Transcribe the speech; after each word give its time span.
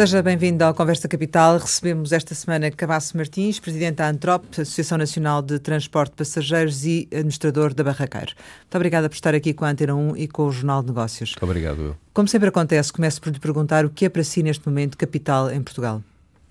Seja 0.00 0.22
bem-vindo 0.22 0.64
ao 0.64 0.72
Conversa 0.72 1.06
Capital. 1.06 1.58
Recebemos 1.58 2.10
esta 2.10 2.34
semana 2.34 2.70
Cabasso 2.70 3.14
Martins, 3.18 3.60
presidente 3.60 3.96
da 3.96 4.08
Antrop, 4.08 4.46
Associação 4.58 4.96
Nacional 4.96 5.42
de 5.42 5.58
Transporte 5.58 6.12
de 6.12 6.16
Passageiros 6.16 6.86
e 6.86 7.06
administrador 7.12 7.74
da 7.74 7.84
Barraqueiro. 7.84 8.32
Muito 8.60 8.74
obrigada 8.76 9.10
por 9.10 9.14
estar 9.14 9.34
aqui 9.34 9.52
com 9.52 9.66
a 9.66 9.68
Antena 9.68 9.94
1 9.94 10.16
e 10.16 10.26
com 10.26 10.46
o 10.46 10.50
Jornal 10.50 10.80
de 10.80 10.88
Negócios. 10.88 11.32
Muito 11.32 11.44
obrigado, 11.44 11.82
eu. 11.82 11.96
Como 12.14 12.26
sempre 12.28 12.48
acontece, 12.48 12.90
começo 12.90 13.20
por 13.20 13.30
lhe 13.30 13.38
perguntar 13.38 13.84
o 13.84 13.90
que 13.90 14.06
é 14.06 14.08
para 14.08 14.24
si 14.24 14.42
neste 14.42 14.66
momento 14.66 14.96
capital 14.96 15.50
em 15.50 15.62
Portugal. 15.62 16.02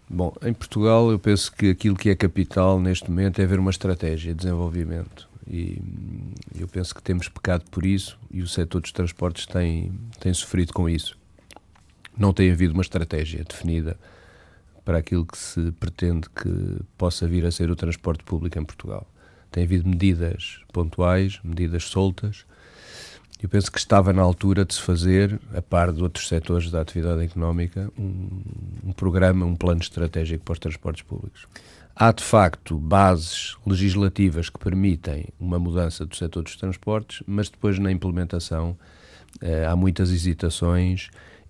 Bom, 0.07 0.31
em 0.43 0.53
Portugal 0.53 1.09
eu 1.09 1.17
penso 1.17 1.51
que 1.51 1.71
aquilo 1.71 1.95
que 1.95 2.11
é 2.11 2.15
capital 2.15 2.79
neste 2.79 3.09
momento 3.09 3.41
é 3.41 3.45
haver 3.45 3.57
uma 3.57 3.71
estratégia 3.71 4.31
de 4.31 4.43
desenvolvimento 4.43 5.27
e 5.49 5.81
eu 6.55 6.67
penso 6.67 6.93
que 6.93 7.01
temos 7.01 7.27
pecado 7.27 7.63
por 7.71 7.83
isso 7.83 8.15
e 8.29 8.43
o 8.43 8.47
setor 8.47 8.79
dos 8.79 8.91
transportes 8.91 9.47
tem, 9.47 9.91
tem 10.19 10.31
sofrido 10.35 10.71
com 10.71 10.87
isso 10.87 11.17
não 12.17 12.33
tem 12.33 12.51
havido 12.51 12.73
uma 12.73 12.81
estratégia 12.81 13.43
definida 13.43 13.97
para 14.83 14.97
aquilo 14.97 15.25
que 15.25 15.37
se 15.37 15.71
pretende 15.73 16.27
que 16.29 16.81
possa 16.97 17.27
vir 17.27 17.45
a 17.45 17.51
ser 17.51 17.69
o 17.69 17.75
transporte 17.75 18.23
público 18.23 18.57
em 18.57 18.65
Portugal. 18.65 19.07
Tem 19.51 19.63
havido 19.63 19.87
medidas 19.87 20.59
pontuais, 20.73 21.39
medidas 21.43 21.83
soltas. 21.83 22.45
Eu 23.41 23.47
penso 23.47 23.71
que 23.71 23.79
estava 23.79 24.11
na 24.11 24.21
altura 24.21 24.65
de 24.65 24.73
se 24.73 24.81
fazer, 24.81 25.39
a 25.55 25.61
par 25.61 25.93
de 25.93 26.01
outros 26.03 26.27
setores 26.27 26.69
da 26.69 26.81
atividade 26.81 27.23
económica, 27.23 27.91
um, 27.97 28.41
um 28.83 28.91
programa, 28.91 29.45
um 29.45 29.55
plano 29.55 29.81
estratégico 29.81 30.43
para 30.43 30.53
os 30.53 30.59
transportes 30.59 31.03
públicos. 31.03 31.47
Há, 31.95 32.11
de 32.11 32.23
facto, 32.23 32.77
bases 32.77 33.57
legislativas 33.67 34.49
que 34.49 34.57
permitem 34.57 35.25
uma 35.39 35.59
mudança 35.59 36.05
do 36.05 36.15
setor 36.15 36.43
dos 36.43 36.55
transportes, 36.55 37.21
mas 37.27 37.49
depois 37.49 37.77
na 37.77 37.91
implementação 37.91 38.77
eh, 39.41 39.65
há 39.65 39.75
muitas 39.75 40.09
hesitações 40.09 41.09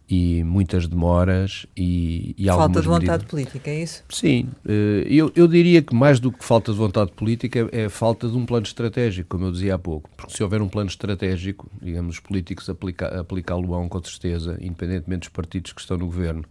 e 0.10 0.44
muitas 0.44 0.88
demoras 0.88 1.68
e, 1.78 2.34
e 2.36 2.48
Falta 2.48 2.82
de 2.82 2.88
vontade 2.88 3.12
medidas. 3.12 3.30
política, 3.30 3.70
é 3.70 3.84
isso? 3.84 4.04
Sim, 4.10 4.50
eh, 4.68 5.06
eu, 5.08 5.32
eu 5.36 5.48
diria 5.48 5.84
que 5.84 5.94
mais 5.94 6.20
do 6.20 6.32
que 6.32 6.44
falta 6.44 6.72
de 6.72 6.78
vontade 6.78 7.12
política 7.12 7.70
é 7.72 7.88
falta 7.88 8.28
de 8.28 8.36
um 8.36 8.44
plano 8.44 8.66
estratégico, 8.66 9.30
como 9.30 9.46
eu 9.46 9.52
dizia 9.52 9.76
há 9.76 9.80
pouco. 9.80 10.10
Porque 10.18 10.36
se 10.36 10.42
houver 10.42 10.62
um 10.62 10.68
plano 10.68 10.90
estratégico, 10.90 11.70
digamos, 11.80 12.16
os 12.16 12.20
políticos 12.20 12.68
aplicá-lo-ão 12.70 13.88
com 13.88 14.04
certeza, 14.04 14.58
independentemente 14.60 15.22
dos 15.22 15.30
partidos 15.30 15.74
que 15.74 15.82
estão 15.82 15.98
no 15.98 16.08
governo. 16.08 16.44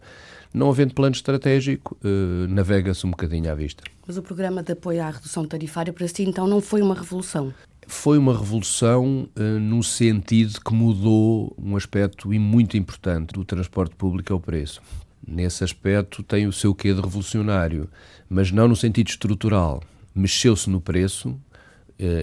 Não 0.53 0.69
havendo 0.69 0.93
plano 0.93 1.13
estratégico, 1.13 1.97
eh, 2.03 2.47
navega-se 2.47 3.05
um 3.05 3.11
bocadinho 3.11 3.51
à 3.51 3.55
vista. 3.55 3.83
Mas 4.07 4.17
o 4.17 4.23
programa 4.23 4.63
de 4.63 4.71
apoio 4.71 5.03
à 5.03 5.09
redução 5.09 5.45
tarifária 5.45 5.91
para 5.91 6.07
si 6.07 6.23
então 6.23 6.47
não 6.47 6.61
foi 6.61 6.81
uma 6.81 6.95
revolução? 6.95 7.53
Foi 7.89 8.19
uma 8.19 8.37
revolução 8.37 9.27
uh, 9.35 9.59
no 9.59 9.83
sentido 9.83 10.61
que 10.61 10.73
mudou 10.73 11.55
um 11.57 11.75
aspecto 11.75 12.29
muito 12.29 12.77
importante 12.77 13.33
do 13.33 13.43
transporte 13.43 13.95
público 13.95 14.31
ao 14.31 14.39
preço. 14.39 14.79
Nesse 15.27 15.63
aspecto 15.63 16.21
tem 16.21 16.45
o 16.45 16.53
seu 16.53 16.73
quê 16.73 16.93
de 16.93 17.01
revolucionário, 17.01 17.89
mas 18.29 18.51
não 18.51 18.67
no 18.67 18.75
sentido 18.75 19.09
estrutural. 19.09 19.81
Mexeu-se 20.13 20.69
no 20.69 20.79
preço, 20.79 21.29
uh, 21.29 21.37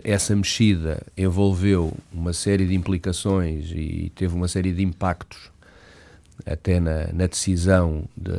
essa 0.04 0.36
mexida 0.36 1.04
envolveu 1.16 1.92
uma 2.12 2.32
série 2.32 2.64
de 2.64 2.74
implicações 2.74 3.72
e 3.72 4.12
teve 4.14 4.36
uma 4.36 4.46
série 4.46 4.72
de 4.72 4.84
impactos 4.84 5.50
até 6.44 6.78
na, 6.78 7.12
na 7.12 7.26
decisão 7.26 8.04
de, 8.16 8.32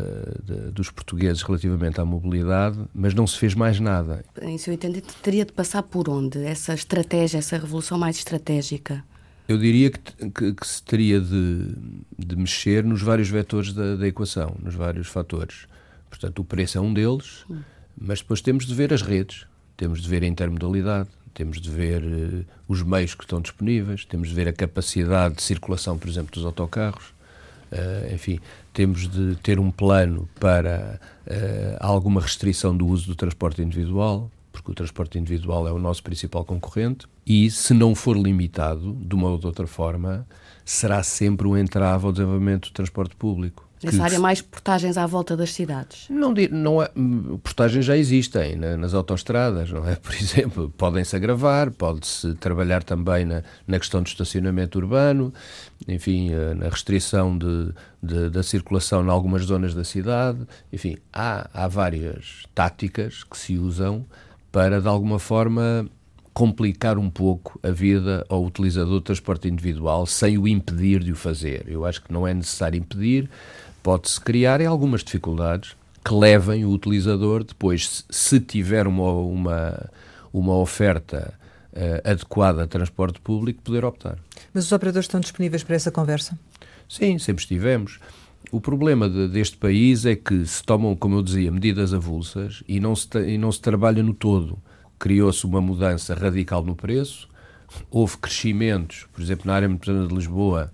de, 0.43 0.71
dos 0.71 0.91
portugueses 0.91 1.41
relativamente 1.41 1.99
à 1.99 2.05
mobilidade, 2.05 2.79
mas 2.93 3.13
não 3.13 3.25
se 3.25 3.37
fez 3.37 3.55
mais 3.55 3.79
nada. 3.79 4.23
Em 4.41 4.57
seu 4.57 4.73
entender, 4.73 5.01
teria 5.21 5.45
de 5.45 5.51
passar 5.51 5.83
por 5.83 6.09
onde 6.09 6.43
essa 6.43 6.73
estratégia, 6.73 7.39
essa 7.39 7.57
revolução 7.57 7.97
mais 7.97 8.17
estratégica? 8.17 9.03
Eu 9.47 9.57
diria 9.57 9.89
que, 9.89 10.29
que, 10.29 10.53
que 10.53 10.67
se 10.67 10.83
teria 10.83 11.21
de, 11.21 11.73
de, 12.17 12.35
mexer 12.35 12.83
nos 12.83 13.01
vários 13.01 13.29
vetores 13.29 13.71
da, 13.71 13.95
da, 13.95 14.07
equação, 14.07 14.55
nos 14.61 14.75
vários 14.75 15.07
fatores. 15.07 15.67
Portanto, 16.09 16.39
o 16.39 16.43
preço 16.43 16.77
é 16.77 16.81
um 16.81 16.93
deles, 16.93 17.45
hum. 17.49 17.61
mas 17.97 18.19
depois 18.19 18.41
temos 18.41 18.65
de 18.65 18.75
ver 18.75 18.93
as 18.93 19.01
redes, 19.01 19.45
temos 19.77 20.01
de 20.01 20.09
ver 20.09 20.23
a 20.23 20.27
intermodalidade, 20.27 21.09
temos 21.33 21.61
de 21.61 21.69
ver 21.69 22.03
uh, 22.03 22.45
os 22.67 22.81
meios 22.83 23.15
que 23.15 23.23
estão 23.23 23.39
disponíveis, 23.39 24.03
temos 24.03 24.29
de 24.29 24.33
ver 24.33 24.49
a 24.49 24.53
capacidade 24.53 25.35
de 25.35 25.43
circulação, 25.43 25.97
por 25.97 26.09
exemplo, 26.09 26.31
dos 26.33 26.43
autocarros, 26.45 27.13
Uh, 27.71 28.13
enfim, 28.13 28.39
temos 28.73 29.07
de 29.09 29.35
ter 29.37 29.59
um 29.59 29.69
plano 29.69 30.27
para 30.39 30.99
uh, 31.25 31.77
alguma 31.79 32.21
restrição 32.21 32.75
do 32.75 32.87
uso 32.87 33.07
do 33.07 33.15
transporte 33.15 33.61
individual, 33.61 34.31
porque 34.51 34.71
o 34.71 34.73
transporte 34.73 35.19
individual 35.19 35.67
é 35.67 35.71
o 35.71 35.79
nosso 35.79 36.01
principal 36.01 36.45
concorrente, 36.45 37.05
e 37.25 37.51
se 37.51 37.73
não 37.73 37.93
for 37.93 38.15
limitado, 38.15 38.93
de 38.93 39.13
uma 39.13 39.29
ou 39.29 39.37
de 39.37 39.45
outra 39.45 39.67
forma, 39.67 40.25
será 40.63 41.03
sempre 41.03 41.45
um 41.45 41.57
entrave 41.57 42.05
ao 42.05 42.11
desenvolvimento 42.11 42.69
do 42.69 42.73
transporte 42.73 43.15
público. 43.15 43.66
Nessa 43.83 44.03
área, 44.03 44.19
mais 44.19 44.41
portagens 44.41 44.97
à 44.97 45.05
volta 45.05 45.37
das 45.37 45.53
cidades? 45.53 46.07
Não, 46.09 46.33
não 46.51 46.81
é, 46.81 46.89
portagens 47.43 47.85
já 47.85 47.95
existem 47.95 48.55
nas 48.55 48.93
autoestradas, 48.93 49.71
não 49.71 49.87
é? 49.87 49.95
Por 50.01 50.13
exemplo, 50.15 50.73
podem-se 50.75 51.15
agravar, 51.15 51.69
pode-se 51.71 52.33
trabalhar 52.35 52.83
também 52.83 53.25
na, 53.25 53.43
na 53.67 53.77
questão 53.77 54.01
do 54.01 54.07
estacionamento 54.07 54.79
urbano, 54.79 55.31
enfim, 55.87 56.33
eh, 56.33 56.53
na 56.55 56.69
restrição 56.69 57.37
de, 57.37 57.71
de, 58.01 58.29
da 58.29 58.41
circulação 58.41 59.05
em 59.05 59.09
algumas 59.09 59.43
zonas 59.43 59.75
da 59.75 59.83
cidade. 59.83 60.39
Enfim, 60.73 60.97
há, 61.13 61.47
há 61.53 61.67
várias 61.67 62.45
táticas 62.55 63.23
que 63.23 63.37
se 63.37 63.57
usam 63.57 64.05
para, 64.51 64.81
de 64.81 64.87
alguma 64.87 65.19
forma, 65.19 65.87
complicar 66.37 66.99
um 66.99 67.09
pouco 67.09 67.59
a 67.63 67.71
vida 67.71 68.23
ao 68.29 68.45
utilizador 68.45 68.93
do 68.93 69.01
transporte 69.01 69.47
individual 69.47 70.05
sem 70.05 70.37
o 70.37 70.47
impedir 70.47 71.03
de 71.03 71.11
o 71.11 71.15
fazer. 71.15 71.65
Eu 71.67 71.83
acho 71.83 72.03
que 72.03 72.13
não 72.13 72.27
é 72.27 72.33
necessário 72.33 72.77
impedir, 72.77 73.27
pode-se 73.87 74.19
criar 74.19 74.61
algumas 74.63 75.01
dificuldades 75.01 75.73
que 76.03 76.13
levem 76.13 76.65
o 76.65 76.71
utilizador 76.71 77.41
depois, 77.41 78.03
se 78.09 78.37
tiver 78.37 78.85
uma, 78.85 79.13
uma, 79.13 79.89
uma 80.33 80.57
oferta 80.57 81.33
uh, 81.71 82.11
adequada 82.11 82.63
a 82.63 82.67
transporte 82.67 83.21
público, 83.21 83.61
poder 83.61 83.85
optar. 83.85 84.17
Mas 84.53 84.65
os 84.65 84.73
operadores 84.73 85.05
estão 85.05 85.21
disponíveis 85.21 85.63
para 85.63 85.77
essa 85.77 85.89
conversa? 85.89 86.37
Sim, 86.89 87.17
sempre 87.17 87.43
estivemos. 87.43 87.97
O 88.51 88.59
problema 88.59 89.09
de, 89.09 89.29
deste 89.29 89.55
país 89.55 90.05
é 90.05 90.17
que 90.17 90.45
se 90.45 90.61
tomam, 90.65 90.93
como 90.93 91.15
eu 91.15 91.23
dizia, 91.23 91.49
medidas 91.49 91.93
avulsas 91.93 92.61
e 92.67 92.81
não 92.81 92.93
se, 92.93 93.07
e 93.25 93.37
não 93.37 93.53
se 93.53 93.61
trabalha 93.61 94.03
no 94.03 94.13
todo. 94.13 94.57
Criou-se 94.99 95.45
uma 95.45 95.61
mudança 95.61 96.13
radical 96.13 96.61
no 96.61 96.75
preço, 96.75 97.29
houve 97.89 98.17
crescimentos, 98.17 99.07
por 99.13 99.21
exemplo, 99.21 99.47
na 99.47 99.53
área 99.53 99.69
metropolitana 99.69 100.09
de 100.09 100.13
Lisboa, 100.13 100.73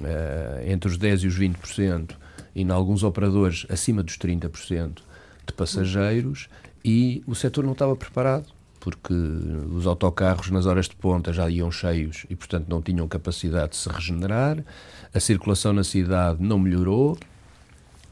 uh, 0.00 0.66
entre 0.66 0.90
os 0.90 0.96
10% 0.96 1.24
e 1.24 1.26
os 1.26 1.38
20%, 1.38 2.16
e 2.58 2.62
em 2.62 2.70
alguns 2.70 3.04
operadores 3.04 3.64
acima 3.70 4.02
dos 4.02 4.18
30% 4.18 4.98
de 5.46 5.52
passageiros 5.52 6.48
e 6.84 7.22
o 7.24 7.32
setor 7.32 7.64
não 7.64 7.70
estava 7.70 7.94
preparado 7.94 8.46
porque 8.80 9.14
os 9.14 9.86
autocarros 9.86 10.50
nas 10.50 10.66
horas 10.66 10.88
de 10.88 10.96
ponta 10.96 11.32
já 11.32 11.48
iam 11.48 11.70
cheios 11.70 12.26
e, 12.28 12.34
portanto, 12.34 12.66
não 12.68 12.82
tinham 12.82 13.06
capacidade 13.06 13.70
de 13.70 13.76
se 13.76 13.88
regenerar, 13.88 14.64
a 15.12 15.20
circulação 15.20 15.72
na 15.72 15.84
cidade 15.84 16.42
não 16.42 16.58
melhorou, 16.58 17.18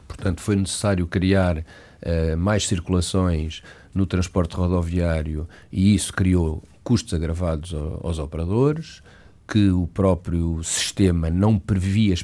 portanto, 0.07 0.41
foi 0.41 0.55
necessário 0.55 1.07
criar 1.07 1.57
uh, 1.57 2.37
mais 2.37 2.67
circulações 2.67 3.61
no 3.93 4.05
transporte 4.05 4.55
rodoviário 4.55 5.47
e 5.71 5.93
isso 5.95 6.13
criou 6.13 6.63
custos 6.83 7.13
agravados 7.13 7.73
aos 8.01 8.19
operadores 8.19 9.01
que 9.47 9.69
o 9.69 9.87
próprio 9.87 10.61
sistema 10.63 11.29
não 11.29 11.57
previa, 11.57 12.15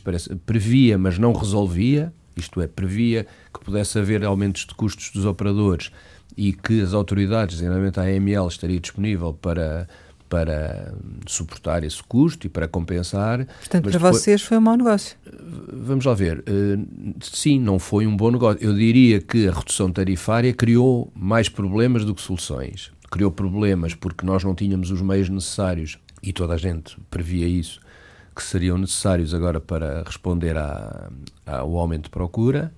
previa, 0.45 0.97
mas 0.97 1.17
não 1.17 1.31
resolvia, 1.31 2.13
isto 2.35 2.61
é, 2.61 2.67
previa 2.67 3.25
que 3.53 3.63
pudesse 3.63 3.97
haver 3.97 4.25
aumentos 4.25 4.65
de 4.65 4.75
custos 4.75 5.11
dos 5.11 5.25
operadores 5.25 5.91
e 6.35 6.51
que 6.51 6.81
as 6.81 6.93
autoridades, 6.93 7.55
designadamente 7.55 7.99
a 7.99 8.03
AML, 8.03 8.47
estaria 8.47 8.79
disponível 8.79 9.33
para, 9.33 9.87
para 10.27 10.93
suportar 11.27 11.83
esse 11.83 12.01
custo 12.03 12.47
e 12.47 12.49
para 12.49 12.67
compensar. 12.67 13.45
Portanto, 13.45 13.83
para 13.83 13.91
depois, 13.91 14.15
vocês 14.17 14.41
foi 14.41 14.57
um 14.57 14.61
mau 14.61 14.75
negócio. 14.75 15.15
Vamos 15.71 16.03
lá 16.05 16.13
ver. 16.13 16.43
Eh, 16.45 16.79
sim, 17.21 17.59
não 17.59 17.77
foi 17.77 18.07
um 18.07 18.17
bom 18.17 18.31
negócio. 18.31 18.61
Eu 18.61 18.73
diria 18.73 19.21
que 19.21 19.47
a 19.47 19.51
redução 19.51 19.91
tarifária 19.91 20.51
criou 20.53 21.11
mais 21.15 21.47
problemas 21.49 22.03
do 22.03 22.15
que 22.15 22.21
soluções. 22.21 22.91
Criou 23.11 23.31
problemas 23.31 23.93
porque 23.93 24.25
nós 24.25 24.43
não 24.43 24.55
tínhamos 24.55 24.89
os 24.89 25.01
meios 25.01 25.29
necessários 25.29 25.99
e 26.23 26.31
toda 26.31 26.53
a 26.53 26.57
gente 26.57 26.97
previa 27.11 27.47
isso, 27.47 27.79
que 28.33 28.41
seriam 28.41 28.77
necessários 28.77 29.33
agora 29.33 29.59
para 29.59 30.03
responder 30.03 30.57
à, 30.57 31.11
ao 31.45 31.77
aumento 31.77 32.05
de 32.05 32.09
procura. 32.09 32.73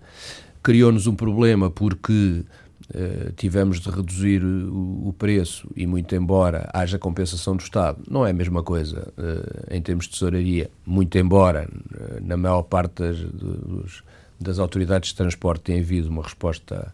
Criou-nos 0.62 1.08
um 1.08 1.16
problema 1.16 1.70
porque 1.70 2.44
uh, 2.90 3.32
tivemos 3.38 3.80
de 3.80 3.90
reduzir 3.90 4.44
o, 4.44 5.08
o, 5.08 5.14
preço 5.14 5.70
e, 5.76 5.86
muito 5.86 6.14
embora 6.16 6.70
haja 6.74 6.98
compensação 6.98 7.56
do 7.56 7.62
Estado, 7.62 8.00
não 8.10 8.26
é 8.26 8.32
a 8.32 8.34
mesma 8.34 8.64
coisa 8.64 9.14
uh, 9.18 9.74
em 9.74 9.82
termos 9.82 10.06
de 10.06 10.12
tesouraria, 10.12 10.70
muito 10.86 11.18
embora 11.18 11.70
uh, 11.70 12.26
na 12.26 12.36
maior 12.36 12.64
parte 12.64 13.04
das, 13.04 13.20
dos, 13.20 14.04
das 14.42 14.60
autoridades 14.60 15.12
de 15.12 15.16
transporte 15.16 15.62
tenha 15.62 15.80
havido 15.80 16.10
uma 16.10 16.24
resposta 16.24 16.92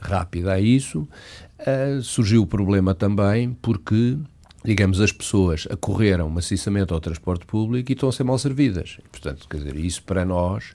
rápida 0.00 0.52
a 0.52 0.60
isso. 0.60 1.08
surgiu 2.02 2.42
o 2.42 2.46
problema 2.46 2.94
também 2.94 3.56
porque 3.62 4.18
digamos, 4.64 5.00
as 5.00 5.12
pessoas 5.12 5.66
acorreram 5.70 6.28
maciçamente 6.30 6.92
ao 6.92 7.00
transporte 7.00 7.44
público 7.44 7.92
e 7.92 7.94
estão 7.94 8.08
a 8.08 8.12
ser 8.12 8.24
mal 8.24 8.38
servidas. 8.38 8.98
portanto, 9.10 9.46
quer 9.48 9.58
dizer, 9.58 9.76
isso 9.76 10.02
para 10.02 10.24
nós 10.24 10.74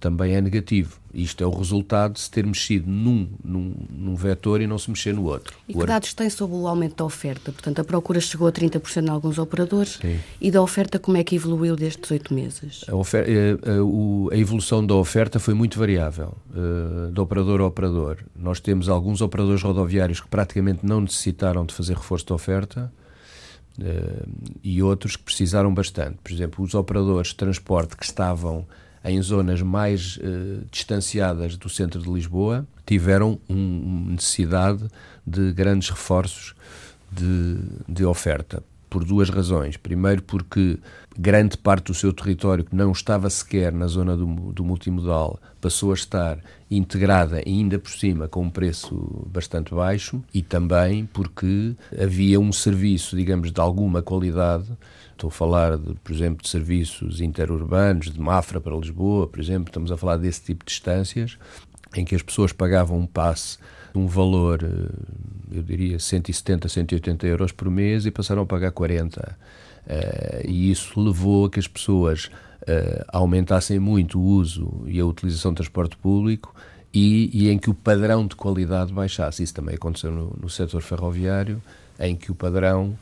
também 0.00 0.34
é 0.34 0.40
negativo. 0.40 0.98
Isto 1.12 1.42
é 1.42 1.46
o 1.46 1.50
resultado 1.50 2.12
de 2.12 2.20
se 2.20 2.30
ter 2.30 2.46
mexido 2.46 2.88
num, 2.88 3.26
num, 3.42 3.74
num 3.90 4.14
vetor 4.14 4.60
e 4.60 4.66
não 4.66 4.78
se 4.78 4.90
mexer 4.90 5.14
no 5.14 5.24
outro. 5.24 5.56
E 5.66 5.72
que 5.72 5.86
dados 5.86 6.12
tem 6.12 6.28
sobre 6.28 6.56
o 6.56 6.68
aumento 6.68 6.96
da 6.96 7.04
oferta? 7.04 7.50
Portanto, 7.50 7.80
a 7.80 7.84
procura 7.84 8.20
chegou 8.20 8.46
a 8.46 8.52
30% 8.52 9.06
em 9.06 9.08
alguns 9.08 9.38
operadores 9.38 9.98
Sim. 10.00 10.20
e 10.40 10.50
da 10.50 10.60
oferta 10.60 10.98
como 10.98 11.16
é 11.16 11.24
que 11.24 11.34
evoluiu 11.34 11.74
destes 11.74 12.10
oito 12.10 12.34
meses? 12.34 12.84
A, 12.86 12.94
oferta, 12.94 13.30
a, 13.30 13.70
a, 13.70 14.34
a, 14.34 14.38
evolução 14.38 14.86
da 14.86 14.94
oferta 14.94 15.38
foi 15.38 15.54
muito 15.54 15.78
variável, 15.78 16.36
uh, 16.50 17.10
de 17.10 17.20
operador 17.20 17.60
a 17.62 17.66
operador. 17.66 18.18
Nós 18.38 18.60
temos 18.60 18.88
alguns 18.88 19.22
operadores 19.22 19.62
rodoviários 19.62 20.20
que 20.20 20.28
praticamente 20.28 20.84
não 20.84 21.00
necessitaram 21.00 21.64
de 21.64 21.74
fazer 21.74 21.94
reforço 21.94 22.26
de 22.26 22.32
oferta, 22.34 22.92
e 24.62 24.82
outros 24.82 25.16
que 25.16 25.22
precisaram 25.22 25.72
bastante. 25.72 26.18
Por 26.22 26.32
exemplo, 26.32 26.64
os 26.64 26.74
operadores 26.74 27.28
de 27.28 27.36
transporte 27.36 27.96
que 27.96 28.04
estavam 28.04 28.66
em 29.04 29.20
zonas 29.22 29.62
mais 29.62 30.16
uh, 30.16 30.64
distanciadas 30.70 31.56
do 31.56 31.68
centro 31.68 32.02
de 32.02 32.10
Lisboa 32.10 32.66
tiveram 32.84 33.38
um, 33.48 34.06
necessidade 34.10 34.84
de 35.24 35.52
grandes 35.52 35.90
reforços 35.90 36.54
de, 37.10 37.58
de 37.88 38.04
oferta 38.04 38.62
por 38.90 39.04
duas 39.04 39.28
razões. 39.28 39.76
Primeiro, 39.76 40.22
porque 40.22 40.78
grande 41.18 41.56
parte 41.56 41.86
do 41.86 41.94
seu 41.94 42.12
território 42.12 42.64
que 42.64 42.74
não 42.74 42.92
estava 42.92 43.28
sequer 43.30 43.72
na 43.72 43.86
zona 43.86 44.16
do, 44.16 44.26
do 44.26 44.64
multimodal 44.64 45.38
passou 45.60 45.90
a 45.90 45.94
estar 45.94 46.38
integrada 46.70 47.42
ainda 47.44 47.78
por 47.78 47.90
cima 47.90 48.28
com 48.28 48.42
um 48.42 48.50
preço 48.50 49.26
bastante 49.32 49.74
baixo 49.74 50.22
e 50.32 50.42
também 50.42 51.06
porque 51.06 51.74
havia 52.00 52.38
um 52.38 52.52
serviço, 52.52 53.16
digamos, 53.16 53.50
de 53.50 53.60
alguma 53.60 54.02
qualidade. 54.02 54.66
Estou 55.12 55.28
a 55.28 55.30
falar, 55.30 55.78
de, 55.78 55.94
por 55.94 56.12
exemplo, 56.12 56.42
de 56.42 56.48
serviços 56.48 57.20
interurbanos, 57.20 58.10
de 58.12 58.20
Mafra 58.20 58.60
para 58.60 58.76
Lisboa, 58.76 59.26
por 59.26 59.40
exemplo, 59.40 59.70
estamos 59.70 59.90
a 59.90 59.96
falar 59.96 60.18
desse 60.18 60.42
tipo 60.42 60.64
de 60.64 60.70
distâncias 60.70 61.38
em 61.96 62.04
que 62.04 62.14
as 62.14 62.22
pessoas 62.22 62.52
pagavam 62.52 62.98
um 62.98 63.06
passe 63.06 63.58
um 63.94 64.06
valor, 64.06 64.62
eh, 64.62 65.56
eu 65.56 65.62
diria, 65.62 65.98
170, 65.98 66.68
180 66.68 67.26
euros 67.26 67.50
por 67.50 67.70
mês 67.70 68.04
e 68.04 68.10
passaram 68.10 68.42
a 68.42 68.46
pagar 68.46 68.70
40 68.70 69.20
Uh, 69.20 69.65
e 70.44 70.70
isso 70.70 71.00
levou 71.00 71.46
a 71.46 71.50
que 71.50 71.58
as 71.58 71.68
pessoas 71.68 72.30
uh, 72.62 73.04
aumentassem 73.08 73.78
muito 73.78 74.18
o 74.18 74.22
uso 74.22 74.82
e 74.86 75.00
a 75.00 75.06
utilização 75.06 75.52
de 75.52 75.56
transporte 75.56 75.96
público 75.96 76.54
e, 76.92 77.30
e, 77.32 77.50
em 77.50 77.58
que 77.58 77.70
o 77.70 77.74
padrão 77.74 78.26
de 78.26 78.34
qualidade 78.34 78.92
baixasse. 78.92 79.42
Isso 79.42 79.54
também 79.54 79.74
aconteceu 79.74 80.10
no, 80.10 80.36
no 80.40 80.48
setor 80.48 80.82
ferroviário, 80.82 81.62
em 81.98 82.16
que 82.16 82.30
o 82.30 82.34
padrão 82.34 82.96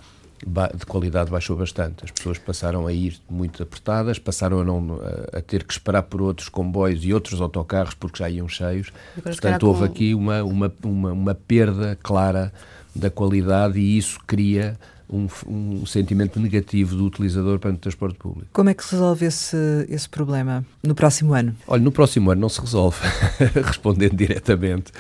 de 0.77 0.85
qualidade 0.85 1.31
baixou 1.31 1.57
bastante. 1.57 2.05
As 2.05 2.11
pessoas 2.11 2.39
passaram 2.39 2.87
a 2.87 2.93
ir 2.93 3.19
muito 3.31 3.63
apertadas, 3.63 4.19
passaram 4.19 4.61
a, 4.61 4.65
não, 4.65 5.01
a, 5.33 5.39
a 5.39 5.41
ter 5.41 5.65
que 5.65 5.73
esperar 5.73 6.03
por 6.03 6.21
outros 6.21 6.49
comboios 6.49 7.05
e 7.05 7.15
outros 7.15 7.41
autocarros 7.41 7.95
porque 7.95 8.19
já 8.19 8.29
iam 8.29 8.49
cheios. 8.49 8.93
Portanto, 9.23 9.67
houve 9.67 9.81
com... 9.81 9.85
aqui 9.87 10.15
uma, 10.15 10.43
uma, 10.43 10.73
uma, 10.83 11.13
uma 11.13 11.35
perda 11.35 11.97
clara 12.03 12.53
da 12.95 13.11
qualidade 13.11 13.79
e 13.79 13.97
isso 13.97 14.19
cria 14.27 14.79
um, 15.15 15.29
um, 15.47 15.87
sentimento 15.87 16.41
negativo 16.41 16.97
do 16.97 17.05
utilizador 17.05 17.59
para 17.59 17.71
o 17.71 17.77
transporte 17.77 18.19
público. 18.19 18.49
Como 18.53 18.69
é 18.69 18.75
que 18.75 18.85
se 18.85 18.93
resolve 18.93 19.27
esse, 19.27 19.57
esse 19.89 20.09
problema 20.09 20.65
no 20.83 20.95
próximo 20.95 21.35
ano? 21.35 21.55
Olha, 21.67 21.83
no 21.83 21.93
próximo 21.93 22.31
ano 22.31 22.41
não 22.41 22.49
se 22.49 22.61
resolve, 22.61 22.99
respondendo 23.55 24.17
diretamente. 24.17 24.93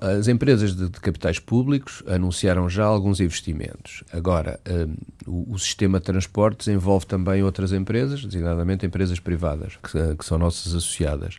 As 0.00 0.28
empresas 0.28 0.74
de, 0.74 0.88
de, 0.88 1.00
capitais 1.00 1.38
públicos 1.38 2.02
anunciaram 2.06 2.68
já 2.68 2.84
alguns 2.84 3.20
investimentos. 3.20 4.02
Agora, 4.12 4.60
um, 4.68 4.94
o, 5.30 5.54
o, 5.54 5.58
sistema 5.58 5.98
de 5.98 6.06
transportes 6.06 6.68
envolve 6.68 7.06
também 7.06 7.42
outras 7.42 7.72
empresas, 7.72 8.24
designadamente 8.24 8.84
empresas 8.84 9.18
privadas, 9.18 9.74
que, 9.76 10.16
que 10.16 10.24
são 10.24 10.36
nossas 10.36 10.74
associadas 10.74 11.38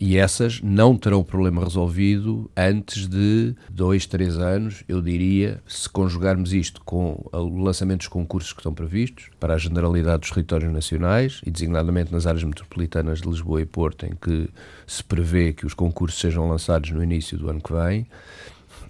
e 0.00 0.16
essas 0.16 0.60
não 0.60 0.96
terão 0.96 1.20
o 1.20 1.24
problema 1.24 1.64
resolvido 1.64 2.50
antes 2.56 3.06
de 3.06 3.54
dois, 3.70 4.06
três 4.06 4.38
anos, 4.38 4.84
eu 4.88 5.00
diria, 5.00 5.60
se 5.66 5.88
conjugarmos 5.88 6.52
isto 6.52 6.80
com 6.84 7.24
o 7.32 7.62
lançamento 7.62 8.00
dos 8.00 8.08
concursos 8.08 8.52
que 8.52 8.60
estão 8.60 8.74
previstos 8.74 9.30
para 9.38 9.54
a 9.54 9.58
generalidade 9.58 10.20
dos 10.20 10.30
territórios 10.30 10.72
nacionais 10.72 11.40
e 11.44 11.50
designadamente 11.50 12.12
nas 12.12 12.26
áreas 12.26 12.44
metropolitanas 12.44 13.20
de 13.20 13.28
Lisboa 13.28 13.60
e 13.60 13.66
Porto, 13.66 14.06
em 14.06 14.12
que 14.14 14.48
se 14.86 15.02
prevê 15.04 15.52
que 15.52 15.66
os 15.66 15.74
concursos 15.74 16.20
sejam 16.20 16.48
lançados 16.48 16.90
no 16.90 17.02
início 17.02 17.38
do 17.38 17.48
ano 17.48 17.60
que 17.60 17.72
vem. 17.72 18.06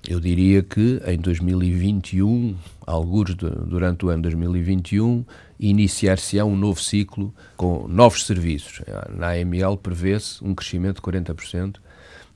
Eu 0.09 0.19
diria 0.19 0.63
que 0.65 1.01
em 1.07 1.17
2021, 1.17 2.57
alguns 2.85 3.35
durante 3.35 4.05
o 4.05 4.09
ano 4.09 4.23
2021, 4.23 5.25
iniciar-se-á 5.71 6.45
um 6.45 6.57
novo 6.57 6.81
ciclo 6.81 7.33
com 7.57 7.87
novos 7.87 8.27
serviços. 8.27 8.83
Na 9.17 9.31
AML 9.31 9.77
prevê-se 9.77 10.43
um 10.45 10.55
crescimento 10.55 10.97
de 10.97 11.03
40% 11.03 11.77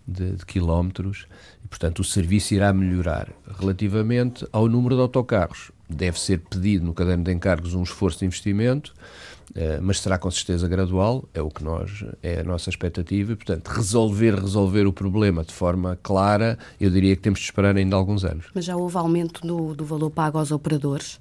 de, 0.07 0.33
de 0.37 0.47
quilómetros 0.47 1.27
e, 1.65 1.69
portanto, 1.69 1.99
o 1.99 2.05
serviço 2.05 2.55
irá 2.55 2.73
melhorar. 2.73 3.29
Relativamente 3.59 4.47
ao 4.53 4.69
número 4.69 4.95
de 4.95 5.01
autocarros, 5.01 5.73
deve 5.89 6.19
ser 6.21 6.41
pedido 6.41 6.85
no 6.85 6.95
caderno 6.95 7.25
de 7.25 7.33
encargos 7.33 7.75
um 7.75 7.83
esforço 7.83 8.21
de 8.21 8.27
investimento, 8.27 8.95
eh, 9.55 9.79
mas 9.81 10.01
será 10.01 10.19
com 10.19 10.31
certeza 10.31 10.69
gradual, 10.69 11.29
é 11.35 11.43
o 11.43 11.49
que 11.49 11.65
nós, 11.65 12.05
é 12.23 12.41
a 12.41 12.45
nossa 12.45 12.71
expectativa, 12.71 13.33
e, 13.33 13.37
portanto, 13.37 13.69
resolver, 13.69 14.35
resolver 14.35 14.87
o 14.87 14.93
problema 14.93 15.45
de 15.45 15.53
forma 15.53 15.99
clara, 16.03 16.59
eu 16.81 16.91
diria 16.91 17.17
que 17.17 17.23
temos 17.23 17.41
de 17.41 17.47
esperar 17.47 17.77
ainda 17.77 17.97
alguns 17.97 18.25
anos. 18.25 18.47
Mas 18.55 18.65
já 18.65 18.77
houve 18.77 18.97
aumento 18.97 19.47
do, 19.47 19.75
do 19.75 19.85
valor 19.85 20.11
pago 20.11 20.39
aos 20.39 20.51
operadores? 20.51 21.21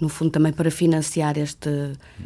No 0.00 0.08
fundo 0.08 0.30
também 0.30 0.52
para 0.52 0.70
financiar 0.70 1.38
este 1.38 1.70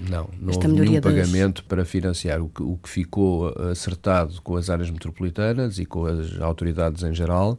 não 0.08 0.28
não 0.40 0.50
esta 0.50 0.68
houve 0.68 0.80
nenhum 0.80 1.00
das... 1.00 1.12
pagamento 1.14 1.64
para 1.64 1.84
financiar 1.84 2.40
o 2.40 2.48
que, 2.48 2.62
o 2.62 2.76
que 2.76 2.88
ficou 2.88 3.48
acertado 3.70 4.40
com 4.42 4.56
as 4.56 4.68
áreas 4.68 4.90
metropolitanas 4.90 5.78
e 5.78 5.86
com 5.86 6.06
as 6.06 6.40
autoridades 6.40 7.02
em 7.02 7.14
geral 7.14 7.58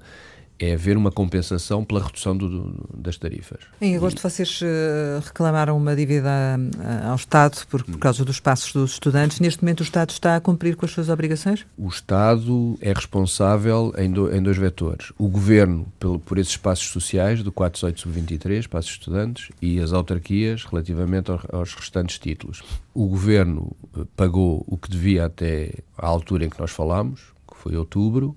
é 0.66 0.74
haver 0.74 0.98
uma 0.98 1.12
compensação 1.12 1.84
pela 1.84 2.04
redução 2.04 2.36
do, 2.36 2.50
do, 2.50 2.90
das 2.98 3.18
tarifas. 3.18 3.60
Em 3.80 3.96
agosto 3.96 4.20
e... 4.20 4.22
vocês 4.22 4.62
uh, 4.62 5.26
reclamaram 5.26 5.78
uma 5.78 5.96
dívida 5.96 6.30
uh, 6.30 7.10
ao 7.10 7.16
Estado 7.16 7.66
por, 7.68 7.84
por, 7.84 7.98
causa 7.98 8.24
dos 8.24 8.40
passos 8.40 8.74
dos 8.74 8.94
estudantes. 8.94 9.40
Neste 9.40 9.64
momento 9.64 9.82
o 9.82 9.84
Estado 9.84 10.12
está 10.12 10.36
a 10.36 10.42
cumprir 10.42 10.76
com 10.76 10.86
as 10.86 10.92
suas 10.92 11.10
obrigações? 11.10 11.66
O 11.78 11.88
Estado 11.88 12.78
é 12.82 12.94
responsável 12.94 13.94
em, 13.98 14.12
do, 14.12 14.34
em 14.34 14.42
dois 14.42 14.58
vetores. 14.58 15.12
O 15.18 15.28
Governo 15.28 15.92
pelo, 16.00 16.20
por 16.20 16.38
esses 16.38 16.58
passos 16.58 16.88
sociais 16.90 17.44
do 17.44 17.52
418-23, 17.52 18.68
passos 18.68 18.92
estudantes, 18.92 19.50
e 19.62 19.80
as 19.80 19.94
autarquias 19.94 20.64
relativamente 20.66 21.32
aos, 21.32 21.42
aos 21.52 21.74
restantes 21.74 22.20
títulos. 22.20 22.62
O 22.94 23.08
Governo 23.08 23.76
eh, 23.98 24.04
pagou 24.16 24.64
o 24.68 24.78
que 24.78 24.90
devia 24.90 25.26
até 25.26 25.74
à 25.98 26.08
altura 26.08 26.46
em 26.46 26.50
que 26.50 26.60
nós 26.60 26.72
falámos, 26.72 27.22
que 27.50 27.58
foi 27.58 27.76
outubro, 27.76 28.36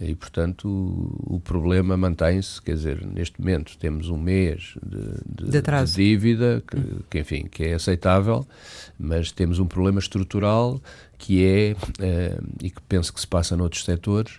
e, 0.00 0.14
portanto, 0.14 0.68
o, 0.68 1.36
o 1.36 1.40
problema 1.40 1.96
mantém-se, 1.96 2.62
quer 2.62 2.74
dizer, 2.74 3.04
neste 3.04 3.40
momento 3.40 3.76
temos 3.78 4.08
um 4.08 4.18
mês 4.18 4.74
de, 4.80 5.50
de, 5.50 5.50
de, 5.50 5.62
de 5.62 5.92
dívida, 5.94 6.62
que, 6.66 7.04
que, 7.10 7.18
enfim, 7.18 7.48
que 7.50 7.64
é 7.64 7.74
aceitável, 7.74 8.46
mas 8.98 9.32
temos 9.32 9.58
um 9.58 9.66
problema 9.66 9.98
estrutural 9.98 10.80
que 11.16 11.44
é, 11.44 11.72
uh, 11.72 12.44
e 12.62 12.70
que 12.70 12.80
penso 12.82 13.12
que 13.12 13.20
se 13.20 13.26
passa 13.26 13.56
noutros 13.56 13.84
setores, 13.84 14.38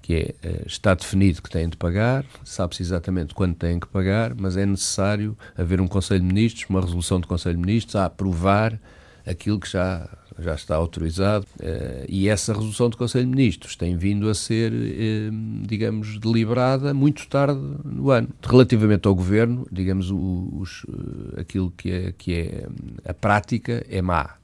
que 0.00 0.14
é, 0.14 0.48
uh, 0.48 0.66
está 0.66 0.94
definido 0.94 1.42
que 1.42 1.50
têm 1.50 1.68
de 1.68 1.76
pagar, 1.76 2.24
sabe-se 2.44 2.82
exatamente 2.82 3.34
quando 3.34 3.56
têm 3.56 3.80
que 3.80 3.88
pagar, 3.88 4.32
mas 4.36 4.56
é 4.56 4.64
necessário 4.64 5.36
haver 5.58 5.80
um 5.80 5.88
Conselho 5.88 6.20
de 6.20 6.26
Ministros, 6.26 6.70
uma 6.70 6.80
resolução 6.80 7.18
do 7.18 7.26
Conselho 7.26 7.56
de 7.56 7.62
Ministros 7.62 7.96
a 7.96 8.04
aprovar 8.04 8.78
aquilo 9.26 9.58
que 9.58 9.68
já 9.68 10.08
já 10.40 10.54
está 10.54 10.76
autorizado, 10.76 11.46
eh, 11.60 12.06
e 12.08 12.28
essa 12.28 12.52
resolução 12.52 12.88
do 12.88 12.96
Conselho 12.96 13.24
de 13.24 13.30
Ministros 13.30 13.76
tem 13.76 13.96
vindo 13.96 14.28
a 14.28 14.34
ser, 14.34 14.72
eh, 14.72 15.30
digamos, 15.66 16.18
deliberada 16.18 16.92
muito 16.94 17.26
tarde 17.28 17.60
no 17.84 18.10
ano. 18.10 18.28
Relativamente 18.42 19.06
ao 19.06 19.14
Governo, 19.14 19.66
digamos, 19.70 20.10
os, 20.10 20.84
eh, 20.88 21.40
aquilo 21.40 21.72
que 21.76 21.90
é, 21.90 22.12
que 22.16 22.34
é 22.34 22.68
a 23.04 23.14
prática 23.14 23.84
é 23.88 24.00
má. 24.02 24.36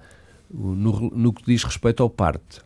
No, 0.53 1.11
no 1.11 1.33
que 1.33 1.43
diz 1.45 1.65
respeito 1.65 2.03
ao 2.03 2.09
parte, 2.09 2.61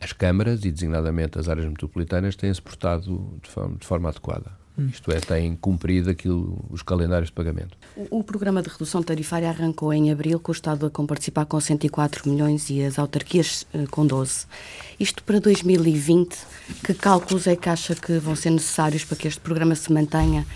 as 0.00 0.12
câmaras, 0.12 0.64
e 0.64 0.70
designadamente 0.70 1.38
as 1.38 1.48
áreas 1.48 1.66
metropolitanas, 1.66 2.36
têm-se 2.36 2.60
portado 2.60 3.38
de 3.42 3.48
forma, 3.48 3.76
de 3.76 3.86
forma 3.86 4.08
adequada. 4.08 4.61
Hum. 4.78 4.86
Isto 4.86 5.12
é, 5.12 5.20
têm 5.20 5.54
cumprido 5.54 6.08
aquilo, 6.08 6.64
os 6.70 6.82
calendários 6.82 7.28
de 7.28 7.34
pagamento. 7.34 7.76
O, 7.94 8.20
o, 8.20 8.24
programa 8.24 8.62
de 8.62 8.70
redução 8.70 9.02
tarifária 9.02 9.48
arrancou 9.48 9.92
em 9.92 10.10
abril, 10.10 10.40
com 10.40 10.50
o 10.50 10.54
Estado 10.54 10.86
a 10.86 11.06
participar 11.06 11.44
com 11.44 11.60
104 11.60 12.30
milhões 12.30 12.70
e 12.70 12.82
as 12.82 12.98
autarquias 12.98 13.66
eh, 13.74 13.84
com 13.90 14.06
12. 14.06 14.46
Isto 14.98 15.22
para 15.24 15.38
2020, 15.40 16.38
que 16.82 16.94
cálculos 16.94 17.46
é 17.46 17.54
que 17.54 17.68
acha 17.68 17.94
que 17.94 18.18
vão 18.18 18.34
ser 18.34 18.50
necessários 18.50 19.04
para 19.04 19.16
que 19.16 19.28
este 19.28 19.40
programa 19.40 19.74
se 19.74 19.92
mantenha 19.92 20.46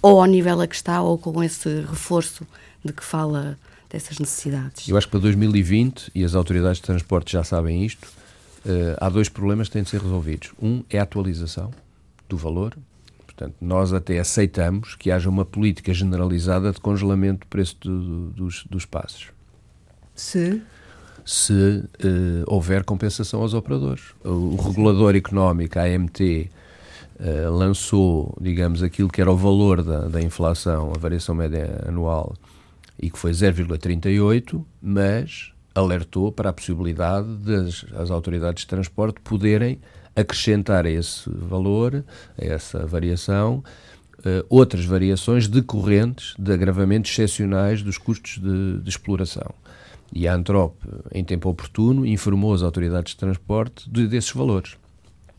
ou 0.00 0.20
ao 0.20 0.26
nível 0.26 0.60
a 0.60 0.66
que 0.68 0.76
está 0.76 1.02
ou 1.02 1.18
com 1.18 1.42
esse 1.42 1.80
reforço 1.80 2.46
de 2.84 2.92
que 2.92 3.02
fala 3.02 3.58
dessas 3.90 4.18
necessidades? 4.18 4.86
Eu 4.88 4.96
acho 4.96 5.06
que 5.06 5.12
para 5.12 5.20
2020, 5.20 6.12
e 6.14 6.22
as 6.22 6.34
autoridades 6.34 6.76
de 6.76 6.84
transporte 6.84 7.32
já 7.32 7.42
sabem 7.42 7.84
isto, 7.84 8.04
uh, 8.04 8.96
há 9.00 9.08
dois 9.08 9.28
problemas 9.28 9.68
que 9.68 9.72
têm 9.72 9.82
de 9.82 9.90
ser 9.90 10.00
resolvidos. 10.00 10.52
Um 10.60 10.84
é 10.90 10.98
a 10.98 11.02
atualização 11.02 11.72
do 12.28 12.36
valor 12.36 12.76
Portanto, 13.36 13.56
nós 13.60 13.92
até 13.92 14.18
aceitamos 14.18 14.94
que 14.94 15.10
haja 15.10 15.28
uma 15.28 15.44
política 15.44 15.92
generalizada 15.92 16.70
de 16.70 16.80
congelamento 16.80 17.40
do 17.40 17.46
preço 17.48 17.76
do, 17.80 18.30
dos, 18.30 18.64
dos 18.70 18.86
passos. 18.86 19.32
Se? 20.14 20.62
se 21.24 21.52
uh, 21.52 22.44
houver 22.46 22.84
compensação 22.84 23.40
aos 23.40 23.54
operadores. 23.54 24.02
O, 24.22 24.56
regulador 24.56 25.16
económico, 25.16 25.78
a 25.78 25.84
AMT, 25.84 26.50
uh, 27.18 27.50
lançou, 27.50 28.36
digamos, 28.40 28.82
aquilo 28.82 29.08
que 29.08 29.20
era 29.20 29.32
o 29.32 29.36
valor 29.36 29.82
da, 29.82 30.08
da 30.08 30.20
inflação, 30.20 30.92
a 30.94 30.98
variação 30.98 31.34
média 31.34 31.82
anual, 31.88 32.34
e 33.00 33.10
que 33.10 33.18
foi 33.18 33.30
0,38, 33.30 34.62
mas 34.82 35.52
alertou 35.74 36.30
para 36.30 36.50
a 36.50 36.52
possibilidade 36.52 37.26
das 37.38 37.84
as 37.96 38.10
autoridades 38.10 38.62
de 38.62 38.68
transporte 38.68 39.18
poderem 39.20 39.80
acrescentar 40.16 40.86
a 40.86 40.90
esse 40.90 41.28
valor, 41.28 42.04
a 42.40 42.44
essa 42.44 42.86
variação, 42.86 43.62
uh, 44.20 44.44
outras 44.48 44.84
variações 44.84 45.48
decorrentes 45.48 46.34
de 46.38 46.52
agravamentos 46.52 47.10
excepcionais 47.10 47.82
dos 47.82 47.98
custos 47.98 48.38
de, 48.38 48.78
de 48.80 48.88
exploração. 48.88 49.54
E 50.12 50.28
a 50.28 50.34
Antrop, 50.34 50.76
em 51.12 51.24
tempo 51.24 51.48
oportuno, 51.48 52.06
informou 52.06 52.54
as 52.54 52.62
autoridades 52.62 53.12
de 53.12 53.18
transporte 53.18 53.90
de, 53.90 54.06
desses 54.06 54.30
valores. 54.30 54.76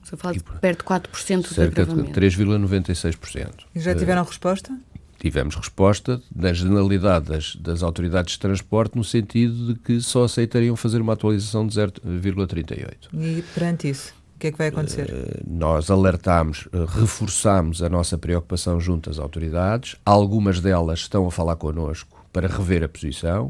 Você 0.03 0.17
fala 0.17 0.36
de 0.36 0.44
perto 0.44 0.79
de 0.79 0.86
4% 0.86 1.41
de 1.41 1.48
Cerca 1.48 1.86
de 1.86 1.94
3,96%. 1.94 3.50
E 3.74 3.79
já 3.79 3.96
tiveram 3.96 4.22
uh, 4.22 4.25
resposta? 4.25 4.77
Tivemos 5.17 5.55
resposta 5.55 6.22
da 6.29 6.53
generalidade 6.53 7.25
das, 7.25 7.55
das, 7.55 7.82
autoridades 7.82 8.34
de 8.34 8.39
transporte 8.39 8.96
no 8.96 9.03
sentido 9.03 9.74
de 9.74 9.79
que 9.79 10.01
só 10.01 10.25
aceitariam 10.25 10.75
fazer 10.75 11.01
uma 11.01 11.13
atualização 11.13 11.65
de 11.65 11.74
0,38. 11.74 13.10
E 13.13 13.41
perante 13.53 13.89
isso? 13.89 14.13
O 14.36 14.39
que 14.39 14.48
é 14.48 14.51
que 14.51 14.58
vai 14.58 14.68
acontecer? 14.68 15.10
Uh, 15.10 15.44
nós 15.48 15.89
alertámos, 15.89 16.68
uh, 16.68 16.86
reforçámos 16.86 17.82
a 17.82 17.88
nossa 17.88 18.18
preocupação 18.18 18.80
junto 18.82 19.10
às 19.10 19.18
autoridades. 19.18 19.96
Algumas 20.06 20.60
delas 20.60 21.00
estão 21.00 21.25
a 21.25 21.32
falar 21.32 21.56
connosco 21.56 22.25
para 22.34 22.48
rever 22.48 22.84
a 22.84 22.89
posição 22.89 23.50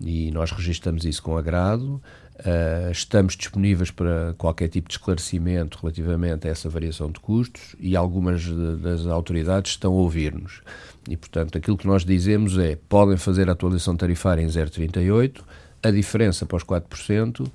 e 0.00 0.30
nós 0.30 0.52
registramos 0.52 1.04
isso 1.04 1.20
com 1.22 1.36
agrado. 1.36 2.00
Uh, 2.38 2.90
estamos 2.92 3.36
disponíveis 3.36 3.90
para 3.90 4.32
qualquer 4.38 4.68
tipo 4.68 4.88
de 4.88 4.94
esclarecimento 4.94 5.78
relativamente 5.82 6.46
a 6.46 6.52
essa 6.52 6.68
variação 6.68 7.10
de 7.10 7.18
custos 7.18 7.74
e 7.80 7.96
algumas 7.96 8.46
das 8.80 9.06
autoridades 9.06 9.72
estão 9.72 9.92
a 9.92 9.96
ouvir-nos. 9.96 10.62
E, 11.10 11.16
portanto, 11.16 11.58
aquilo 11.58 11.76
que 11.76 11.86
nós 11.86 12.04
dizemos 12.04 12.56
é 12.58 12.78
podem 12.88 13.16
fazer 13.16 13.48
a 13.48 13.52
atualização 13.52 13.96
tarifária 13.96 14.40
em 14.40 14.46
0,38, 14.46 15.40
a 15.82 15.90
diferença 15.90 16.46
para 16.46 16.56
os 16.56 16.62
4% 16.62 17.50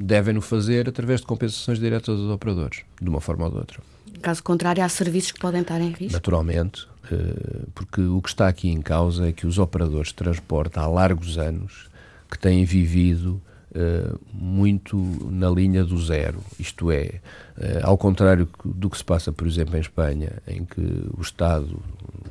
devem-no 0.00 0.40
fazer 0.40 0.88
através 0.88 1.20
de 1.20 1.26
compensações 1.26 1.78
diretas 1.78 2.18
aos 2.18 2.30
operadores, 2.30 2.82
de 3.00 3.08
uma 3.08 3.20
forma 3.20 3.44
ou 3.44 3.50
de 3.50 3.58
outra. 3.58 3.80
Caso 4.22 4.42
contrário, 4.42 4.82
há 4.82 4.88
serviços 4.88 5.32
que 5.32 5.38
podem 5.38 5.60
estar 5.60 5.80
em 5.80 5.90
risco? 5.90 6.14
Naturalmente, 6.14 6.88
eh, 7.12 7.66
porque 7.74 8.00
o 8.00 8.20
que 8.22 8.28
está 8.30 8.48
aqui 8.48 8.70
em 8.70 8.80
causa 8.80 9.28
é 9.28 9.32
que 9.32 9.46
os 9.46 9.58
operadores 9.58 10.08
de 10.08 10.14
transporte 10.14 10.78
há 10.78 10.86
largos 10.86 11.36
anos 11.36 11.88
que 12.30 12.38
têm 12.38 12.64
vivido 12.64 13.40
Uh, 13.72 14.18
muito 14.32 14.96
na 15.30 15.48
linha 15.48 15.84
do 15.84 15.96
zero. 15.96 16.40
Isto 16.58 16.90
é, 16.90 17.20
uh, 17.56 17.84
ao 17.84 17.96
contrário 17.96 18.48
do 18.64 18.90
que 18.90 18.98
se 18.98 19.04
passa, 19.04 19.30
por 19.30 19.46
exemplo, 19.46 19.76
em 19.76 19.80
Espanha, 19.80 20.32
em 20.44 20.64
que 20.64 20.80
o 21.16 21.20
Estado, 21.20 21.80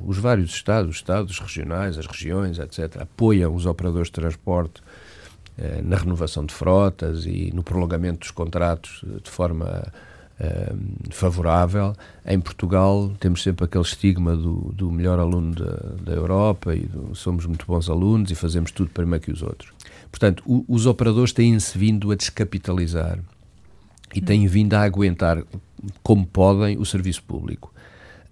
os 0.06 0.18
vários 0.18 0.50
Estados, 0.50 0.90
os 0.90 0.96
Estados 0.96 1.38
regionais, 1.38 1.96
as 1.96 2.04
regiões, 2.04 2.58
etc., 2.58 2.98
apoiam 3.00 3.54
os 3.54 3.64
operadores 3.64 4.08
de 4.08 4.12
transporte 4.12 4.82
na 5.84 5.96
renovação 5.96 6.44
de 6.44 6.54
frotas 6.54 7.26
e 7.26 7.50
no 7.54 7.62
prolongamento 7.62 8.20
dos 8.20 8.30
contratos 8.30 9.04
de 9.22 9.30
forma 9.30 9.92
favorável. 11.10 11.94
Em 12.24 12.40
Portugal 12.40 13.12
temos 13.20 13.42
sempre 13.42 13.66
aquele 13.66 13.84
estigma 13.84 14.34
do, 14.34 14.72
do 14.74 14.90
melhor 14.90 15.18
aluno 15.18 15.54
da, 15.54 16.02
da 16.02 16.12
Europa 16.12 16.74
e 16.74 16.80
do, 16.80 17.14
somos 17.14 17.44
muito 17.44 17.66
bons 17.66 17.90
alunos 17.90 18.30
e 18.30 18.34
fazemos 18.34 18.70
tudo 18.70 18.90
para 18.90 19.04
mais 19.04 19.22
que 19.22 19.30
os 19.30 19.42
outros. 19.42 19.70
Portanto, 20.10 20.42
o, 20.46 20.64
os 20.66 20.86
operadores 20.86 21.32
têm-se 21.32 21.76
vindo 21.76 22.10
a 22.10 22.14
descapitalizar 22.14 23.18
e 24.14 24.20
têm 24.20 24.46
vindo 24.46 24.74
a 24.74 24.80
aguentar 24.80 25.44
como 26.02 26.26
podem 26.26 26.78
o 26.78 26.84
serviço 26.84 27.22
público. 27.22 27.72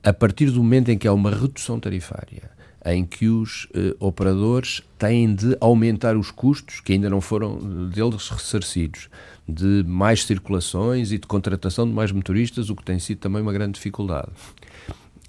A 0.03 0.13
partir 0.13 0.51
do 0.51 0.63
momento 0.63 0.91
em 0.91 0.99
que 0.99 1.07
há 1.07 1.13
uma 1.13 1.31
redução 1.31 1.79
tarifária, 1.79 2.51
em 2.95 3.05
que 3.05 3.29
os 3.29 3.69
eh, 3.75 3.95
operadores 4.01 4.83
têm 4.99 5.35
de 5.35 5.57
aumentar 5.61 6.17
os 6.17 6.31
custos, 6.31 6.81
que 6.81 6.93
ainda 6.93 7.11
não 7.11 7.21
foram 7.21 7.59
deles 7.89 8.29
ressarcidos, 8.29 9.09
de 9.49 9.85
mais 9.87 10.25
circulações 10.25 11.13
e 11.13 11.19
de 11.19 11.27
contratação 11.27 11.87
de 11.87 11.93
mais 11.93 12.13
motoristas, 12.13 12.71
o 12.71 12.77
que 12.77 12.85
tem 12.85 12.99
sido 12.99 13.19
também 13.19 13.43
uma 13.43 13.53
grande 13.53 13.73
dificuldade. 13.73 14.31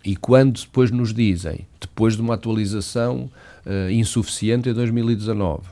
E 0.04 0.16
quando 0.16 0.60
depois 0.60 0.92
nos 0.92 1.14
dizem, 1.14 1.68
depois 1.80 2.16
de 2.16 2.22
uma 2.22 2.36
atualização 2.36 3.30
uh, 3.66 3.92
insuficiente 3.92 4.70
em 4.70 4.74
2019, 4.74 5.64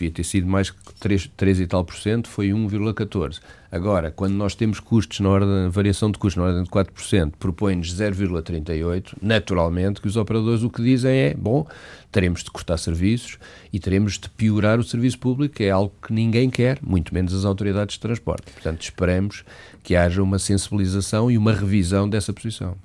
devia 0.00 0.10
ter 0.10 0.24
sido 0.24 0.46
mais 0.46 0.70
que 0.70 0.78
3, 0.98 1.30
3 1.36 1.60
e 1.60 1.66
tal 1.66 1.84
por 1.84 1.94
cento, 1.94 2.28
foi 2.28 2.48
1,14. 2.48 3.38
Agora, 3.70 4.10
quando 4.10 4.32
nós 4.32 4.54
temos 4.54 4.80
custos 4.80 5.20
na 5.20 5.28
ordem, 5.28 5.68
variação 5.68 6.10
de 6.10 6.18
custos 6.18 6.42
na 6.42 6.48
ordem 6.48 6.64
de 6.64 6.70
4%, 6.70 7.34
propõe-nos 7.38 7.94
0,38, 7.94 9.14
naturalmente 9.22 10.00
que 10.00 10.08
os 10.08 10.16
operadores 10.16 10.62
o 10.62 10.70
que 10.70 10.82
dizem 10.82 11.12
é, 11.12 11.34
bom, 11.34 11.66
teremos 12.10 12.42
de 12.42 12.50
cortar 12.50 12.78
serviços 12.78 13.38
e 13.72 13.78
teremos 13.78 14.18
de 14.18 14.28
piorar 14.30 14.80
o 14.80 14.82
serviço 14.82 15.18
público, 15.18 15.56
que 15.56 15.64
é 15.64 15.70
algo 15.70 15.92
que 16.04 16.12
ninguém 16.12 16.50
quer, 16.50 16.78
muito 16.82 17.14
menos 17.14 17.32
as 17.34 17.44
autoridades 17.44 17.94
de 17.94 18.00
transporte. 18.00 18.50
Portanto, 18.50 18.82
esperemos 18.82 19.44
que 19.82 19.94
haja 19.94 20.22
uma 20.22 20.38
sensibilização 20.38 21.30
e 21.30 21.38
uma 21.38 21.52
revisão 21.52 22.08
dessa 22.08 22.32
posição. 22.32 22.76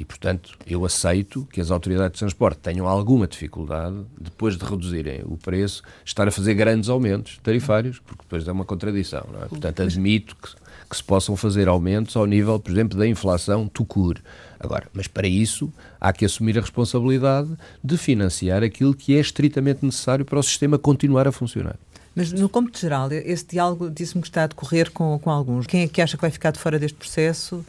E, 0.00 0.04
portanto, 0.04 0.56
eu 0.66 0.82
aceito 0.86 1.46
que 1.52 1.60
as 1.60 1.70
autoridades 1.70 2.14
de 2.14 2.18
transporte 2.20 2.56
tenham 2.60 2.88
alguma 2.88 3.26
dificuldade, 3.26 3.96
depois 4.18 4.56
de 4.56 4.64
reduzirem 4.64 5.20
o 5.26 5.36
preço, 5.36 5.82
estar 6.02 6.26
a 6.26 6.30
fazer 6.30 6.54
grandes 6.54 6.88
aumentos 6.88 7.38
tarifários, 7.42 7.98
porque 7.98 8.22
depois 8.22 8.48
é 8.48 8.50
uma 8.50 8.64
contradição. 8.64 9.26
É? 9.42 9.44
Portanto, 9.44 9.82
admito 9.82 10.34
que, 10.36 10.54
que 10.88 10.96
se 10.96 11.04
possam 11.04 11.36
fazer 11.36 11.68
aumentos 11.68 12.16
ao 12.16 12.24
nível, 12.24 12.58
por 12.58 12.72
exemplo, 12.72 12.98
da 12.98 13.06
inflação 13.06 13.68
tucur. 13.68 14.16
Agora, 14.58 14.88
mas 14.94 15.06
para 15.06 15.28
isso 15.28 15.70
há 16.00 16.14
que 16.14 16.24
assumir 16.24 16.56
a 16.56 16.62
responsabilidade 16.62 17.50
de 17.84 17.98
financiar 17.98 18.62
aquilo 18.62 18.94
que 18.94 19.14
é 19.14 19.20
estritamente 19.20 19.84
necessário 19.84 20.24
para 20.24 20.38
o 20.38 20.42
sistema 20.42 20.78
continuar 20.78 21.28
a 21.28 21.32
funcionar. 21.32 21.76
Mas, 22.16 22.32
no 22.32 22.48
cômputo 22.48 22.78
geral, 22.78 23.12
esse 23.12 23.46
diálogo 23.46 23.90
disse-me 23.90 24.22
que 24.22 24.28
está 24.28 24.44
a 24.44 24.46
decorrer 24.46 24.90
com, 24.90 25.18
com 25.18 25.30
alguns. 25.30 25.66
Quem 25.66 25.82
é 25.82 25.88
que 25.88 26.00
acha 26.00 26.16
que 26.16 26.22
vai 26.22 26.30
ficar 26.30 26.52
de 26.52 26.58
fora 26.58 26.78
deste 26.78 26.96
processo? 26.96 27.62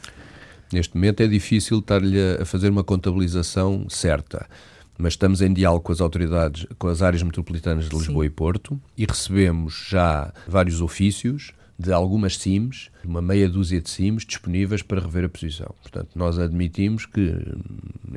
Neste 0.71 0.95
momento 0.95 1.21
é 1.21 1.27
difícil 1.27 1.79
estar-lhe 1.79 2.17
a 2.39 2.45
fazer 2.45 2.69
uma 2.69 2.83
contabilização 2.83 3.87
certa, 3.89 4.47
mas 4.97 5.13
estamos 5.13 5.41
em 5.41 5.51
diálogo 5.53 5.83
com 5.83 5.91
as 5.91 5.99
autoridades, 5.99 6.65
com 6.77 6.87
as 6.87 7.01
áreas 7.01 7.23
metropolitanas 7.23 7.89
de 7.89 7.95
Lisboa 7.95 8.23
Sim. 8.23 8.27
e 8.27 8.29
Porto 8.29 8.81
e 8.97 9.05
recebemos 9.05 9.87
já 9.89 10.33
vários 10.47 10.81
ofícios 10.81 11.51
de 11.77 11.91
algumas 11.91 12.37
CIMs, 12.37 12.89
uma 13.03 13.21
meia 13.21 13.49
dúzia 13.49 13.81
de 13.81 13.89
CIMs 13.89 14.23
disponíveis 14.23 14.83
para 14.83 15.01
rever 15.01 15.25
a 15.25 15.29
posição. 15.29 15.73
Portanto, 15.81 16.09
nós 16.15 16.37
admitimos 16.37 17.07
que, 17.07 17.35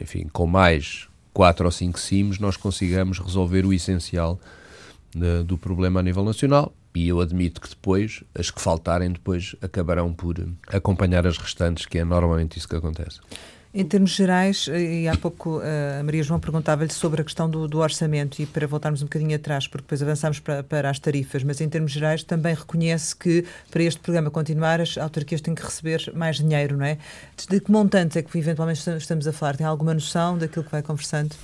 enfim, 0.01 0.29
com 0.31 0.47
mais 0.47 1.09
quatro 1.33 1.65
ou 1.65 1.73
cinco 1.73 1.99
CIMs 1.99 2.39
nós 2.39 2.57
consigamos 2.57 3.19
resolver 3.19 3.65
o 3.65 3.73
essencial 3.73 4.39
do 5.45 5.57
problema 5.57 6.01
a 6.01 6.03
nível 6.03 6.25
nacional 6.25 6.75
e 6.95 7.09
eu 7.09 7.21
admito 7.21 7.61
que 7.61 7.69
depois, 7.69 8.23
as 8.35 8.51
que 8.51 8.61
faltarem 8.61 9.11
depois 9.11 9.57
acabarão 9.61 10.13
por 10.13 10.37
acompanhar 10.69 11.27
as 11.27 11.37
restantes, 11.37 11.87
que 11.87 11.99
é 11.99 12.05
normalmente 12.05 12.57
isso 12.57 12.69
que 12.69 12.77
acontece. 12.77 13.21
Em 13.77 13.85
termos 13.85 14.13
gerais, 14.13 14.69
e 14.69 15.09
há 15.09 15.17
pouco 15.17 15.61
a 15.61 16.01
Maria 16.05 16.23
João 16.23 16.39
perguntava-lhe 16.39 16.93
sobre 16.93 17.23
a 17.23 17.25
questão 17.25 17.51
do, 17.51 17.67
do, 17.67 17.81
orçamento, 17.81 18.41
e 18.41 18.47
para 18.47 18.69
voltarmos 18.69 19.03
um 19.03 19.07
bocadinho 19.07 19.35
atrás, 19.35 19.67
porque 19.67 19.83
depois 19.83 20.01
avançamos 20.01 20.39
para, 20.39 20.63
para, 20.63 20.89
as 20.89 21.01
tarifas, 21.01 21.43
mas 21.43 21.61
em 21.61 21.69
termos 21.69 21.91
gerais 21.91 22.23
também 22.23 22.55
reconhece 22.55 23.17
que 23.17 23.45
para 23.73 23.83
este 23.83 23.99
programa 23.99 24.31
continuar 24.31 24.81
as 24.81 24.97
autarquias 24.97 25.41
têm 25.41 25.57
que 25.57 25.63
receber 25.65 26.13
mais 26.15 26.37
dinheiro, 26.37 26.77
não 26.77 26.85
é? 26.85 26.99
De 27.51 27.59
que 27.59 27.73
montantes 27.73 28.17
é 28.17 28.23
que 28.23 28.39
eventualmente 28.39 28.89
estamos 28.91 29.27
a 29.27 29.33
falar? 29.33 29.57
Tem 29.57 29.67
alguma 29.67 29.93
noção 29.93 30.39
daquilo 30.39 30.65
que 30.65 30.71
vai 30.71 30.81
conversando? 30.83 31.35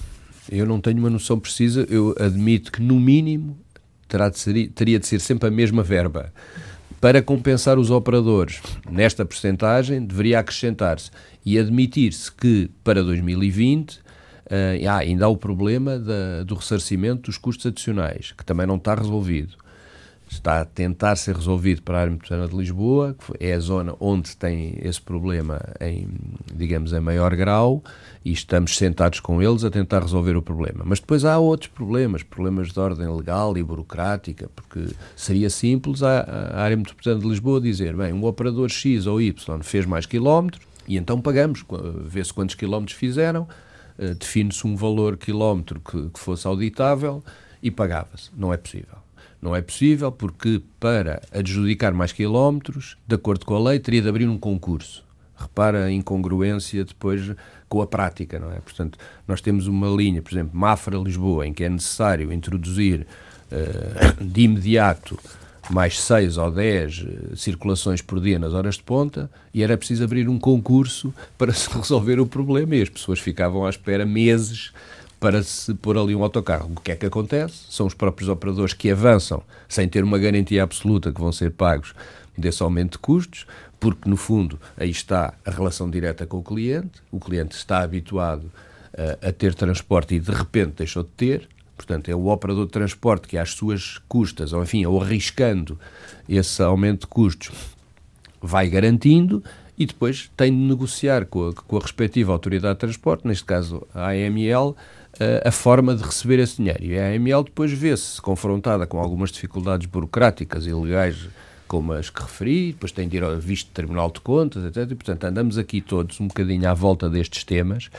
Eu 0.51 0.67
não 0.67 0.81
tenho 0.81 0.99
uma 0.99 1.09
noção 1.09 1.39
precisa, 1.39 1.87
eu 1.89 2.15
admito 2.19 2.73
que 2.73 2.83
no 2.83 2.99
mínimo 2.99 3.57
terá 4.09 4.29
de 4.29 4.39
ser, 4.39 4.69
teria 4.71 4.99
de 4.99 5.07
ser 5.07 5.21
sempre 5.21 5.49
a 5.49 5.51
mesma 5.51 5.83
verba. 5.83 6.33
Para 7.01 7.23
compensar 7.23 7.79
os 7.79 7.91
operadores 7.91 8.61
nesta 8.91 9.25
percentagem, 9.25 10.05
deveria 10.05 10.41
acrescentar-se 10.41 11.11
e 11.47 11.59
admitir-se 11.59 12.31
que 12.31 12.69
para 12.85 13.03
2020 13.03 13.95
uh, 13.95 14.01
eh, 14.51 14.89
ainda 14.89 15.25
há 15.25 15.29
o 15.29 15.37
problema 15.37 15.99
da, 15.99 16.43
do 16.45 16.57
ressarcimento 16.57 17.23
dos 17.23 17.39
custos 17.39 17.67
adicionais, 17.67 18.33
que 18.33 18.45
também 18.45 18.67
não 18.67 18.77
está 18.77 18.95
resolvido 18.95 19.57
está 20.31 20.61
a 20.61 20.65
tentar 20.65 21.17
ser 21.17 21.35
resolvido 21.35 21.83
para 21.83 21.99
a 21.99 22.01
área 22.03 22.13
metropolitana 22.13 22.49
de 22.49 22.57
Lisboa, 22.57 23.17
que 23.19 23.45
é 23.45 23.53
a 23.53 23.59
zona 23.59 23.97
onde 23.99 24.37
tem 24.37 24.79
esse 24.81 25.01
problema 25.01 25.61
em, 25.81 26.09
digamos, 26.55 26.93
em 26.93 27.01
maior 27.01 27.35
grau, 27.35 27.83
e 28.25 28.33
estamos 28.33 28.77
sentados 28.77 29.19
com 29.19 29.43
eles 29.43 29.65
a 29.65 29.71
tentar 29.71 30.01
resolver 30.01 30.37
o 30.37 30.43
problema. 30.43 30.85
Mas 30.87 31.01
depois 31.01 31.25
há 31.25 31.37
outros 31.39 31.69
problemas, 31.69 32.23
problemas 32.23 32.73
de 32.73 32.79
ordem 32.79 33.09
legal 33.09 33.59
e 33.59 33.63
burocrática, 33.63 34.49
porque 34.55 34.95
seria 35.17 35.51
simples 35.51 36.03
a, 36.03 36.21
a 36.21 36.61
área 36.61 36.77
metropolitana 36.77 37.21
de 37.21 37.29
Lisboa 37.29 37.61
dizer, 37.61 37.97
bem, 37.97 38.13
um 38.13 38.25
operador 38.25 38.69
X 38.69 39.07
ou 39.07 39.21
Y 39.21 39.63
fez 39.63 39.85
mais 39.85 40.07
quilómetros, 40.07 40.65
e 40.87 40.97
então 40.97 41.21
pagamos, 41.21 41.65
vê-se 42.05 42.33
quantos 42.33 42.55
quilómetros 42.55 42.97
fizeram, 42.97 43.49
uh, 43.99 44.15
define-se 44.15 44.65
um 44.65 44.77
valor 44.77 45.17
quilómetro 45.17 45.81
que, 45.81 46.09
que 46.09 46.21
fosse 46.21 46.47
auditável 46.47 47.23
e 47.61 47.71
pagava-se. 47.71 48.31
Não 48.37 48.53
é 48.53 48.57
possível 48.57 49.00
Não 49.41 49.57
é 49.57 49.63
possível 49.63 50.13
porque, 50.13 50.61
para 50.79 51.23
adjudicar 51.33 51.93
mais 51.93 52.13
quilómetros, 52.13 52.97
de 53.07 53.15
acordo 53.15 53.47
com 53.47 53.55
a 53.55 53.71
lei, 53.71 53.79
teria 53.79 54.03
de 54.03 54.09
abrir 54.09 54.29
um 54.29 54.39
concurso. 54.39 55.03
Repara 55.35 55.85
a 55.85 55.91
incongruência 55.91 56.85
depois 56.85 57.33
com 57.67 57.81
a 57.81 57.87
prática, 57.87 58.39
não 58.39 58.53
é? 58.53 58.57
Portanto, 58.57 58.99
nós 59.27 59.41
temos 59.41 59.67
uma 59.67 59.89
linha, 59.89 60.21
por 60.21 60.33
exemplo, 60.33 60.51
Mafra-Lisboa, 60.53 61.47
em 61.47 61.55
que 61.55 61.65
é 61.65 61.69
necessário 61.69 62.31
introduzir 62.33 63.07
uh, 63.51 64.23
de 64.23 64.43
imediato 64.43 65.19
mais 65.71 66.01
6 66.01 66.37
ou 66.37 66.51
10 66.51 66.99
uh, 66.99 67.37
circulações 67.37 68.03
por 68.03 68.21
dia 68.21 68.39
nas 68.39 68.53
horas 68.53 68.75
de 68.75 68.83
ponta 68.83 69.31
e 69.55 69.63
era 69.63 69.79
preciso 69.79 70.05
abrir 70.05 70.29
um 70.29 70.39
concurso 70.39 71.15
para 71.39 71.53
se 71.53 71.71
resolver 71.71 72.21
o 72.21 72.27
problema 72.27 72.75
e 72.77 72.83
as 72.83 72.89
pessoas 72.89 73.21
ficavam 73.21 73.65
à 73.65 73.71
espera 73.71 74.05
meses 74.05 74.73
para 75.21 75.43
se 75.43 75.75
pôr 75.75 75.99
ali 75.99 76.17
um 76.17 76.23
autocarro. 76.23 76.73
O 76.75 76.81
que 76.81 76.93
é 76.93 76.97
que 76.97 77.05
acontece? 77.05 77.67
São 77.69 77.87
os 77.87 77.93
próprios 77.93 78.31
operadores 78.31 78.73
que 78.73 78.91
avançam 78.91 79.43
sem 79.69 79.87
ter 79.87 80.03
uma 80.03 80.19
garantia 80.19 80.63
absoluta 80.63 81.13
que 81.13 81.21
vão 81.21 81.31
ser 81.31 81.51
pagos 81.51 81.95
desse 82.37 82.63
aumento 82.63 82.93
de 82.93 82.99
custos, 82.99 83.47
porque 83.79 84.09
no 84.09 84.17
fundo 84.17 84.59
aí 84.79 84.91
está 84.91 85.35
a 85.45 85.51
relação 85.51 85.91
direta 85.91 86.27
com 86.27 86.39
o 86.39 86.43
cliente, 86.43 87.03
o 87.13 87.21
cliente 87.21 87.55
está 87.55 87.83
habituado 87.83 88.45
uh, 88.45 89.29
a 89.29 89.31
ter 89.31 89.55
transporte 89.55 90.15
e 90.15 90.21
de 90.21 90.33
repente 90.33 90.77
deixou 90.79 91.03
de 91.03 91.11
ter, 91.11 91.49
portanto 91.77 92.09
é 92.09 92.15
o 92.15 92.29
operador 92.29 92.65
de 92.65 92.73
transporte 92.73 93.29
que 93.29 93.37
às 93.37 93.51
suas 93.51 93.99
custas, 94.09 94.55
ou 94.55 94.63
enfim, 94.63 94.87
ou 94.87 95.03
arriscando 95.03 95.79
esse 96.27 96.63
aumento 96.63 97.03
de 97.03 97.09
custos, 97.09 97.51
vai 98.41 98.69
garantindo 98.71 99.45
e 99.77 99.87
depois 99.87 100.31
tem 100.37 100.51
de 100.51 100.59
negociar 100.59 101.25
com 101.27 101.49
a, 101.49 101.55
com 101.55 101.77
a 101.77 101.81
respectiva 101.81 102.33
autoridade 102.33 102.75
de 102.75 102.81
transporte, 102.81 103.27
neste 103.27 103.45
caso 103.45 103.87
a 103.95 104.11
AML, 104.11 104.77
a 105.45 105.51
forma 105.51 105.95
de 105.95 106.03
receber 106.03 106.39
esse 106.39 106.57
dinheiro. 106.57 106.85
E 106.85 106.99
a 106.99 107.09
AML 107.09 107.45
depois 107.45 107.73
vê-se 107.73 108.21
confrontada 108.21 108.87
com 108.87 108.99
algumas 108.99 109.31
dificuldades 109.31 109.87
burocráticas 109.87 110.67
e 110.67 110.73
legais, 110.73 111.29
como 111.67 111.93
as 111.93 112.11
que 112.11 112.23
referi, 112.23 112.73
depois 112.73 112.91
tem 112.91 113.09
de 113.09 113.17
ir 113.17 113.23
ao 113.23 113.37
visto 113.39 113.67
de 113.67 113.73
Tribunal 113.73 114.11
de 114.11 114.21
Contas, 114.21 114.65
etc. 114.65 114.91
E, 114.91 114.95
portanto, 114.95 115.25
andamos 115.25 115.59
aqui 115.59 115.81
todos 115.81 116.21
um 116.21 116.27
bocadinho 116.27 116.69
à 116.69 116.75
volta 116.75 117.09
destes 117.09 117.45
temas. 117.45 117.91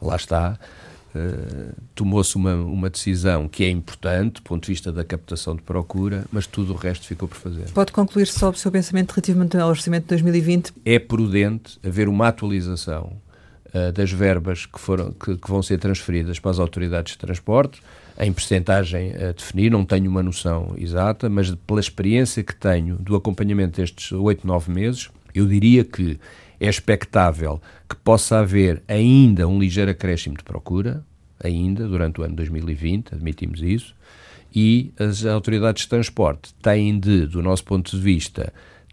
Lá 0.00 0.16
está. 0.16 0.58
Uh, 1.14 1.72
tomou-se 1.94 2.34
uma, 2.34 2.56
uma 2.56 2.90
decisão 2.90 3.46
que 3.46 3.62
é 3.62 3.70
importante 3.70 4.34
do 4.34 4.42
ponto 4.42 4.64
de 4.64 4.72
vista 4.72 4.90
da 4.90 5.04
captação 5.04 5.54
de 5.54 5.62
procura, 5.62 6.24
mas 6.32 6.44
tudo 6.44 6.72
o 6.72 6.76
resto 6.76 7.06
ficou 7.06 7.28
por 7.28 7.36
fazer. 7.36 7.70
Pode 7.72 7.92
concluir 7.92 8.26
só 8.26 8.50
o 8.50 8.54
seu 8.54 8.72
pensamento 8.72 9.12
relativamente 9.12 9.56
ao 9.56 9.68
orçamento 9.68 10.02
de 10.02 10.08
2020? 10.08 10.72
É 10.84 10.98
prudente 10.98 11.78
haver 11.84 12.08
uma 12.08 12.26
atualização 12.26 13.12
uh, 13.74 13.92
das 13.92 14.10
verbas 14.12 14.66
que, 14.66 14.78
foram, 14.78 15.12
que, 15.12 15.36
que, 15.36 15.48
vão 15.48 15.62
ser 15.62 15.78
transferidas 15.78 16.38
para 16.38 16.52
as 16.52 16.58
autoridades 16.58 17.12
de 17.12 17.18
transporte, 17.18 17.82
em 18.18 18.32
percentagem 18.32 19.12
a 19.14 19.32
definir, 19.32 19.70
não 19.70 19.84
tenho 19.84 20.08
uma 20.08 20.22
noção 20.22 20.74
exata, 20.78 21.28
mas 21.28 21.52
pela 21.66 21.80
experiência 21.80 22.42
que 22.42 22.54
tenho 22.54 22.96
do 22.96 23.16
acompanhamento 23.16 23.80
destes 23.80 24.12
oito, 24.12 24.46
nove 24.46 24.72
meses, 24.72 25.10
eu 25.34 25.46
diria 25.46 25.84
que 25.84 26.18
é 26.60 26.68
expectável 26.68 27.60
que 27.88 27.96
possa 27.96 28.38
haver 28.38 28.82
ainda 28.86 29.48
um 29.48 29.58
ligeiro 29.58 29.90
acréscimo 29.90 30.36
de 30.36 30.44
procura, 30.44 31.04
ainda 31.42 31.86
durante 31.88 32.20
o 32.20 32.24
ano 32.24 32.36
2020, 32.36 33.14
admitimos 33.14 33.60
isso, 33.60 33.94
e 34.54 34.92
as 34.98 35.24
autoridades 35.24 35.82
de 35.82 35.88
transporte 35.88 36.54
têm 36.62 36.98
de, 36.98 37.26
do 37.26 37.42
nosso 37.42 37.64
ponto 37.64 37.90
de 37.90 38.00
vista, 38.00 38.52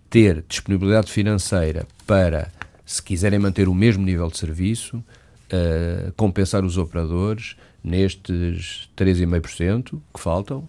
ter 0.09 0.43
disponibilidade 0.47 1.11
financeira 1.11 1.85
para 2.07 2.51
se 2.85 3.01
quiserem 3.01 3.39
manter 3.39 3.67
o 3.67 3.73
mesmo 3.73 4.03
nível 4.03 4.27
de 4.27 4.37
serviço, 4.37 4.97
uh, 4.97 6.11
compensar 6.13 6.63
os 6.65 6.77
operadores 6.77 7.55
nestes 7.83 8.89
3,5% 8.95 10.01
que 10.13 10.19
faltam 10.19 10.67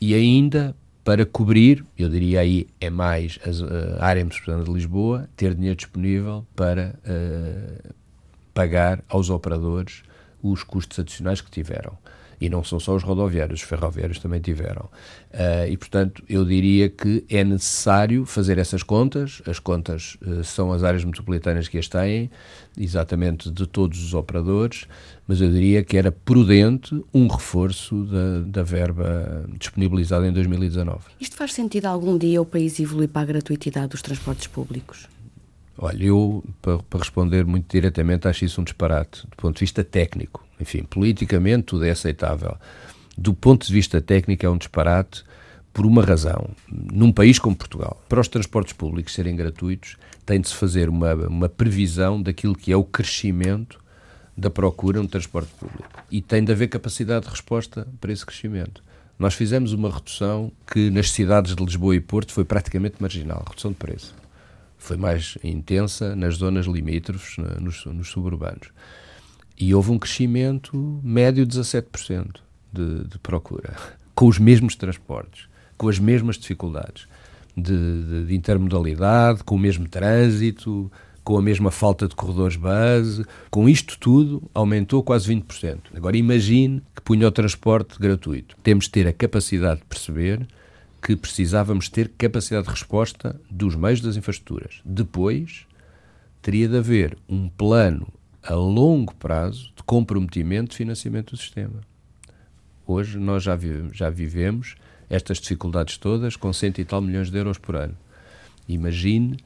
e 0.00 0.14
ainda 0.14 0.74
para 1.04 1.24
cobrir, 1.24 1.84
eu 1.96 2.08
diria 2.08 2.40
aí 2.40 2.66
é 2.80 2.90
mais 2.90 3.38
a, 3.44 4.02
a 4.02 4.06
área 4.06 4.24
metropolitana 4.24 4.64
de 4.64 4.72
Lisboa, 4.72 5.28
ter 5.36 5.54
dinheiro 5.54 5.76
disponível 5.76 6.44
para 6.56 6.98
uh, 7.06 7.94
pagar 8.52 9.04
aos 9.08 9.30
operadores 9.30 10.02
os 10.42 10.64
custos 10.64 10.98
adicionais 10.98 11.40
que 11.40 11.50
tiveram. 11.50 11.96
E 12.40 12.48
não 12.48 12.62
são 12.62 12.78
só 12.78 12.94
os 12.94 13.02
rodoviários, 13.02 13.60
os 13.60 13.66
ferroviários 13.66 14.18
também 14.18 14.40
tiveram. 14.40 14.88
Uh, 15.32 15.68
e, 15.70 15.76
portanto, 15.76 16.22
eu 16.28 16.44
diria 16.44 16.88
que 16.88 17.24
é 17.30 17.42
necessário 17.42 18.26
fazer 18.26 18.58
essas 18.58 18.82
contas. 18.82 19.40
As 19.46 19.58
contas 19.58 20.16
uh, 20.22 20.44
são 20.44 20.72
as 20.72 20.82
áreas 20.82 21.04
metropolitanas 21.04 21.68
que 21.68 21.78
as 21.78 21.88
têm, 21.88 22.30
exatamente 22.76 23.50
de 23.50 23.66
todos 23.66 24.02
os 24.02 24.14
operadores, 24.14 24.86
mas 25.26 25.40
eu 25.40 25.50
diria 25.50 25.82
que 25.82 25.96
era 25.96 26.12
prudente 26.12 27.02
um 27.12 27.26
reforço 27.26 28.04
da, 28.04 28.40
da 28.40 28.62
verba 28.62 29.46
disponibilizada 29.58 30.26
em 30.26 30.32
2019. 30.32 30.98
Isto 31.20 31.36
faz 31.36 31.52
sentido 31.54 31.86
algum 31.86 32.16
dia 32.18 32.40
o 32.40 32.46
país 32.46 32.78
evoluir 32.78 33.08
para 33.08 33.22
a 33.22 33.26
gratuitidade 33.26 33.88
dos 33.88 34.02
transportes 34.02 34.46
públicos? 34.46 35.08
Olha, 35.78 36.04
eu, 36.04 36.42
para, 36.62 36.78
para, 36.78 37.00
responder 37.00 37.44
muito 37.44 37.70
diretamente, 37.70 38.26
acho 38.26 38.44
isso 38.44 38.60
um 38.60 38.64
disparate, 38.64 39.26
do 39.26 39.36
ponto 39.36 39.54
de 39.56 39.60
vista 39.60 39.84
técnico. 39.84 40.45
Enfim, 40.60 40.84
politicamente 40.84 41.64
tudo 41.64 41.84
é 41.84 41.90
aceitável. 41.90 42.56
Do 43.16 43.34
ponto 43.34 43.66
de 43.66 43.72
vista 43.72 44.00
técnico 44.00 44.44
é 44.44 44.50
um 44.50 44.58
disparate 44.58 45.24
por 45.72 45.86
uma 45.86 46.02
razão. 46.02 46.50
Num 46.68 47.12
país 47.12 47.38
como 47.38 47.56
Portugal, 47.56 48.02
para 48.08 48.20
os 48.20 48.28
transportes 48.28 48.72
públicos 48.72 49.14
serem 49.14 49.36
gratuitos, 49.36 49.96
tem 50.24 50.40
de 50.40 50.48
se 50.48 50.54
fazer 50.54 50.88
uma, 50.88 51.14
uma 51.14 51.48
previsão 51.48 52.20
daquilo 52.20 52.54
que 52.54 52.72
é 52.72 52.76
o 52.76 52.84
crescimento 52.84 53.78
da 54.36 54.50
procura 54.50 55.00
no 55.00 55.08
transporte 55.08 55.50
público. 55.58 55.88
E 56.10 56.20
tem 56.20 56.44
de 56.44 56.52
haver 56.52 56.68
capacidade 56.68 57.24
de 57.24 57.30
resposta 57.30 57.86
para 58.00 58.12
esse 58.12 58.24
crescimento. 58.24 58.82
Nós 59.18 59.34
fizemos 59.34 59.72
uma 59.72 59.90
redução 59.90 60.52
que 60.70 60.90
nas 60.90 61.10
cidades 61.10 61.54
de 61.54 61.64
Lisboa 61.64 61.96
e 61.96 62.00
Porto 62.00 62.32
foi 62.32 62.44
praticamente 62.44 62.96
marginal, 63.00 63.42
redução 63.48 63.70
de 63.70 63.78
preço 63.78 64.14
foi 64.86 64.96
mais 64.96 65.36
intensa 65.42 66.14
nas 66.14 66.36
zonas 66.36 66.66
limítrofes, 66.66 67.36
nos, 67.60 67.84
nos 67.86 68.08
suburbanos. 68.08 68.68
E 69.58 69.74
houve 69.74 69.90
um 69.90 69.98
crescimento 69.98 71.00
médio 71.02 71.46
de 71.46 71.58
17% 71.58 72.40
de, 72.72 73.04
de 73.04 73.18
procura, 73.18 73.74
com 74.14 74.26
os 74.26 74.38
mesmos 74.38 74.76
transportes, 74.76 75.48
com 75.76 75.88
as 75.88 75.98
mesmas 75.98 76.36
dificuldades 76.36 77.06
de, 77.56 78.02
de, 78.02 78.26
de, 78.26 78.34
intermodalidade, 78.34 79.42
com 79.42 79.54
o 79.54 79.58
mesmo 79.58 79.88
trânsito, 79.88 80.90
com 81.24 81.38
a 81.38 81.42
mesma 81.42 81.70
falta 81.70 82.06
de 82.06 82.14
corredores 82.14 82.56
base. 82.56 83.24
Com 83.50 83.68
isto 83.68 83.98
tudo, 83.98 84.42
aumentou 84.52 85.02
quase 85.02 85.34
20%. 85.34 85.78
Agora 85.94 86.16
imagine 86.16 86.82
que 86.94 87.02
punha 87.02 87.26
o 87.26 87.32
transporte 87.32 87.98
gratuito. 87.98 88.56
Temos 88.62 88.84
de 88.84 88.90
ter 88.90 89.08
a 89.08 89.12
capacidade 89.12 89.80
de 89.80 89.86
perceber 89.86 90.46
que 91.02 91.16
precisávamos 91.16 91.88
ter 91.88 92.10
capacidade 92.18 92.66
de 92.66 92.72
resposta 92.72 93.40
dos 93.50 93.74
meios 93.74 94.00
das 94.00 94.16
infraestruturas. 94.16 94.80
Depois, 94.84 95.66
teria 96.42 96.68
de 96.68 96.76
haver 96.76 97.16
um 97.28 97.48
plano 97.48 98.08
a 98.46 98.54
longo 98.54 99.14
prazo 99.14 99.72
de 99.76 99.82
comprometimento 99.82 100.70
de 100.70 100.76
financiamento 100.76 101.32
do 101.32 101.36
sistema. 101.36 101.80
Hoje 102.86 103.18
nós 103.18 103.42
já 103.42 103.56
vivemos, 103.56 103.96
já 103.96 104.08
vivemos 104.08 104.76
estas 105.10 105.38
dificuldades 105.38 105.98
todas 105.98 106.36
com 106.36 106.52
cento 106.52 106.80
e 106.80 106.84
tal 106.84 107.00
milhões 107.00 107.30
de 107.30 107.38
euros 107.38 107.58
por 107.58 107.76
ano. 107.76 107.96
Imagine 108.68 109.36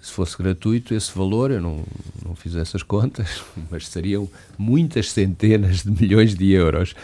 se 0.00 0.12
fosse 0.12 0.36
gratuito, 0.38 0.94
esse 0.94 1.16
valor, 1.16 1.50
eu 1.50 1.60
não, 1.60 1.84
não 2.24 2.34
fiz 2.34 2.54
essas 2.54 2.82
contas, 2.82 3.42
mas 3.70 3.86
seriam 3.86 4.28
muitas 4.56 5.12
centenas 5.12 5.82
de 5.82 5.90
milhões 5.90 6.34
de 6.34 6.50
euros, 6.52 6.94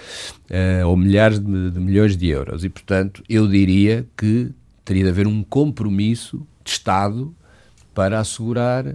uh, 0.51 0.87
ou 0.87 0.97
milhares 0.97 1.39
de, 1.39 1.71
de, 1.71 1.79
milhões 1.79 2.17
de 2.17 2.29
euros. 2.29 2.65
E, 2.65 2.71
portanto, 2.71 3.23
eu 3.29 3.47
diria 3.47 4.07
que 4.17 4.51
teria 4.85 5.05
de 5.05 5.11
haver 5.11 5.27
um 5.27 5.43
compromisso 5.43 6.47
de 6.65 6.71
Estado 6.71 7.35
para 7.95 8.19
assegurar 8.19 8.95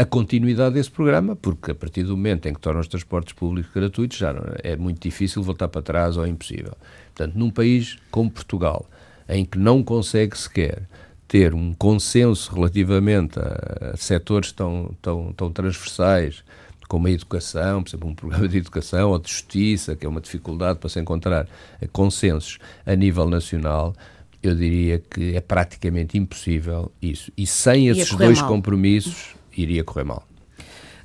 a 0.00 0.04
continuidade 0.04 0.74
desse 0.74 0.90
programa, 0.90 1.36
porque 1.36 1.72
a 1.72 1.74
partir 1.74 2.02
do 2.02 2.16
momento 2.16 2.46
em 2.46 2.54
que 2.54 2.60
tornam 2.60 2.80
os 2.80 2.88
transportes 2.88 3.34
públicos 3.34 3.70
gratuitos, 3.72 4.16
já 4.16 4.34
é 4.62 4.76
muito 4.76 5.00
difícil 5.00 5.42
voltar 5.42 5.68
para 5.68 5.82
trás 5.82 6.16
ou 6.16 6.24
é 6.24 6.28
impossível. 6.28 6.72
Portanto, 7.14 7.36
num 7.36 7.50
país 7.50 7.98
como 8.10 8.30
Portugal, 8.30 8.88
em 9.28 9.44
que 9.44 9.58
não 9.58 9.82
consegue 9.82 10.36
sequer 10.38 10.88
ter 11.26 11.52
um 11.52 11.74
consenso 11.74 12.54
relativamente 12.54 13.38
a, 13.38 13.90
a 13.92 13.96
setores 13.96 14.50
tão, 14.52 14.96
tão, 15.02 15.32
tão 15.34 15.52
transversais 15.52 16.42
como 16.88 17.06
a 17.06 17.10
educação, 17.10 17.82
por 17.82 17.90
exemplo, 17.90 18.08
um 18.08 18.14
programa 18.14 18.48
de 18.48 18.56
educação 18.56 19.10
ou 19.10 19.18
de 19.18 19.30
justiça, 19.30 19.94
que 19.94 20.06
é 20.06 20.08
uma 20.08 20.22
dificuldade 20.22 20.78
para 20.78 20.88
se 20.88 20.98
encontrar 20.98 21.46
consensos 21.92 22.58
a 22.86 22.96
nível 22.96 23.28
nacional, 23.28 23.94
eu 24.42 24.54
diria 24.54 24.98
que 24.98 25.36
é 25.36 25.40
praticamente 25.40 26.16
impossível 26.16 26.90
isso. 27.02 27.30
E 27.36 27.46
sem 27.46 27.88
esses 27.88 28.14
dois 28.14 28.40
mal. 28.40 28.48
compromissos, 28.48 29.34
iria 29.60 29.84
correr 29.84 30.04
mal. 30.04 30.26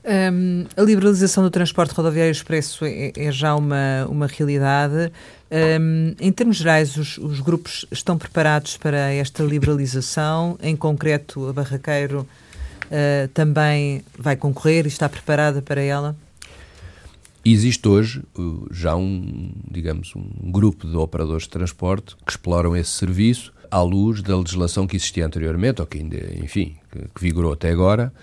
Um, 0.06 0.66
a 0.76 0.82
liberalização 0.82 1.44
do 1.44 1.50
transporte 1.50 1.94
rodoviário 1.94 2.32
expresso 2.32 2.84
é, 2.84 3.14
é 3.16 3.32
já 3.32 3.56
uma, 3.56 4.06
uma 4.10 4.28
realidade. 4.28 5.12
Um, 5.80 6.14
em 6.20 6.32
termos 6.32 6.58
gerais, 6.58 6.98
os, 6.98 7.18
os, 7.18 7.40
grupos 7.40 7.86
estão 7.90 8.18
preparados 8.18 8.76
para 8.76 9.14
esta 9.14 9.44
liberalização. 9.44 10.58
Em 10.62 10.76
concreto, 10.76 11.48
a 11.48 11.54
Barraqueiro 11.54 12.28
uh, 12.86 13.28
também 13.34 14.04
vai 14.18 14.36
concorrer 14.36 14.86
e 14.86 14.90
está 14.90 15.08
preparada 15.08 15.62
para 15.62 15.82
ela? 15.82 16.16
Existe 17.46 17.88
hoje 17.88 18.24
já 18.72 18.96
um, 18.96 19.52
digamos, 19.70 20.14
um 20.16 20.52
grupo 20.52 20.88
de 20.88 20.96
operadores 20.96 21.44
de 21.44 21.50
transporte 21.50 22.16
que 22.26 22.32
exploram 22.32 22.76
esse 22.76 22.92
serviço 22.92 23.54
à 23.74 23.82
luz 23.82 24.22
da 24.22 24.38
legislação 24.38 24.86
que 24.86 24.96
existia 24.96 25.26
anteriormente, 25.26 25.82
ou 25.82 25.88
que 25.88 25.98
ainda, 25.98 26.18
enfim, 26.38 26.76
que, 26.92 27.00
que 27.00 27.22
vigorou 27.22 27.54
até 27.54 27.72
agora, 27.72 28.14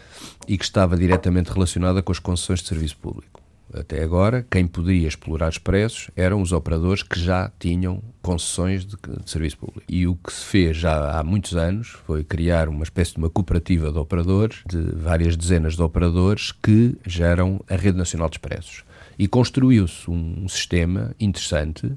e 0.46 0.56
que 0.56 0.62
estava 0.64 0.96
diretamente 0.96 1.50
relacionada 1.50 2.00
com 2.00 2.12
as 2.12 2.20
concessões 2.20 2.60
de 2.60 2.68
serviço 2.68 2.96
público. 2.98 3.42
Até 3.74 4.02
agora, 4.02 4.46
quem 4.48 4.66
poderia 4.66 5.08
explorar 5.08 5.48
os 5.48 5.58
preços 5.58 6.08
eram 6.16 6.40
os 6.40 6.52
operadores 6.52 7.02
que 7.02 7.18
já 7.18 7.50
tinham 7.58 8.00
concessões 8.22 8.84
de, 8.84 8.96
de, 8.96 9.28
serviço 9.28 9.58
público. 9.58 9.82
E 9.88 10.06
o 10.06 10.14
que 10.14 10.32
se 10.32 10.44
fez 10.44 10.76
já 10.76 11.18
há 11.18 11.24
muitos 11.24 11.56
anos 11.56 11.96
foi 12.06 12.22
criar 12.22 12.68
uma 12.68 12.84
espécie 12.84 13.14
de 13.14 13.18
uma 13.18 13.30
cooperativa 13.30 13.90
de 13.90 13.98
operadores, 13.98 14.62
de 14.68 14.80
várias 14.94 15.36
dezenas 15.36 15.74
de 15.74 15.82
operadores 15.82 16.52
que 16.52 16.96
geram 17.04 17.60
a 17.68 17.74
Rede 17.74 17.98
Nacional 17.98 18.28
de 18.28 18.36
Expressos. 18.36 18.84
E 19.18 19.26
construiu-se 19.26 20.08
um, 20.08 20.44
um 20.44 20.48
sistema 20.48 21.14
interessante 21.18 21.92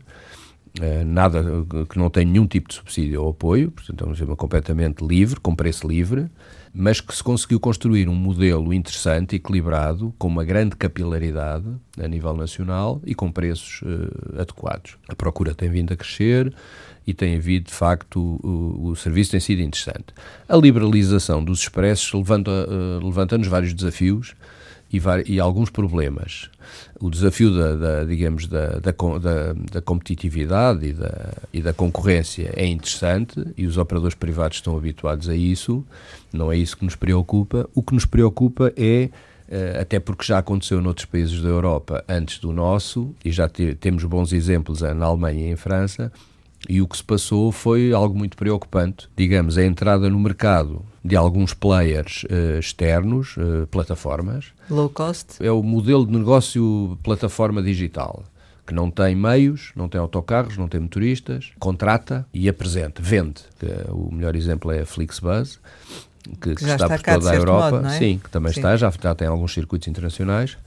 nada 1.06 1.44
que 1.88 1.98
não 2.00 2.10
tem 2.10 2.26
nenhum 2.26 2.48
tipo 2.48 2.70
de 2.70 2.76
subsídio 2.76 3.22
ou 3.22 3.30
apoio, 3.30 3.72
portanto 3.72 4.04
é 4.04 4.08
um 4.08 4.12
sistema 4.12 4.36
completamente 4.36 5.06
livre, 5.06 5.40
com 5.40 5.56
preço 5.56 5.88
livre, 5.88 6.30
mas 6.74 7.00
que 7.00 7.16
se 7.16 7.24
conseguiu 7.24 7.60
construir 7.60 8.10
um 8.10 8.16
modelo 8.16 8.74
interessante, 8.74 9.36
equilibrado, 9.36 10.14
com 10.18 10.28
uma 10.28 10.44
grande 10.44 10.76
capilaridade 10.76 11.68
a 12.02 12.08
nível 12.08 12.34
nacional 12.34 13.00
e 13.06 13.14
com 13.14 13.32
preços 13.32 13.84
uh, 13.84 14.42
adequados. 14.42 14.98
A 15.08 15.16
procura 15.16 15.54
tem 15.54 15.70
vindo 15.70 15.94
a 15.94 15.96
crescer 15.96 16.52
e 17.06 17.14
tem 17.14 17.36
havido, 17.36 17.68
de 17.68 17.74
facto, 17.74 18.40
o, 18.44 18.88
o 18.88 18.96
serviço 18.96 19.32
tem 19.32 19.40
sido 19.40 19.62
interessante. 19.62 20.08
A 20.50 20.56
liberalização 20.56 21.44
dos 21.44 21.60
expressos 21.60 22.12
levanta-nos 22.12 23.04
uh, 23.04 23.06
levanta 23.06 23.38
vários 23.38 23.74
desafios 23.74 24.34
e, 24.94 25.02
e 25.26 25.40
alguns 25.40 25.72
problemas. 25.72 26.50
O 27.02 27.10
desafio 27.10 27.52
da, 27.54 27.76
da 27.76 28.04
digamos, 28.04 28.48
da, 28.48 28.80
da, 28.80 28.94
da, 29.72 29.82
competitividade 29.82 30.88
e 30.88 30.94
da, 30.94 31.34
e 31.52 31.62
da 31.62 31.74
concorrência 31.74 32.54
é 32.56 32.66
interessante 32.66 33.44
e 33.58 33.66
os 33.66 33.78
operadores 33.78 34.16
privados 34.16 34.58
estão 34.58 34.78
habituados 34.78 35.28
a 35.28 35.36
isso, 35.36 35.84
não 36.32 36.52
é 36.52 36.58
isso 36.58 36.78
que 36.78 36.86
nos 36.86 36.96
preocupa. 36.96 37.68
O 37.74 37.82
que 37.82 37.94
nos 37.94 38.06
preocupa 38.06 38.72
é 38.78 39.10
eh, 39.50 39.78
até 39.80 40.00
porque 40.00 40.24
já 40.24 40.38
aconteceu 40.38 40.82
noutros 40.82 41.06
países 41.06 41.42
da 41.42 41.50
Europa 41.50 42.04
antes 42.08 42.40
do 42.40 42.54
nosso, 42.54 43.14
e 43.26 43.32
já 43.32 43.50
temos 43.50 44.04
bons 44.04 44.32
exemplos 44.32 44.82
na 44.82 45.06
Alemanha 45.06 45.48
e 45.48 45.52
em 45.52 45.56
França, 45.56 46.12
e 46.68 46.82
o 46.82 46.88
que 46.88 46.98
se 46.98 47.04
passou 47.04 47.52
foi 47.52 47.92
algo 47.92 48.18
muito 48.18 48.38
preocupante. 48.38 49.08
Digamos, 49.16 49.58
a 49.58 49.64
entrada 49.64 50.10
no 50.10 50.20
mercado 50.20 50.84
de 51.04 51.16
alguns 51.16 51.54
players 51.54 52.24
uh, 52.24 52.60
externos, 52.60 53.36
uh, 53.38 53.68
plataformas. 53.68 54.46
Low 54.70 54.90
cost? 54.90 55.44
É 55.44 55.52
o 55.52 55.62
modelo 55.62 56.06
de 56.06 56.14
negócio 56.14 56.98
plataforma 57.04 57.62
digital. 57.62 58.24
Que 58.66 58.74
não 58.74 58.90
tem 58.90 59.14
meios, 59.14 59.74
não 59.76 59.90
tem 59.90 60.00
autocarros, 60.00 60.58
não 60.58 60.70
tem 60.70 60.80
motoristas, 60.80 61.52
contrata 61.60 62.26
e 62.34 62.48
apresenta, 62.48 63.02
vende. 63.02 63.42
Eh, 63.62 63.88
o 63.90 64.10
melhor 64.10 64.38
exemplo 64.38 64.72
é 64.72 64.80
a 64.80 64.86
Flixbus, 64.86 65.60
que, 66.40 66.56
que, 66.56 66.64
está, 66.64 66.76
está 66.76 66.88
por 66.88 67.02
toda 67.02 67.32
a 67.32 67.36
Europa. 67.36 67.72
Modo, 67.72 67.88
é? 67.88 67.98
Sim, 67.98 68.22
que 68.24 68.30
também 68.30 68.54
Sim. 68.54 68.62
está, 68.62 68.78
já, 68.78 68.90
já 68.90 69.14
tem 69.14 69.28
alguns 69.28 69.54
circuitos 69.54 69.90
internacionais 69.90 70.58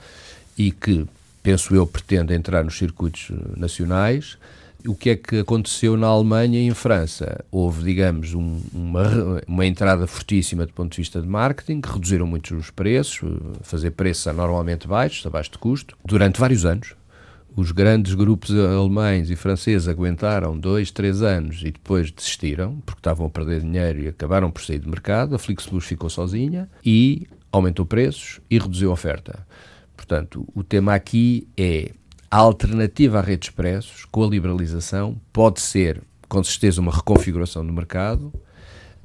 e 0.59 0.73
que, 0.73 1.07
penso 1.43 1.75
eu, 1.75 1.87
pretende 1.87 2.35
entrar 2.35 2.63
nos 2.63 2.77
circuitos 2.77 3.31
nacionais 3.57 4.37
o 4.87 4.95
que 4.95 5.11
é 5.11 5.17
que 5.17 5.41
aconteceu 5.41 5.97
na 5.97 6.07
Alemanha 6.07 6.59
e 6.59 6.67
em 6.67 6.75
França? 6.75 7.45
Houve, 7.51 7.85
digamos, 7.85 8.35
um, 8.35 8.61
uma, 8.73 9.43
uma 9.47 9.67
entrada 9.67 10.07
fortíssima 10.07 10.67
do 10.67 10.73
ponto 10.73 10.93
de 10.93 10.99
vista 10.99 11.21
de 11.21 11.29
marketing, 11.29 11.81
que 11.81 11.89
reduziram 11.89 12.27
muito 12.27 12.57
os 12.57 12.71
preços, 12.71 13.21
fazer 13.63 13.93
preços 13.93 14.27
anormalmente 14.27 14.87
baixos, 14.87 15.27
abaixo 15.27 15.53
de 15.53 15.59
custo, 15.59 15.97
durante 16.05 16.41
vários 16.41 16.65
anos. 16.65 16.95
Os 17.57 17.73
grandes 17.73 18.13
grupos 18.13 18.51
alemães 18.55 19.31
e 19.31 19.37
franceses 19.37 19.89
aguentaram 19.89 20.59
dois, 20.59 20.91
três 20.91 21.23
anos 21.23 21.63
e 21.63 21.71
depois 21.71 22.11
desistiram, 22.11 22.83
porque 22.85 23.01
estavam 23.01 23.27
a 23.27 23.31
perder 23.31 23.63
dinheiro 23.63 24.01
e 24.01 24.09
acabaram 24.09 24.51
por 24.51 24.63
sair 24.63 24.79
do 24.79 24.91
mercado. 24.91 25.35
A 25.35 25.39
Flixbus 25.39 25.87
ficou 25.87 26.11
sozinha 26.11 26.69
e 26.85 27.27
aumentou 27.51 27.87
preços 27.87 28.41
e 28.51 28.59
reduziu 28.59 28.91
a 28.91 28.93
oferta. 28.93 29.47
Portanto, 29.97 30.47
o 30.55 30.63
tema 30.63 30.95
aqui 30.95 31.49
é 31.57 31.93
a 32.31 32.39
alternativa 32.39 33.19
à 33.19 33.23
rede 33.23 33.47
expressos, 33.47 34.05
com 34.05 34.25
a 34.25 34.27
liberalização, 34.27 35.21
pode 35.33 35.61
ser, 35.61 36.03
com 36.29 36.43
certeza, 36.43 36.81
uma 36.81 36.93
reconfiguração 36.93 37.65
do 37.65 37.73
mercado, 37.73 38.33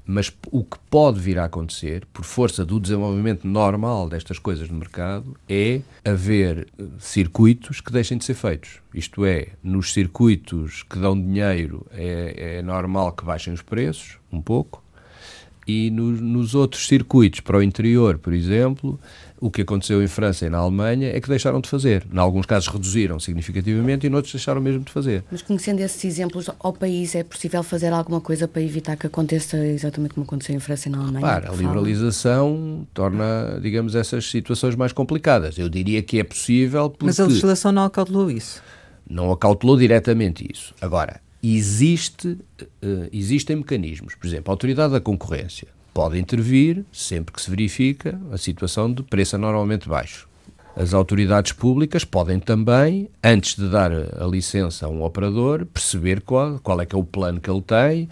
mas 0.06 0.32
o 0.52 0.64
que 0.64 0.78
pode 0.90 1.20
vir 1.20 1.38
a 1.40 1.46
acontecer, 1.46 2.06
por 2.12 2.26
força 2.26 2.66
do 2.66 2.80
desenvolvimento 2.80 3.48
normal 3.48 4.10
destas 4.10 4.40
coisas 4.40 4.70
no 4.70 4.78
mercado, 4.78 5.38
é 5.48 5.82
haver 6.04 6.68
eh, 6.78 6.84
circuitos 7.00 7.80
que 7.80 7.92
deixem 7.92 8.18
de 8.18 8.26
ser 8.26 8.34
feitos. 8.34 8.80
Isto 8.94 9.24
é, 9.26 9.50
nos 9.64 9.94
circuitos 9.94 10.84
que 10.84 10.98
dão 10.98 11.20
dinheiro 11.20 11.86
é, 11.92 12.58
é 12.58 12.62
normal 12.62 13.14
que 13.14 13.24
baixem 13.24 13.54
os 13.54 13.62
preços, 13.62 14.18
um 14.32 14.42
pouco, 14.42 14.84
e 15.68 15.90
no, 15.92 16.12
nos 16.12 16.56
outros 16.56 16.88
circuitos 16.88 17.40
para 17.40 17.58
o 17.58 17.64
interior, 17.64 18.18
por 18.18 18.34
exemplo, 18.34 19.00
o 19.42 19.50
que 19.50 19.64
aconteceu 19.64 20.04
em 20.04 20.08
França 20.08 20.46
e 20.46 20.50
na 20.50 20.60
Alemanha 20.60 21.10
é 21.10 21.20
que 21.20 21.28
deixaram 21.28 21.60
de 21.60 21.68
fazer. 21.68 22.06
Em 22.14 22.20
alguns 22.20 22.46
casos 22.46 22.68
reduziram 22.68 23.20
significativamente 23.20 24.06
e 24.06 24.10
noutros 24.10 24.32
deixaram 24.32 24.62
mesmo 24.62 24.82
de 24.82 24.92
fazer. 24.92 25.24
Mas 25.32 25.42
conhecendo 25.42 25.80
esses 25.80 26.06
exemplos, 26.06 26.48
ao 26.60 26.72
país 26.72 27.16
é 27.16 27.24
possível 27.24 27.64
fazer 27.64 27.92
alguma 27.92 28.22
coisa 28.22 28.48
para 28.48 28.62
evitar 28.62 28.96
que 28.96 29.08
aconteça 29.08 29.58
exatamente 29.58 30.14
como 30.14 30.26
aconteceu 30.26 30.56
em 30.56 30.60
França 30.60 30.90
e 30.90 30.92
na 30.92 31.00
Alemanha? 31.00 31.22
Claro, 31.22 31.52
a 31.52 31.56
liberalização 31.56 32.88
torna, 32.94 33.60
digamos, 33.60 33.96
essas 33.96 34.30
situações 34.30 34.76
mais 34.76 34.94
complicadas. 34.94 35.58
Eu 35.58 35.68
diria 35.68 36.04
que 36.04 36.20
é 36.20 36.24
possível 36.24 36.92
porque... 36.92 37.08
Mas 37.08 37.20
a 37.20 37.26
legislação 37.26 37.72
não 37.72 37.86
acautelou 37.86 38.30
isso? 38.30 38.62
Não 39.10 39.32
acautelou 39.32 39.76
diretamente 39.76 40.48
isso. 40.54 40.76
Agora, 40.80 41.20
existe, 41.42 42.28
uh, 42.28 43.10
existem 43.12 43.56
mecanismos. 43.56 44.14
Por 44.14 44.28
exemplo, 44.28 44.52
a 44.52 44.54
Autoridade 44.54 44.94
da 44.94 45.02
Concorrência 45.02 45.68
pode 45.94 46.20
intervir 46.20 46.86
sempre 46.92 47.34
que 47.34 47.42
se 47.42 47.50
verifica 47.50 48.20
a 48.32 48.38
situação 48.38 48.92
de 48.92 49.04
preço 49.04 49.36
anormalmente 49.36 49.88
baixo. 49.88 50.28
As 50.76 50.94
autoridades 50.94 51.52
públicas 51.52 52.06
podem 52.06 52.40
também, 52.40 53.10
antes 53.22 53.56
de 53.56 53.70
dar 53.70 53.92
a 53.92 54.26
licença 54.26 54.86
a 54.86 54.90
um 54.90 55.04
operador, 55.04 55.66
perceber 55.66 56.22
qual, 56.22 56.60
qual 56.60 56.80
é 56.80 56.86
que 56.86 56.96
é 56.96 56.98
o 56.98 57.04
plano 57.04 57.42
que 57.42 57.50
ele 57.50 57.62
tem, 57.62 58.08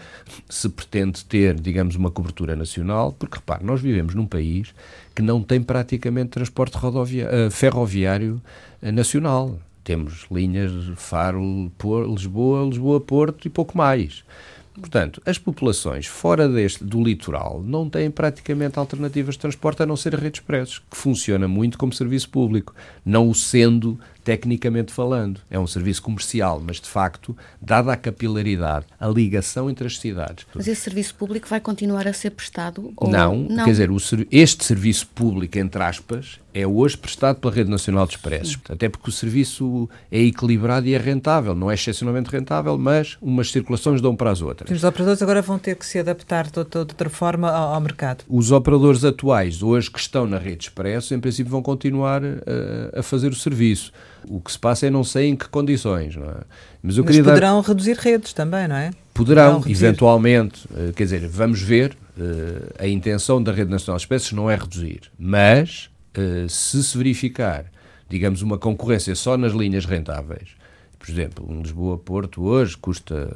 se 0.50 0.68
pretende 0.68 1.24
ter, 1.24 1.58
digamos, 1.58 1.96
uma 1.96 2.12
cobertura 2.12 2.58
nacional, 2.58 3.14
porque, 3.14 3.38
repare, 3.38 3.64
nós 3.64 3.80
vivemos 3.80 4.14
num 4.14 4.26
país 4.26 4.74
que 5.16 5.22
não 5.22 5.42
tem 5.42 5.62
praticamente 5.62 6.32
transporte 6.32 6.78
uh, 6.78 7.50
ferroviário 7.50 8.42
uh, 8.84 8.92
nacional. 8.92 9.58
Temos 9.82 10.26
linhas 10.30 10.72
Faro, 10.98 11.72
Lisboa, 12.10 12.66
Lisboa-Porto 12.66 13.46
e 13.46 13.50
pouco 13.50 13.78
mais. 13.78 14.26
Portanto, 14.74 15.22
as 15.26 15.38
populações 15.38 16.06
fora 16.06 16.48
deste, 16.48 16.84
do 16.84 17.04
litoral 17.04 17.62
não 17.66 17.90
têm 17.90 18.10
praticamente 18.10 18.80
alternativas 18.80 19.36
de 19.36 19.42
transporte 19.42 19.84
a 19.84 19.86
não 19.86 19.96
ser 19.96 20.16
a 20.16 20.18
rede 20.18 20.40
expressos, 20.40 20.80
que 20.80 20.96
funciona 20.96 21.48
muito 21.48 21.78
como 21.78 21.94
serviço 21.94 22.30
público, 22.30 22.74
não 23.06 23.30
o 23.30 23.36
sendo 23.36 24.00
tecnicamente 24.30 24.94
falando. 24.94 25.42
É 25.50 25.58
um 25.58 25.66
serviço 25.66 26.04
comercial, 26.04 26.62
mas 26.64 26.80
de 26.80 26.88
facto, 26.88 27.36
dada 27.60 27.92
a 27.92 27.98
capilaridade, 27.98 28.86
a 29.00 29.08
ligação 29.08 29.72
entre 29.72 29.88
as 29.88 29.98
cidades. 29.98 30.46
Mas 30.54 30.68
esse 30.68 30.82
serviço 30.82 31.16
público 31.16 31.48
vai 31.48 31.60
continuar 31.60 32.08
a 32.08 32.14
ser 32.14 32.30
prestado? 32.30 32.94
Ou... 32.96 33.10
Não, 33.10 33.36
não, 33.36 33.66
quer 33.66 33.72
dizer, 33.72 33.90
o, 33.90 33.98
este 34.32 34.64
serviço 34.64 35.08
público, 35.08 35.58
entre 35.58 35.82
aspas, 35.82 36.40
é 36.54 36.66
hoje 36.66 36.98
prestado 36.98 37.40
pela 37.40 37.54
Rede 37.54 37.70
Nacional 37.70 38.06
de 38.06 38.14
Expressos. 38.14 38.58
Até 38.70 38.90
porque 38.90 39.10
o 39.10 39.12
serviço 39.12 39.90
é 40.12 40.20
equilibrado 40.20 40.88
e 40.88 40.94
é 40.94 40.98
rentável. 40.98 41.56
Não 41.56 41.70
é 41.70 41.74
excepcionalmente 41.74 42.30
rentável, 42.30 42.78
mas 42.78 43.18
umas 43.22 43.52
circulações 43.52 44.02
dão 44.02 44.16
para 44.16 44.32
as 44.32 44.42
outras. 44.42 44.70
Os 44.70 44.84
operadores 44.84 45.22
agora 45.22 45.42
vão 45.42 45.60
ter 45.60 45.76
que 45.76 45.86
se 45.86 46.00
adaptar 46.00 46.50
de 46.50 46.60
outra, 46.60 46.86
de 46.86 46.92
outra 46.92 47.10
forma 47.10 47.50
ao, 47.50 47.74
ao, 47.74 47.82
mercado. 47.82 48.24
Os 48.28 48.52
operadores 48.52 49.04
atuais, 49.04 49.62
hoje 49.62 49.90
que 49.90 50.00
estão 50.00 50.26
na 50.26 50.38
Rede 50.38 50.66
Expresso, 50.66 51.14
em 51.14 51.20
princípio 51.20 51.52
vão 51.52 51.62
continuar 51.62 52.24
a, 52.24 52.28
eh, 52.28 53.00
a 53.00 53.04
fazer 53.04 53.30
o 53.32 53.36
serviço. 53.36 53.92
O 54.28 54.40
que 54.40 54.52
se 54.52 54.60
passa 54.60 54.88
é 54.88 54.90
não 54.90 55.04
sei 55.04 55.30
em 55.30 55.36
que 55.36 55.48
condições, 55.48 56.16
não 56.16 56.26
é? 56.26 56.42
Mas, 56.82 56.98
eu 56.98 57.04
Mas 57.04 57.16
queria 57.16 57.24
poderão 57.24 57.62
dar... 57.62 57.68
reduzir 57.68 57.98
redes 57.98 58.34
também, 58.34 58.68
não 58.68 58.76
é? 58.76 58.92
Poderão, 59.14 59.56
poderão 59.62 59.72
eventualmente, 59.72 60.68
eh, 60.76 60.92
quer 60.96 61.04
dizer, 61.04 61.28
vamos 61.28 61.62
ver, 61.62 61.98
eh, 62.18 62.86
a 62.86 62.88
intenção 62.88 63.42
da 63.42 63.52
Rede 63.52 63.70
Nacional 63.70 63.98
de 63.98 64.04
Espécies 64.04 64.32
não 64.32 64.50
é 64.50 64.56
reduzir, 64.56 65.02
mas 65.18 65.90
eh, 66.14 66.46
se 66.48 66.84
se 66.84 66.98
verificar, 66.98 67.66
digamos, 68.10 68.42
uma 68.42 68.58
concorrência 68.58 69.14
só 69.16 69.38
nas 69.38 69.54
linhas 69.54 69.86
rentáveis, 69.86 70.50
por 70.98 71.10
exemplo, 71.10 71.46
um 71.50 71.62
Lisboa-Porto 71.62 72.44
hoje 72.44 72.78
custa 72.78 73.30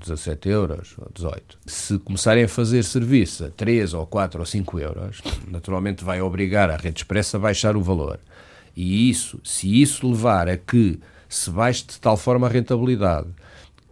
17 0.00 0.48
euros 0.48 0.94
ou 0.98 1.08
18. 1.14 1.58
Se 1.66 1.98
começarem 1.98 2.44
a 2.44 2.48
fazer 2.48 2.82
serviço 2.82 3.44
a 3.44 3.50
3 3.50 3.92
ou 3.94 4.06
4 4.06 4.40
ou 4.40 4.46
5 4.46 4.80
euros, 4.80 5.20
naturalmente 5.46 6.02
vai 6.02 6.20
obrigar 6.22 6.70
a 6.70 6.76
rede 6.76 7.00
expressa 7.00 7.36
a 7.36 7.40
baixar 7.40 7.76
o 7.76 7.82
valor. 7.82 8.18
E 8.76 9.10
isso, 9.10 9.40
se 9.44 9.80
isso 9.80 10.08
levar 10.08 10.48
a 10.48 10.56
que 10.56 10.98
se 11.28 11.50
baixe 11.50 11.84
de 11.86 12.00
tal 12.00 12.16
forma 12.16 12.46
a 12.46 12.50
rentabilidade 12.50 13.28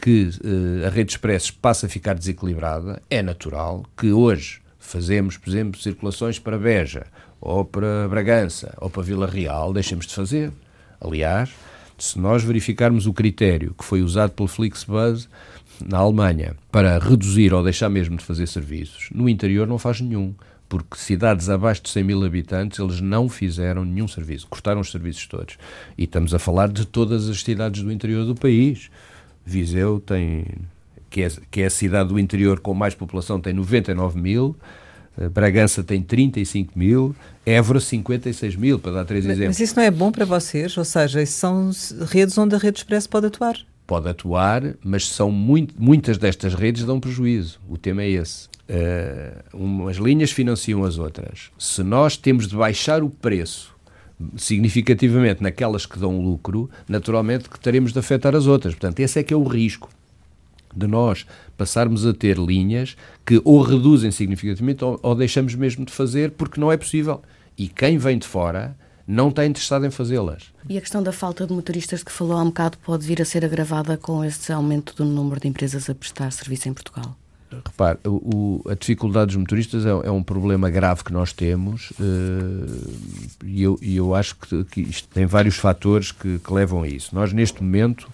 que 0.00 0.30
uh, 0.44 0.86
a 0.86 0.90
rede 0.90 1.12
express 1.12 1.50
passe 1.50 1.86
a 1.86 1.88
ficar 1.88 2.14
desequilibrada, 2.14 3.02
é 3.10 3.20
natural 3.20 3.84
que 3.96 4.12
hoje 4.12 4.60
fazemos, 4.78 5.36
por 5.36 5.50
exemplo, 5.50 5.80
circulações 5.80 6.38
para 6.38 6.56
Beja, 6.56 7.06
ou 7.40 7.64
para 7.64 8.08
Bragança, 8.08 8.74
ou 8.80 8.88
para 8.88 9.02
Vila 9.02 9.26
Real, 9.26 9.72
deixemos 9.72 10.06
de 10.06 10.14
fazer. 10.14 10.52
Aliás, 11.00 11.50
se 11.96 12.18
nós 12.18 12.42
verificarmos 12.42 13.06
o 13.06 13.12
critério 13.12 13.74
que 13.76 13.84
foi 13.84 14.02
usado 14.02 14.32
pelo 14.32 14.48
Flixbus 14.48 15.28
na 15.84 15.98
Alemanha 15.98 16.56
para 16.70 16.98
reduzir 16.98 17.52
ou 17.52 17.62
deixar 17.62 17.88
mesmo 17.88 18.16
de 18.16 18.24
fazer 18.24 18.46
serviços, 18.46 19.08
no 19.12 19.28
interior 19.28 19.66
não 19.66 19.78
faz 19.78 20.00
nenhum. 20.00 20.34
Porque 20.68 20.98
cidades 20.98 21.48
abaixo 21.48 21.83
de 21.83 21.88
100 21.88 22.04
mil 22.04 22.24
habitantes 22.24 22.78
eles 22.78 23.00
não 23.00 23.28
fizeram 23.28 23.85
nenhum 23.85 24.07
serviço, 24.07 24.46
cortaram 24.48 24.81
os 24.81 24.90
serviços 24.90 25.26
todos. 25.26 25.57
E 25.96 26.04
estamos 26.04 26.35
a 26.35 26.38
falar 26.38 26.68
de 26.68 26.85
todas 26.85 27.28
as 27.28 27.42
cidades 27.42 27.83
do 27.83 27.90
interior 27.90 28.26
do 28.26 28.35
país. 28.35 28.90
Viseu 29.46 29.98
tem, 29.98 30.44
que 31.09 31.22
é, 31.22 31.33
que 31.50 31.62
é 31.62 31.66
a 31.66 31.70
cidade 31.70 32.11
do 32.11 32.18
interior 32.18 32.61
com 32.61 32.74
mais 32.74 32.94
população, 32.94 33.40
tem 33.40 33.54
99 33.54 34.20
mil. 34.20 34.57
Eh, 35.18 35.28
Bragança 35.28 35.83
tem 35.83 36.02
35 36.02 36.78
mil, 36.78 37.14
Évora 37.44 37.81
56 37.81 38.57
mil, 38.57 38.78
para 38.78 38.92
dar 38.92 39.04
três 39.04 39.24
mas, 39.24 39.37
exemplos. 39.37 39.59
Mas 39.59 39.68
isso 39.68 39.76
não 39.76 39.83
é 39.83 39.90
bom 39.90 40.12
para 40.12 40.24
vocês? 40.24 40.76
Ou 40.76 40.85
seja, 40.85 41.24
são 41.26 41.70
redes 42.07 42.38
onde 42.38 42.54
a 42.54 42.59
Rede 42.59 42.78
Expresso 42.78 43.09
pode 43.09 43.26
atuar? 43.26 43.59
Pode 43.87 44.09
atuar, 44.09 44.62
mas 44.85 45.09
são 45.09 45.33
muito, 45.33 45.74
muitas 45.78 46.18
destas 46.18 46.54
redes 46.54 46.85
dão 46.85 47.00
prejuízo. 47.00 47.59
O 47.68 47.76
tema 47.76 48.02
é 48.02 48.11
esse. 48.11 48.48
Uh, 48.68 49.57
umas 49.57 49.96
linhas 49.96 50.31
financiam 50.31 50.85
as 50.85 50.98
outras. 50.98 51.50
Se 51.59 51.83
nós 51.83 52.16
temos 52.16 52.46
de 52.46 52.54
baixar 52.54 53.02
o 53.02 53.09
preço 53.09 53.74
significativamente 54.37 55.42
naquelas 55.42 55.87
que 55.87 55.98
dão 55.98 56.20
lucro, 56.20 56.68
naturalmente 56.88 57.48
que 57.48 57.59
teremos 57.59 57.92
de 57.92 57.98
afetar 57.98 58.35
as 58.35 58.46
outras. 58.46 58.74
Portanto, 58.74 59.00
esse 59.00 59.18
é 59.18 59.22
que 59.22 59.33
é 59.33 59.37
o 59.37 59.44
risco 59.44 59.88
de 60.74 60.87
nós 60.87 61.26
passarmos 61.57 62.07
a 62.07 62.12
ter 62.12 62.37
linhas 62.37 62.96
que 63.24 63.40
ou 63.44 63.62
reduzem 63.62 64.11
significativamente 64.11 64.85
ou, 64.85 64.98
ou 65.02 65.14
deixamos 65.14 65.54
mesmo 65.54 65.85
de 65.85 65.92
fazer 65.92 66.33
porque 66.33 66.61
não 66.61 66.70
é 66.70 66.76
possível. 66.76 67.22
E 67.57 67.68
quem 67.68 67.96
vem 67.96 68.18
de 68.18 68.26
fora 68.26 68.76
não 69.07 69.31
está 69.31 69.46
interessado 69.46 69.87
em 69.87 69.90
fazê-las. 69.90 70.52
E 70.68 70.76
a 70.76 70.81
questão 70.81 71.02
da 71.02 71.12
falta 71.12 71.46
de 71.46 71.52
motoristas 71.52 72.02
que 72.02 72.12
falou 72.12 72.37
há 72.37 72.42
um 72.42 72.48
bocado 72.48 72.76
pode 72.78 73.07
vir 73.07 73.22
a 73.22 73.24
ser 73.24 73.44
agravada 73.44 73.96
com 73.96 74.22
este 74.22 74.52
aumento 74.52 74.94
do 74.94 75.04
número 75.04 75.40
de 75.40 75.48
empresas 75.48 75.88
a 75.88 75.94
prestar 75.94 76.31
serviço 76.31 76.68
em 76.68 76.74
Portugal? 76.74 77.16
Repare, 77.50 77.98
o, 78.04 78.62
a 78.68 78.74
dificuldade 78.74 79.28
dos 79.28 79.37
motoristas 79.37 79.87
é, 79.87 79.88
é, 79.88 80.11
um 80.11 80.22
problema 80.22 80.68
grave 80.68 81.02
que 81.02 81.12
nós 81.12 81.32
temos 81.32 81.90
uh, 81.92 82.92
e 83.42 83.62
eu, 83.62 83.78
eu, 83.80 84.14
acho 84.14 84.37
que, 84.37 84.64
que, 84.64 84.80
isto 84.82 85.08
tem 85.08 85.24
vários 85.24 85.56
fatores 85.56 86.12
que, 86.12 86.38
que, 86.38 86.52
levam 86.52 86.82
a 86.82 86.88
isso. 86.88 87.14
Nós, 87.14 87.32
neste 87.32 87.62
momento, 87.62 88.08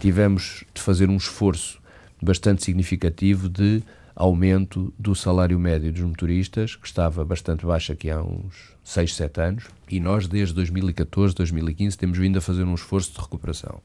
tivemos 0.00 0.64
de 0.74 0.82
fazer 0.82 1.08
um 1.08 1.16
esforço 1.16 1.78
bastante 2.22 2.62
significativo 2.62 3.48
de 3.48 3.82
aumento 4.14 4.92
do 4.98 5.14
salário 5.14 5.58
médio 5.58 5.90
dos 5.90 6.02
motoristas, 6.02 6.76
que 6.76 6.86
estava 6.86 7.24
bastante 7.24 7.64
baixo 7.64 7.90
aqui 7.90 8.10
há 8.10 8.22
uns 8.22 8.74
6, 8.84 9.14
7 9.14 9.40
anos, 9.40 9.64
e 9.90 9.98
nós, 9.98 10.28
desde 10.28 10.54
2014, 10.54 11.34
2015, 11.34 11.96
temos 11.96 12.18
vindo 12.18 12.38
a 12.38 12.40
fazer 12.40 12.64
um 12.64 12.74
esforço 12.74 13.12
de 13.12 13.20
recuperação 13.20 13.80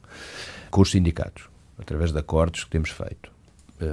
com 0.69 0.81
os 0.81 0.91
sindicatos, 0.91 1.45
através 1.77 2.12
de 2.12 2.19
acordos 2.19 2.65
que 2.65 2.69
temos 2.69 2.89
feito 2.89 3.38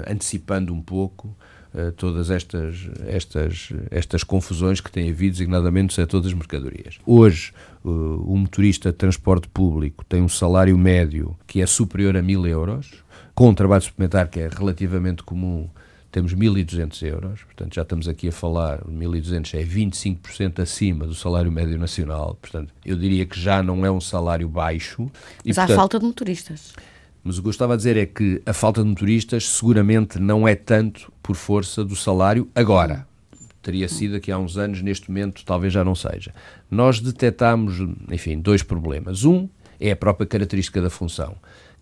antecipando 0.06 0.72
um 0.72 0.80
pouco 0.80 1.36
uh, 1.74 1.92
todas 1.92 2.30
estas, 2.30 2.88
estas, 3.06 3.72
estas 3.90 4.24
confusões 4.24 4.80
que 4.80 4.90
têm 4.90 5.10
havido, 5.10 5.32
designadamente 5.32 5.86
no 5.86 5.92
setor 5.92 6.20
das 6.20 6.32
mercadorias. 6.32 6.98
Hoje, 7.04 7.52
o 7.84 8.36
motorista 8.36 8.90
de 8.90 8.98
transporte 8.98 9.48
público 9.48 10.04
tem 10.04 10.20
um 10.20 10.28
salário 10.28 10.76
médio 10.76 11.36
que 11.46 11.62
é 11.62 11.66
superior 11.66 12.16
a 12.16 12.22
mil 12.22 12.44
euros, 12.44 13.04
com 13.32 13.48
um 13.48 13.54
trabalho 13.54 13.82
suplementar 13.82 14.28
que 14.28 14.40
é 14.40 14.48
relativamente 14.48 15.22
comum, 15.22 15.68
temos 16.16 16.34
1.200 16.34 17.02
euros, 17.06 17.42
portanto 17.42 17.74
já 17.74 17.82
estamos 17.82 18.08
aqui 18.08 18.28
a 18.28 18.32
falar, 18.32 18.82
1.200 18.84 19.52
é 19.52 19.62
25% 19.62 20.60
acima 20.60 21.06
do 21.06 21.14
salário 21.14 21.52
médio 21.52 21.78
nacional, 21.78 22.38
portanto 22.40 22.72
eu 22.86 22.96
diria 22.96 23.26
que 23.26 23.38
já 23.38 23.62
não 23.62 23.84
é 23.84 23.90
um 23.90 24.00
salário 24.00 24.48
baixo. 24.48 25.10
Mas 25.44 25.58
e, 25.58 25.60
há 25.60 25.68
falta 25.68 25.98
de 25.98 26.06
motoristas. 26.06 26.72
Mas 27.26 27.38
o 27.38 27.42
que 27.42 27.48
eu 27.48 27.50
estava 27.50 27.74
a 27.74 27.76
dizer 27.76 27.96
é 27.96 28.06
que 28.06 28.40
a 28.46 28.52
falta 28.52 28.80
de 28.80 28.88
motoristas 28.88 29.48
seguramente 29.48 30.16
não 30.20 30.46
é 30.46 30.54
tanto 30.54 31.12
por 31.20 31.34
força 31.34 31.84
do 31.84 31.96
salário 31.96 32.48
agora. 32.54 33.04
Teria 33.60 33.88
sido 33.88 34.14
aqui 34.14 34.30
há 34.30 34.38
uns 34.38 34.56
anos, 34.56 34.80
neste 34.80 35.10
momento 35.10 35.44
talvez 35.44 35.72
já 35.72 35.84
não 35.84 35.96
seja. 35.96 36.32
Nós 36.70 37.00
detectámos, 37.00 37.80
enfim, 38.12 38.38
dois 38.38 38.62
problemas. 38.62 39.24
Um 39.24 39.48
é 39.80 39.90
a 39.90 39.96
própria 39.96 40.24
característica 40.24 40.80
da 40.80 40.88
função, 40.88 41.34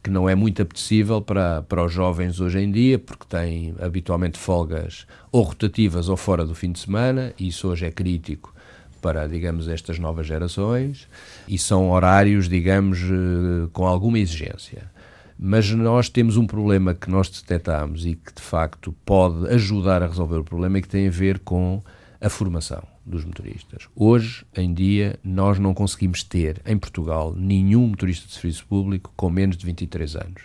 que 0.02 0.08
não 0.08 0.26
é 0.30 0.34
muito 0.34 0.62
apetecível 0.62 1.20
para, 1.20 1.60
para 1.60 1.84
os 1.84 1.92
jovens 1.92 2.40
hoje 2.40 2.60
em 2.60 2.72
dia, 2.72 2.98
porque 2.98 3.26
têm 3.28 3.74
habitualmente 3.78 4.38
folgas 4.38 5.06
ou 5.30 5.42
rotativas 5.42 6.08
ou 6.08 6.16
fora 6.16 6.46
do 6.46 6.54
fim 6.54 6.72
de 6.72 6.78
semana, 6.78 7.34
e 7.38 7.48
isso 7.48 7.68
hoje 7.68 7.84
é 7.84 7.90
crítico 7.90 8.54
para, 9.02 9.26
digamos, 9.26 9.68
estas 9.68 9.98
novas 9.98 10.26
gerações, 10.26 11.06
e 11.46 11.58
são 11.58 11.90
horários, 11.90 12.48
digamos, 12.48 13.00
eh, 13.02 13.68
com 13.74 13.86
alguma 13.86 14.18
exigência. 14.18 14.93
Mas 15.38 15.70
nós 15.70 16.08
temos 16.08 16.36
um 16.36 16.46
problema 16.46 16.94
que 16.94 17.10
nós 17.10 17.28
detectamos 17.28 18.06
e 18.06 18.14
que 18.14 18.32
de 18.34 18.42
facto 18.42 18.94
pode 19.04 19.48
ajudar 19.48 20.02
a 20.02 20.06
resolver 20.06 20.38
o 20.38 20.44
problema 20.44 20.78
e 20.78 20.82
que 20.82 20.88
tem 20.88 21.08
a 21.08 21.10
ver 21.10 21.40
com 21.40 21.82
a 22.20 22.28
formação 22.28 22.82
dos 23.04 23.24
motoristas. 23.24 23.88
Hoje 23.94 24.46
em 24.56 24.72
dia 24.72 25.18
nós 25.22 25.58
não 25.58 25.74
conseguimos 25.74 26.22
ter 26.22 26.62
em 26.64 26.78
Portugal 26.78 27.34
nenhum 27.36 27.88
motorista 27.88 28.26
de 28.26 28.34
serviço 28.34 28.64
público 28.66 29.12
com 29.16 29.28
menos 29.28 29.56
de 29.56 29.66
23 29.66 30.16
anos. 30.16 30.42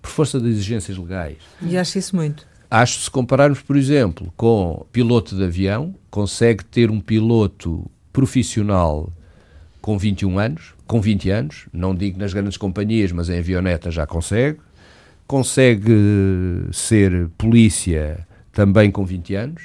Por 0.00 0.10
força 0.10 0.40
de 0.40 0.48
exigências 0.48 0.98
legais. 0.98 1.36
E 1.60 1.76
acho 1.76 1.98
isso 1.98 2.16
muito. 2.16 2.44
Acho 2.68 3.00
se 3.00 3.10
compararmos, 3.10 3.60
por 3.60 3.76
exemplo, 3.76 4.32
com 4.36 4.84
piloto 4.90 5.36
de 5.36 5.44
avião, 5.44 5.94
consegue 6.10 6.64
ter 6.64 6.90
um 6.90 7.00
piloto 7.00 7.88
profissional 8.12 9.12
com 9.80 9.98
21 9.98 10.38
anos, 10.38 10.74
com 10.92 11.00
20 11.00 11.30
anos, 11.30 11.68
não 11.72 11.94
digo 11.94 12.18
nas 12.18 12.34
grandes 12.34 12.58
companhias, 12.58 13.10
mas 13.12 13.30
em 13.30 13.38
avioneta 13.38 13.90
já 13.90 14.06
consegue. 14.06 14.58
Consegue 15.26 16.68
ser 16.70 17.30
polícia 17.38 18.28
também 18.52 18.90
com 18.90 19.02
20 19.02 19.34
anos, 19.34 19.62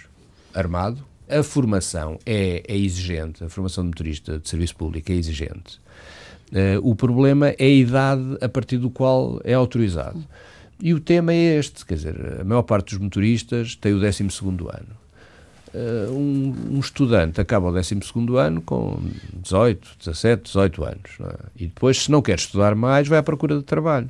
armado. 0.53 1.05
A 1.27 1.43
formação 1.43 2.17
é, 2.25 2.63
é 2.65 2.77
exigente, 2.77 3.43
a 3.43 3.49
formação 3.49 3.83
de 3.83 3.89
motorista 3.89 4.39
de 4.39 4.47
serviço 4.47 4.77
público 4.77 5.11
é 5.11 5.15
exigente. 5.15 5.81
Uh, 6.49 6.79
o 6.81 6.95
problema 6.95 7.49
é 7.49 7.65
a 7.65 7.67
idade 7.67 8.37
a 8.39 8.47
partir 8.47 8.77
do 8.77 8.89
qual 8.89 9.41
é 9.43 9.53
autorizado. 9.53 10.23
E 10.81 10.93
o 10.93 10.99
tema 11.01 11.33
é 11.33 11.57
este, 11.57 11.85
quer 11.85 11.95
dizer, 11.95 12.39
a 12.39 12.43
maior 12.45 12.63
parte 12.63 12.91
dos 12.91 12.99
motoristas 12.99 13.75
tem 13.75 13.91
o 13.91 13.99
12 13.99 14.23
ano 14.23 15.06
um, 15.73 16.53
um, 16.71 16.79
estudante 16.79 17.41
acaba 17.41 17.69
o 17.69 17.71
12 17.71 17.95
ano 18.37 18.61
com 18.61 18.99
18, 19.33 19.87
17, 19.99 20.43
18 20.43 20.83
anos. 20.83 21.11
É? 21.21 21.35
E 21.57 21.67
depois, 21.67 22.03
se 22.03 22.11
não 22.11 22.21
quer 22.21 22.37
estudar 22.37 22.75
mais, 22.75 23.07
vai 23.07 23.19
à 23.19 23.23
procura 23.23 23.57
de 23.57 23.63
trabalho. 23.63 24.09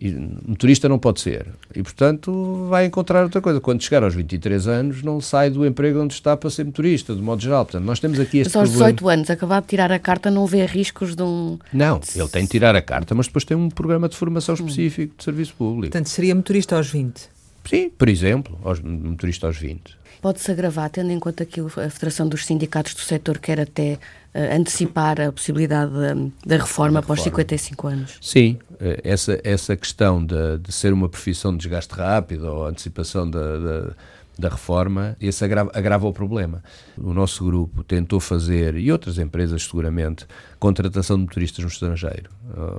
E 0.00 0.10
motorista 0.10 0.88
não 0.88 0.98
pode 0.98 1.20
ser. 1.20 1.46
E, 1.74 1.82
portanto, 1.82 2.66
vai 2.68 2.86
encontrar 2.86 3.22
outra 3.22 3.40
coisa. 3.40 3.60
Quando 3.60 3.82
chegar 3.82 4.02
aos 4.02 4.14
23 4.14 4.66
anos, 4.66 5.02
não 5.02 5.20
sai 5.20 5.48
do 5.48 5.64
emprego 5.64 6.00
onde 6.00 6.14
está 6.14 6.36
para 6.36 6.50
ser 6.50 6.64
motorista, 6.64 7.14
de 7.14 7.22
modo 7.22 7.40
geral. 7.40 7.64
Portanto, 7.64 7.84
nós 7.84 8.00
temos 8.00 8.18
aqui 8.18 8.38
este 8.38 8.48
Mas 8.48 8.56
aos 8.56 8.70
problema. 8.70 8.92
18 8.92 9.08
anos, 9.08 9.30
acabar 9.30 9.60
de 9.60 9.68
tirar 9.68 9.92
a 9.92 9.98
carta, 10.00 10.30
não 10.30 10.44
vê 10.44 10.64
riscos 10.66 11.14
de 11.14 11.22
um... 11.22 11.56
Não, 11.72 12.00
ele 12.16 12.28
tem 12.28 12.42
de 12.42 12.50
tirar 12.50 12.74
a 12.74 12.82
carta, 12.82 13.14
mas 13.14 13.26
depois 13.26 13.44
tem 13.44 13.56
um 13.56 13.68
programa 13.68 14.08
de 14.08 14.16
formação 14.16 14.56
específico 14.56 15.14
de 15.16 15.22
serviço 15.22 15.54
público. 15.54 15.92
Portanto, 15.92 16.08
seria 16.08 16.34
motorista 16.34 16.74
aos 16.74 16.90
20? 16.90 17.30
Sim, 17.64 17.90
por 17.90 18.08
exemplo, 18.08 18.58
aos, 18.64 18.80
motorista 18.80 19.46
aos 19.46 19.56
20 19.56 20.01
pode-se 20.22 20.50
agravar, 20.52 20.88
tendo 20.88 21.10
em 21.10 21.18
conta 21.18 21.44
que 21.44 21.60
a 21.60 21.90
Federação 21.90 22.28
dos 22.28 22.46
Sindicatos 22.46 22.94
do 22.94 23.00
Setor 23.00 23.38
quer 23.38 23.58
até 23.58 23.98
uh, 24.32 24.56
antecipar 24.56 25.20
a 25.20 25.32
possibilidade 25.32 25.92
da, 25.92 26.14
da 26.46 26.56
reforma 26.62 27.00
após 27.00 27.20
55 27.22 27.88
anos? 27.88 28.18
Sim, 28.20 28.56
eh, 28.80 29.00
essa, 29.02 29.40
essa 29.42 29.76
questão 29.76 30.24
de, 30.24 30.58
de 30.58 30.70
ser 30.70 30.92
uma 30.92 31.08
profissão 31.08 31.50
de 31.50 31.58
desgaste 31.58 31.92
rápido 31.92 32.44
ou 32.44 32.64
antecipação 32.64 33.28
da, 33.28 33.58
da, 33.58 33.92
da 34.38 34.48
reforma, 34.48 35.16
esse 35.20 35.44
agrava, 35.44 35.72
agrava 35.74 36.06
o 36.06 36.12
problema. 36.12 36.62
O 36.96 37.12
nosso 37.12 37.44
grupo 37.44 37.82
tentou 37.82 38.20
fazer, 38.20 38.76
e 38.76 38.92
outras 38.92 39.18
empresas 39.18 39.64
seguramente, 39.64 40.24
contratação 40.60 41.16
de 41.16 41.24
motoristas 41.24 41.64
no 41.64 41.68
estrangeiro, 41.68 42.30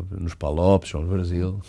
nos 0.10 0.34
Palopes 0.34 0.94
ou 0.96 1.02
no 1.02 1.10
Brasil, 1.10 1.62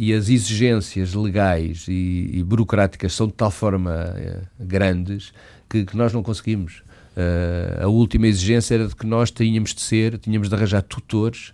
e 0.00 0.14
as 0.14 0.28
exigências 0.28 1.12
legais 1.12 1.86
e, 1.88 2.30
e, 2.32 2.42
burocráticas 2.44 3.12
são 3.12 3.26
de 3.26 3.32
tal 3.32 3.50
forma 3.50 4.14
uh, 4.14 4.46
grandes 4.64 5.32
que, 5.68 5.84
que, 5.84 5.96
nós 5.96 6.12
não 6.12 6.22
conseguimos. 6.22 6.84
Uh, 7.16 7.82
a 7.82 7.88
última 7.88 8.28
exigência 8.28 8.76
era 8.76 8.86
de 8.86 8.94
que 8.94 9.04
nós 9.04 9.32
tínhamos 9.32 9.74
de 9.74 9.80
ser, 9.80 10.16
tínhamos 10.18 10.48
de 10.48 10.54
arranjar 10.54 10.82
tutores 10.82 11.52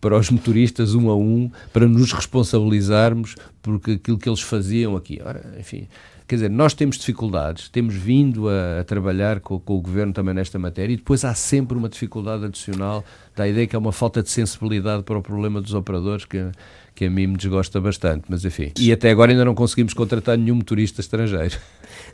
para 0.00 0.16
os 0.16 0.30
motoristas 0.30 0.94
um 0.94 1.10
a 1.10 1.16
um, 1.16 1.50
para 1.72 1.88
nos 1.88 2.12
responsabilizarmos 2.12 3.34
por 3.60 3.74
aquilo 3.74 4.18
que 4.18 4.28
eles 4.28 4.40
faziam 4.40 4.94
aqui. 4.96 5.20
Ora, 5.24 5.56
enfim, 5.58 5.88
quer 6.28 6.36
dizer, 6.36 6.48
nós 6.48 6.72
temos 6.74 6.96
dificuldades, 6.96 7.68
temos 7.68 7.96
vindo 7.96 8.48
a, 8.48 8.82
a 8.82 8.84
trabalhar 8.84 9.40
com, 9.40 9.58
com, 9.58 9.76
o 9.76 9.80
governo 9.80 10.12
também 10.12 10.32
nesta 10.32 10.60
matéria 10.60 10.94
e 10.94 10.96
depois 10.96 11.24
há 11.24 11.34
sempre 11.34 11.76
uma 11.76 11.88
dificuldade 11.88 12.44
adicional 12.44 13.04
da 13.34 13.48
ideia 13.48 13.66
que 13.66 13.74
é 13.74 13.78
uma 13.78 13.90
falta 13.90 14.22
de 14.22 14.30
sensibilidade 14.30 15.02
para 15.02 15.18
o 15.18 15.22
problema 15.22 15.60
dos 15.60 15.74
operadores 15.74 16.24
que 16.24 16.52
que 16.94 17.04
a 17.06 17.10
mim 17.10 17.28
me 17.28 17.36
desgosta 17.36 17.80
bastante, 17.80 18.24
mas 18.28 18.44
enfim. 18.44 18.72
E 18.78 18.92
até 18.92 19.10
agora 19.10 19.32
ainda 19.32 19.44
não 19.44 19.54
conseguimos 19.54 19.94
contratar 19.94 20.36
nenhum 20.36 20.56
motorista 20.56 21.00
estrangeiro. 21.00 21.58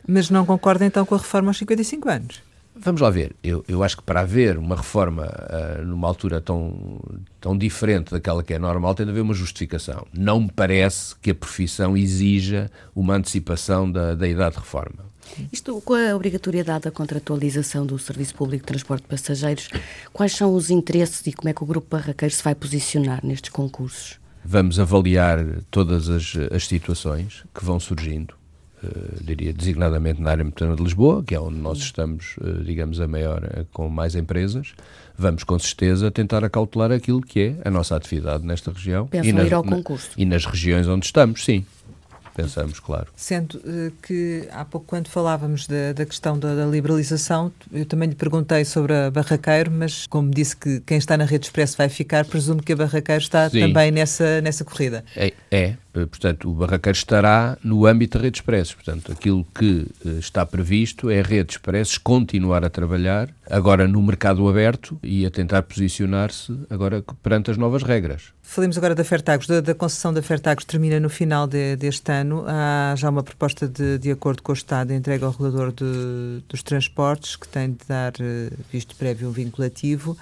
Mas 0.07 0.29
não 0.29 0.45
concorda 0.45 0.85
então 0.85 1.05
com 1.05 1.15
a 1.15 1.17
reforma 1.17 1.49
aos 1.49 1.57
55 1.57 2.09
anos? 2.09 2.41
Vamos 2.79 3.01
lá 3.01 3.09
ver. 3.09 3.35
Eu, 3.43 3.65
eu 3.67 3.83
acho 3.83 3.97
que 3.97 4.03
para 4.03 4.21
haver 4.21 4.57
uma 4.57 4.75
reforma 4.75 5.25
uh, 5.25 5.83
numa 5.83 6.07
altura 6.07 6.39
tão, 6.39 6.99
tão 7.41 7.57
diferente 7.57 8.11
daquela 8.11 8.43
que 8.43 8.53
é 8.53 8.59
normal, 8.59 8.93
tem 8.93 9.05
de 9.05 9.11
haver 9.11 9.21
uma 9.21 9.33
justificação. 9.33 10.05
Não 10.13 10.41
me 10.41 10.51
parece 10.55 11.15
que 11.15 11.31
a 11.31 11.35
profissão 11.35 11.97
exija 11.97 12.69
uma 12.95 13.15
antecipação 13.15 13.91
da, 13.91 14.13
da 14.13 14.27
idade 14.27 14.55
de 14.55 14.61
reforma. 14.61 15.07
Isto, 15.51 15.81
com 15.81 15.93
a 15.93 16.15
obrigatoriedade 16.15 16.85
da 16.85 16.91
contratualização 16.91 17.85
do 17.85 17.97
Serviço 17.99 18.35
Público 18.35 18.63
de 18.63 18.67
Transporte 18.67 19.03
de 19.03 19.09
Passageiros, 19.09 19.69
quais 20.13 20.33
são 20.33 20.53
os 20.53 20.69
interesses 20.69 21.25
e 21.27 21.33
como 21.33 21.49
é 21.49 21.53
que 21.53 21.63
o 21.63 21.67
Grupo 21.67 21.87
Barraqueiro 21.89 22.33
se 22.33 22.43
vai 22.43 22.55
posicionar 22.55 23.25
nestes 23.25 23.49
concursos? 23.49 24.19
Vamos 24.43 24.79
avaliar 24.79 25.39
todas 25.69 26.09
as, 26.09 26.33
as 26.51 26.67
situações 26.67 27.43
que 27.53 27.63
vão 27.63 27.79
surgindo, 27.79 28.33
uh, 28.83 29.23
diria 29.23 29.51
designadamente 29.51 30.21
na 30.21 30.31
área 30.31 30.43
metropolitana 30.43 30.77
de 30.77 30.83
Lisboa, 30.83 31.23
que 31.23 31.35
é 31.35 31.39
onde 31.39 31.57
nós 31.57 31.79
estamos, 31.79 32.35
uh, 32.37 32.63
digamos, 32.63 32.99
a 32.99 33.07
maior, 33.07 33.43
uh, 33.43 33.65
com 33.73 33.89
mais 33.89 34.15
empresas. 34.15 34.73
Vamos, 35.17 35.43
com 35.43 35.57
certeza, 35.59 36.09
tentar 36.11 36.43
acautelar 36.43 36.91
aquilo 36.91 37.21
que 37.21 37.39
é 37.39 37.67
a 37.67 37.71
nossa 37.71 37.95
atividade 37.95 38.45
nesta 38.45 38.71
região. 38.71 39.07
Pensam 39.07 39.29
e 39.29 39.33
nas, 39.33 39.47
ir 39.47 39.53
ao 39.53 39.63
concurso? 39.63 40.09
Na, 40.15 40.23
e 40.23 40.25
nas 40.25 40.45
regiões 40.45 40.87
onde 40.87 41.05
estamos, 41.05 41.43
sim 41.43 41.65
pensamos, 42.37 42.79
claro. 42.79 43.07
Sendo 43.15 43.57
uh, 43.57 43.91
que 44.03 44.47
há 44.51 44.63
pouco, 44.63 44.85
quando 44.85 45.07
falávamos 45.07 45.65
da, 45.65 45.93
da 45.93 46.05
questão 46.05 46.37
da, 46.37 46.53
da, 46.53 46.65
liberalização, 46.67 47.51
eu 47.73 47.85
também 47.85 48.09
lhe 48.09 48.15
perguntei 48.15 48.63
sobre 48.63 48.93
a 48.93 49.09
Barraqueiro, 49.09 49.71
mas 49.71 50.05
como 50.07 50.29
disse 50.29 50.55
que 50.55 50.79
quem 50.81 50.99
está 50.99 51.17
na 51.17 51.25
Rede 51.25 51.47
Expresso 51.47 51.75
vai 51.75 51.89
ficar, 51.89 52.23
presumo 52.25 52.61
que 52.61 52.73
a 52.73 52.75
Barraqueiro 52.75 53.21
está 53.21 53.49
Sim. 53.49 53.61
também 53.61 53.89
nessa, 53.89 54.39
nessa 54.41 54.63
corrida. 54.63 55.03
É, 55.15 55.33
é, 55.49 55.75
portanto, 56.05 56.49
o 56.49 56.53
Barraqueiro 56.53 56.97
estará 56.97 57.57
no 57.63 57.85
âmbito 57.85 58.17
da 58.17 58.23
Rede 58.23 58.37
Expresso. 58.37 58.75
Portanto, 58.75 59.11
aquilo 59.11 59.45
que 59.55 59.87
uh, 60.05 60.19
está 60.19 60.45
previsto 60.45 61.09
é 61.09 61.19
a 61.19 61.23
Rede 61.23 61.53
Expresso 61.53 61.99
continuar 62.01 62.63
a 62.63 62.69
trabalhar, 62.69 63.29
agora 63.49 63.87
no 63.87 64.01
mercado 64.01 64.47
aberto 64.47 64.99
e 65.01 65.25
a 65.25 65.31
tentar 65.31 65.63
posicionar-se 65.63 66.53
agora 66.69 67.03
perante 67.23 67.51
as 67.51 67.57
novas 67.57 67.83
regras. 67.83 68.33
Falemos 68.41 68.77
agora 68.77 68.95
da 68.95 69.03
Fertagos. 69.03 69.45
Da, 69.45 69.59
da 69.59 69.75
concessão 69.75 70.13
da 70.13 70.21
Fertagos 70.21 70.63
termina 70.63 70.99
no 70.99 71.09
final 71.09 71.47
de, 71.47 71.75
deste 71.75 72.11
ano. 72.11 72.45
Há 72.47 72.95
já 72.95 73.09
uma 73.09 73.21
proposta 73.23 73.67
de, 73.67 73.97
de 73.97 74.11
acordo 74.11 74.41
com 74.41 74.51
o 74.51 74.55
Estado 74.55 74.93
entregue 74.93 75.23
ao 75.23 75.31
regulador 75.31 75.73
de, 75.73 76.41
dos 76.47 76.63
transportes, 76.63 77.35
que 77.35 77.47
tem 77.47 77.71
de 77.71 77.85
dar 77.87 78.13
eh, 78.19 78.49
visto 78.71 78.95
prévio 78.95 79.31
vinculativo. 79.31 80.17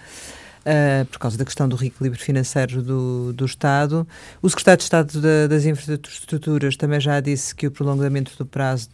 Uh, 0.66 1.06
por 1.06 1.20
causa 1.20 1.38
da 1.38 1.46
questão 1.46 1.70
do 1.70 1.76
reequilíbrio 1.76 2.20
financeiro 2.20 2.82
do, 2.82 3.32
do 3.34 3.46
Estado. 3.46 4.08
O 4.42 4.50
Secretário 4.50 4.80
de 4.80 4.84
Estado 4.84 5.22
da, 5.22 5.46
das 5.46 5.64
Infraestruturas 5.64 6.76
também 6.76 7.00
já 7.00 7.20
disse 7.20 7.54
que 7.54 7.68
o 7.68 7.72
prolongamento 7.72 8.32
do 8.36 8.48
prazo 8.48 8.90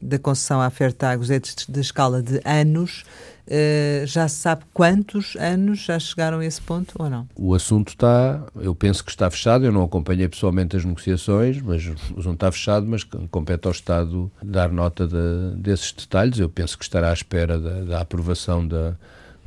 da 0.00 0.20
concessão 0.20 0.60
à 0.60 0.70
Fertagos 0.70 1.32
é 1.32 1.40
de 1.40 1.80
escala 1.80 2.22
de 2.22 2.40
anos. 2.44 3.04
Uh, 3.48 4.06
já 4.06 4.28
se 4.28 4.36
sabe 4.36 4.62
quantos 4.74 5.34
anos 5.36 5.80
já 5.80 5.98
chegaram 5.98 6.38
a 6.38 6.44
esse 6.44 6.60
ponto 6.60 6.94
ou 6.98 7.08
não? 7.08 7.26
O 7.34 7.54
assunto 7.54 7.88
está, 7.88 8.44
eu 8.54 8.74
penso 8.74 9.02
que 9.02 9.10
está 9.10 9.28
fechado, 9.30 9.64
eu 9.64 9.72
não 9.72 9.82
acompanhei 9.82 10.28
pessoalmente 10.28 10.76
as 10.76 10.84
negociações, 10.84 11.60
mas 11.60 11.86
o 11.86 12.20
assunto 12.20 12.34
está 12.34 12.52
fechado, 12.52 12.86
mas 12.86 13.04
compete 13.30 13.66
ao 13.66 13.72
Estado 13.72 14.30
dar 14.42 14.70
nota 14.70 15.08
de, 15.08 15.56
desses 15.56 15.92
detalhes. 15.92 16.38
Eu 16.38 16.48
penso 16.48 16.76
que 16.76 16.84
estará 16.84 17.10
à 17.10 17.12
espera 17.12 17.58
da, 17.58 17.80
da 17.84 18.00
aprovação 18.00 18.68
da, 18.68 18.94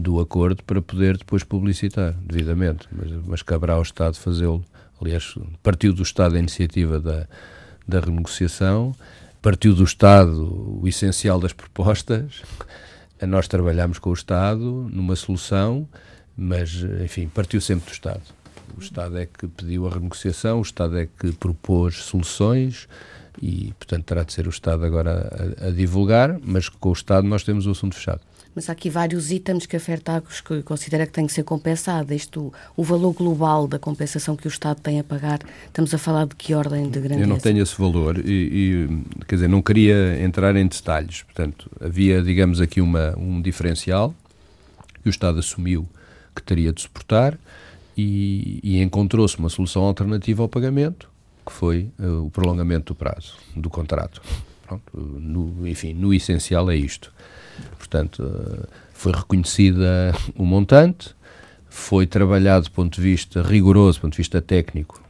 do 0.02 0.20
acordo 0.20 0.64
para 0.64 0.82
poder 0.82 1.18
depois 1.18 1.44
publicitar 1.44 2.14
devidamente, 2.24 2.88
mas, 2.92 3.12
mas 3.26 3.42
caberá 3.42 3.74
ao 3.74 3.82
Estado 3.82 4.18
fazê-lo. 4.18 4.66
Aliás, 5.00 5.36
partiu 5.62 5.94
do 5.94 6.04
Estado 6.04 6.36
a 6.36 6.40
iniciativa 6.40 7.00
da, 7.00 7.28
da 7.88 8.00
renegociação, 8.00 8.96
partiu 9.42 9.74
do 9.74 9.84
Estado 9.84 10.80
o 10.82 10.88
essencial 10.88 11.40
das 11.40 11.54
propostas, 11.54 12.42
nós 13.28 13.48
trabalhamos 13.48 14.00
com 14.00 14.10
o 14.10 14.14
Estado 14.14 14.90
numa 14.92 15.16
solução, 15.16 15.88
mas, 16.36 16.84
enfim, 17.04 17.28
partiu 17.28 17.62
sempre 17.62 17.86
do 17.86 17.94
Estado. 17.94 18.22
O 18.76 18.82
Estado 18.82 19.18
é 19.18 19.26
que 19.28 19.48
pediu 19.48 19.88
a 19.88 19.92
renegociação, 19.92 20.60
o 20.60 20.64
Estado 20.64 20.98
é 20.98 21.06
que 21.06 21.32
propôs 21.34 21.98
soluções 21.98 22.88
e, 23.40 23.74
portanto, 23.78 24.06
terá 24.06 24.24
de 24.24 24.34
ser 24.34 24.48
o 24.48 24.50
Estado 24.50 24.84
agora 24.86 25.56
a, 25.62 25.68
a 25.68 25.72
divulgar, 25.72 26.40
mas 26.44 26.68
com 26.70 26.90
o 26.90 26.94
Estado 26.94 27.28
nós 27.28 27.44
temos 27.44 27.68
o 27.68 27.72
assunto 27.72 27.96
fechado 27.96 28.22
mas 28.56 28.70
há 28.70 28.74
aqui 28.74 28.90
vários 28.90 29.32
itens 29.32 29.66
que 29.66 29.76
a 29.76 29.80
Fertagos 29.80 30.42
considera 30.66 31.06
que 31.06 31.14
tem 31.14 31.26
que 31.26 31.34
ser 31.34 31.44
compensada. 31.44 32.14
Isto, 32.14 32.54
o 32.76 32.84
valor 32.84 33.14
global 33.14 33.68
da 33.68 33.80
compensação 33.80 34.36
que 34.36 34.48
o 34.48 34.50
Estado 34.50 34.82
tem 34.82 35.00
a 35.00 35.04
pagar, 35.04 35.40
estamos 35.66 35.94
a 35.94 35.98
falar 35.98 36.26
de 36.26 36.36
que 36.36 36.54
ordem 36.54 36.90
de 36.90 37.00
grandeza? 37.00 37.22
Eu 37.22 37.28
não 37.28 37.38
tenho 37.38 37.62
esse 37.64 37.78
valor 37.78 38.18
e, 38.18 38.30
e 38.30 39.26
quer 39.26 39.36
dizer, 39.36 39.48
não 39.48 39.62
queria 39.62 40.22
entrar 40.22 40.56
em 40.56 40.68
detalhes. 40.68 41.24
Portanto, 41.24 41.70
havia, 41.80 42.22
digamos, 42.22 42.60
aqui 42.60 42.82
uma, 42.82 43.18
um 43.18 43.42
diferencial 43.42 44.14
que 45.02 45.08
o 45.08 45.12
Estado 45.12 45.40
assumiu 45.40 45.88
que 46.36 46.42
teria 46.42 46.72
de 46.72 46.82
suportar 46.82 47.38
e, 47.98 48.60
e 48.64 48.82
encontrou-se 48.82 49.38
uma 49.38 49.50
solução 49.50 49.84
alternativa 49.84 50.42
ao 50.42 50.50
pagamento, 50.50 51.10
que 51.46 51.52
foi 51.52 51.90
uh, 52.00 52.26
o 52.26 52.30
prolongamento 52.30 52.94
do 52.94 52.96
prazo 52.96 53.36
do 53.56 53.70
contrato. 53.70 54.22
Pronto, 54.66 54.84
no, 54.94 55.68
enfim, 55.68 55.94
no 55.94 56.14
essencial 56.14 56.70
é 56.72 56.76
isto. 56.76 57.12
Portanto, 57.78 58.24
eh, 58.24 58.68
foi 58.94 59.12
reconhecida 59.12 60.14
o 60.36 60.46
montante, 60.46 61.16
foi 61.70 62.06
trabalhado 62.06 62.66
do 62.66 62.72
ponto 62.72 62.96
de 62.96 63.02
vista 63.02 63.42
rigoroso, 63.42 64.00
do 64.00 64.02
ponto 64.02 64.14
de 64.14 64.18
vista 64.18 64.42
técnico, 64.42 65.02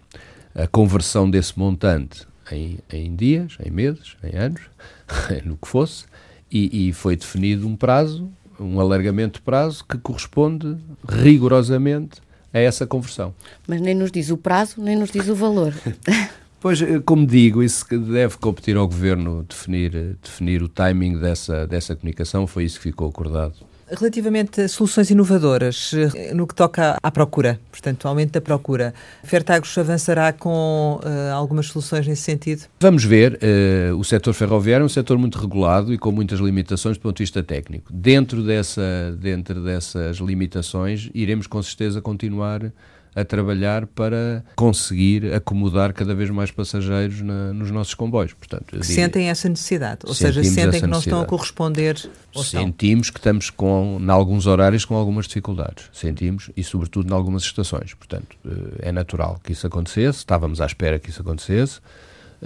a 0.55 0.67
conversão 0.67 1.29
desse 1.29 1.57
montante 1.57 2.25
em, 2.51 2.79
em 2.91 3.15
dias, 3.15 3.57
em 3.65 3.71
meses, 3.71 4.15
em 4.23 4.37
anos, 4.37 4.61
no 5.43 5.57
que 5.57 5.67
fosse, 5.67 6.05
e, 6.51 6.89
e, 6.89 6.93
foi 6.93 7.15
definido 7.15 7.67
um 7.67 7.75
prazo, 7.75 8.29
um 8.59 8.79
alargamento 8.79 9.39
de 9.39 9.41
prazo 9.41 9.85
que 9.87 9.97
corresponde 9.97 10.77
rigorosamente 11.07 12.21
a 12.53 12.59
essa 12.59 12.85
conversão. 12.85 13.33
Mas 13.65 13.79
nem 13.79 13.95
nos 13.95 14.11
diz 14.11 14.29
o 14.29 14.37
prazo, 14.37 14.81
nem 14.81 14.97
nos 14.97 15.11
diz 15.11 15.29
o 15.29 15.35
valor. 15.35 15.73
Pois, 16.61 16.79
eh, 16.79 17.01
como 17.03 17.25
digo, 17.25 17.63
isso 17.63 17.83
deve 17.89 18.37
competir 18.37 18.77
ao 18.77 18.87
Governo 18.87 19.43
definir, 19.49 19.95
eh, 19.95 20.13
definir 20.21 20.61
o 20.61 20.69
timing 20.69 21.17
dessa, 21.17 21.65
dessa 21.65 21.95
comunicação, 21.95 22.45
foi 22.45 22.65
isso 22.65 22.77
que 22.77 22.83
ficou 22.83 23.09
acordado. 23.09 23.55
Relativamente 23.89 24.61
a 24.61 24.67
soluções 24.69 25.09
inovadoras, 25.09 25.91
eh, 26.15 26.35
no 26.35 26.45
que 26.45 26.53
toca 26.53 26.97
à 27.01 27.11
procura, 27.11 27.59
portanto, 27.71 28.05
ao 28.05 28.11
aumento 28.11 28.33
da 28.33 28.41
procura, 28.41 28.93
Fertagos 29.23 29.75
avançará 29.75 30.31
com 30.31 30.99
uh, 31.03 31.33
algumas 31.33 31.65
soluções 31.65 32.07
nesse 32.07 32.21
sentido? 32.21 32.67
Vamos 32.79 33.03
ver. 33.03 33.39
Uh, 33.41 33.97
o 33.97 34.03
setor 34.03 34.33
ferroviário 34.33 34.83
é 34.83 34.85
um 34.85 34.89
setor 34.89 35.17
muito 35.17 35.39
regulado 35.39 35.91
e 35.91 35.97
com 35.97 36.11
muitas 36.11 36.39
limitações 36.39 36.95
do 36.95 37.01
ponto 37.01 37.17
de 37.17 37.23
vista 37.23 37.43
técnico. 37.43 37.91
Dentro, 37.91 38.43
dessa, 38.43 39.17
dentro 39.19 39.61
dessas 39.61 40.17
limitações, 40.17 41.09
iremos 41.13 41.47
com 41.47 41.61
certeza 41.61 42.01
continuar 42.01 42.71
a 43.13 43.25
trabalhar 43.25 43.85
para 43.87 44.43
conseguir 44.55 45.33
acomodar 45.33 45.93
cada 45.93 46.15
vez 46.15 46.29
mais 46.29 46.49
passageiros 46.49 47.21
na, 47.21 47.53
nos 47.53 47.69
nossos 47.69 47.93
comboios. 47.93 48.33
Portanto, 48.33 48.83
sentem 48.83 49.29
essa 49.29 49.49
necessidade, 49.49 49.99
ou 50.05 50.13
seja, 50.13 50.43
sentem 50.43 50.81
que 50.81 50.87
não 50.87 50.99
estão 50.99 51.21
a 51.21 51.25
corresponder. 51.25 51.97
Sentimos 52.33 53.09
que 53.09 53.19
estamos 53.19 53.49
com, 53.49 53.99
em 54.01 54.09
alguns 54.09 54.47
horários 54.47 54.85
com 54.85 54.95
algumas 54.95 55.27
dificuldades. 55.27 55.89
Sentimos 55.91 56.49
e, 56.55 56.63
sobretudo, 56.63 57.11
em 57.11 57.13
algumas 57.13 57.43
estações. 57.43 57.93
Portanto, 57.93 58.37
eh, 58.45 58.89
é 58.89 58.91
natural 58.91 59.39
que 59.43 59.51
isso 59.51 59.67
acontecesse. 59.67 60.19
Estávamos 60.19 60.61
à 60.61 60.65
espera 60.65 60.97
que 60.97 61.09
isso 61.09 61.21
acontecesse. 61.21 61.81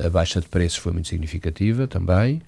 A 0.03 0.09
baixa 0.09 0.41
de 0.41 0.47
preços 0.47 0.79
foi 0.79 0.91
muito 0.91 1.07
significativa 1.07 1.87
também. 1.87 2.41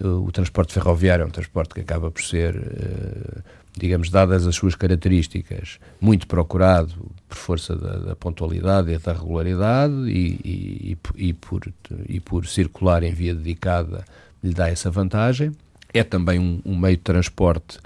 O 0.00 0.30
transporte 0.30 0.72
ferroviário 0.72 1.22
é 1.22 1.26
um 1.26 1.30
transporte 1.30 1.74
que 1.74 1.80
acaba 1.80 2.10
por 2.10 2.22
ser 2.22 2.54
eh, 2.56 3.40
digamos, 3.76 4.08
dadas 4.08 4.46
as 4.46 4.54
suas 4.54 4.74
características, 4.74 5.78
muito 6.00 6.26
procurado 6.26 7.10
por 7.28 7.36
força 7.36 7.74
da, 7.74 7.96
da 7.98 8.16
pontualidade 8.16 8.92
e 8.92 8.98
da 8.98 9.12
regularidade 9.12 9.94
e, 10.08 10.40
e, 10.44 10.98
e, 11.16 11.32
por, 11.32 11.62
e 12.08 12.20
por 12.20 12.46
circular 12.46 13.02
em 13.02 13.12
via 13.12 13.34
dedicada 13.34 14.04
lhe 14.42 14.54
dá 14.54 14.68
essa 14.68 14.90
vantagem. 14.90 15.52
É 15.92 16.04
também 16.04 16.38
um, 16.38 16.60
um 16.64 16.76
meio 16.76 16.96
de 16.96 17.02
transporte 17.02 17.78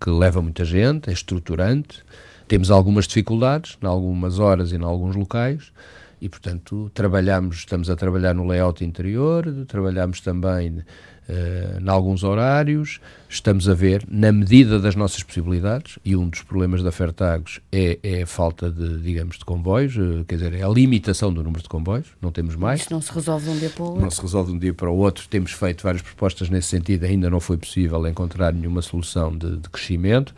que 0.00 0.10
leva 0.10 0.40
muita 0.40 0.64
gente, 0.64 1.10
é 1.10 1.12
estruturante. 1.12 2.02
Temos 2.48 2.70
algumas 2.70 3.06
dificuldades, 3.06 3.76
em 3.82 3.86
algumas 3.86 4.38
horas 4.38 4.72
e 4.72 4.76
em 4.76 4.82
alguns 4.82 5.16
locais, 5.16 5.72
e 6.20 6.28
portanto 6.28 6.90
trabalhamos, 6.94 7.56
estamos 7.56 7.90
a 7.90 7.96
trabalhar 7.96 8.34
no 8.34 8.46
layout 8.46 8.84
interior, 8.84 9.44
trabalhamos 9.66 10.20
também 10.20 10.82
uh, 11.28 11.80
em 11.80 11.88
alguns 11.88 12.22
horários, 12.22 13.00
estamos 13.28 13.68
a 13.68 13.74
ver, 13.74 14.04
na 14.08 14.32
medida 14.32 14.78
das 14.78 14.94
nossas 14.94 15.22
possibilidades, 15.22 15.98
e 16.04 16.16
um 16.16 16.28
dos 16.28 16.42
problemas 16.42 16.82
da 16.82 16.92
Fertagos 16.92 17.60
é, 17.70 17.98
é 18.02 18.22
a 18.22 18.26
falta 18.26 18.70
de, 18.70 19.00
digamos, 19.00 19.38
de 19.38 19.44
comboios, 19.44 19.96
uh, 19.96 20.24
quer 20.26 20.36
dizer, 20.36 20.54
é 20.54 20.62
a 20.62 20.68
limitação 20.68 21.32
do 21.32 21.42
número 21.42 21.62
de 21.62 21.68
comboios, 21.68 22.08
não 22.20 22.30
temos 22.30 22.56
mais. 22.56 22.80
Isso 22.80 22.92
não 22.92 23.00
se 23.00 23.12
resolve 23.12 23.44
de 23.46 23.50
um 23.50 23.58
dia 23.58 23.70
para 23.70 23.82
o 23.82 23.86
outro. 23.86 24.02
Não 24.02 24.10
se 24.10 24.22
resolve 24.22 24.50
de 24.50 24.56
um 24.56 24.58
dia 24.58 24.74
para 24.74 24.90
o 24.90 24.96
outro, 24.96 25.28
temos 25.28 25.52
feito 25.52 25.82
várias 25.82 26.02
propostas 26.02 26.48
nesse 26.48 26.68
sentido, 26.68 27.04
ainda 27.04 27.30
não 27.30 27.40
foi 27.40 27.56
possível 27.56 28.06
encontrar 28.06 28.52
nenhuma 28.52 28.82
solução 28.82 29.36
de, 29.36 29.56
de 29.56 29.68
crescimento 29.68 30.34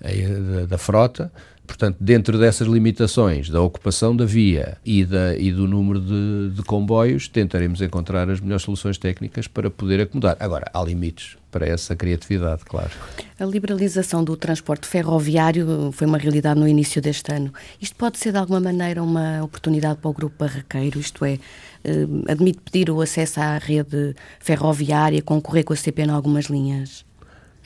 uh, 0.00 0.52
da, 0.52 0.66
da 0.66 0.78
frota, 0.78 1.32
Portanto, 1.68 1.98
dentro 2.00 2.38
dessas 2.38 2.66
limitações 2.66 3.50
da 3.50 3.60
ocupação 3.60 4.16
da 4.16 4.24
via 4.24 4.78
e, 4.84 5.04
da, 5.04 5.36
e 5.36 5.52
do 5.52 5.68
número 5.68 6.00
de, 6.00 6.56
de, 6.56 6.62
comboios, 6.62 7.28
tentaremos 7.28 7.82
encontrar 7.82 8.28
as 8.30 8.40
melhores 8.40 8.62
soluções 8.62 8.96
técnicas 8.96 9.46
para 9.46 9.70
poder 9.70 10.00
acomodar. 10.00 10.36
Agora, 10.40 10.68
há 10.72 10.82
limites 10.82 11.36
para 11.50 11.66
essa 11.68 11.94
criatividade, 11.94 12.64
claro. 12.64 12.90
A 13.38 13.44
liberalização 13.44 14.24
do 14.24 14.34
transporte 14.34 14.88
ferroviário 14.88 15.92
foi 15.92 16.06
uma 16.06 16.16
realidade 16.16 16.58
no 16.58 16.66
início 16.66 17.02
deste 17.02 17.30
ano. 17.32 17.52
Isto 17.80 17.96
pode 17.96 18.18
ser, 18.18 18.32
de 18.32 18.38
alguma 18.38 18.60
maneira, 18.60 19.02
uma 19.02 19.42
oportunidade 19.44 20.00
para 20.00 20.10
o 20.10 20.14
grupo 20.14 20.36
barraqueiro, 20.38 20.98
isto 20.98 21.22
é, 21.22 21.38
eh, 21.84 22.06
admite 22.28 22.60
pedir 22.60 22.90
o 22.90 23.00
acesso 23.02 23.40
à 23.40 23.58
rede 23.58 24.16
ferroviária, 24.40 25.20
concorrer 25.20 25.64
com 25.64 25.74
a 25.74 25.76
CP 25.76 26.02
em 26.02 26.10
algumas 26.10 26.46
linhas? 26.46 27.04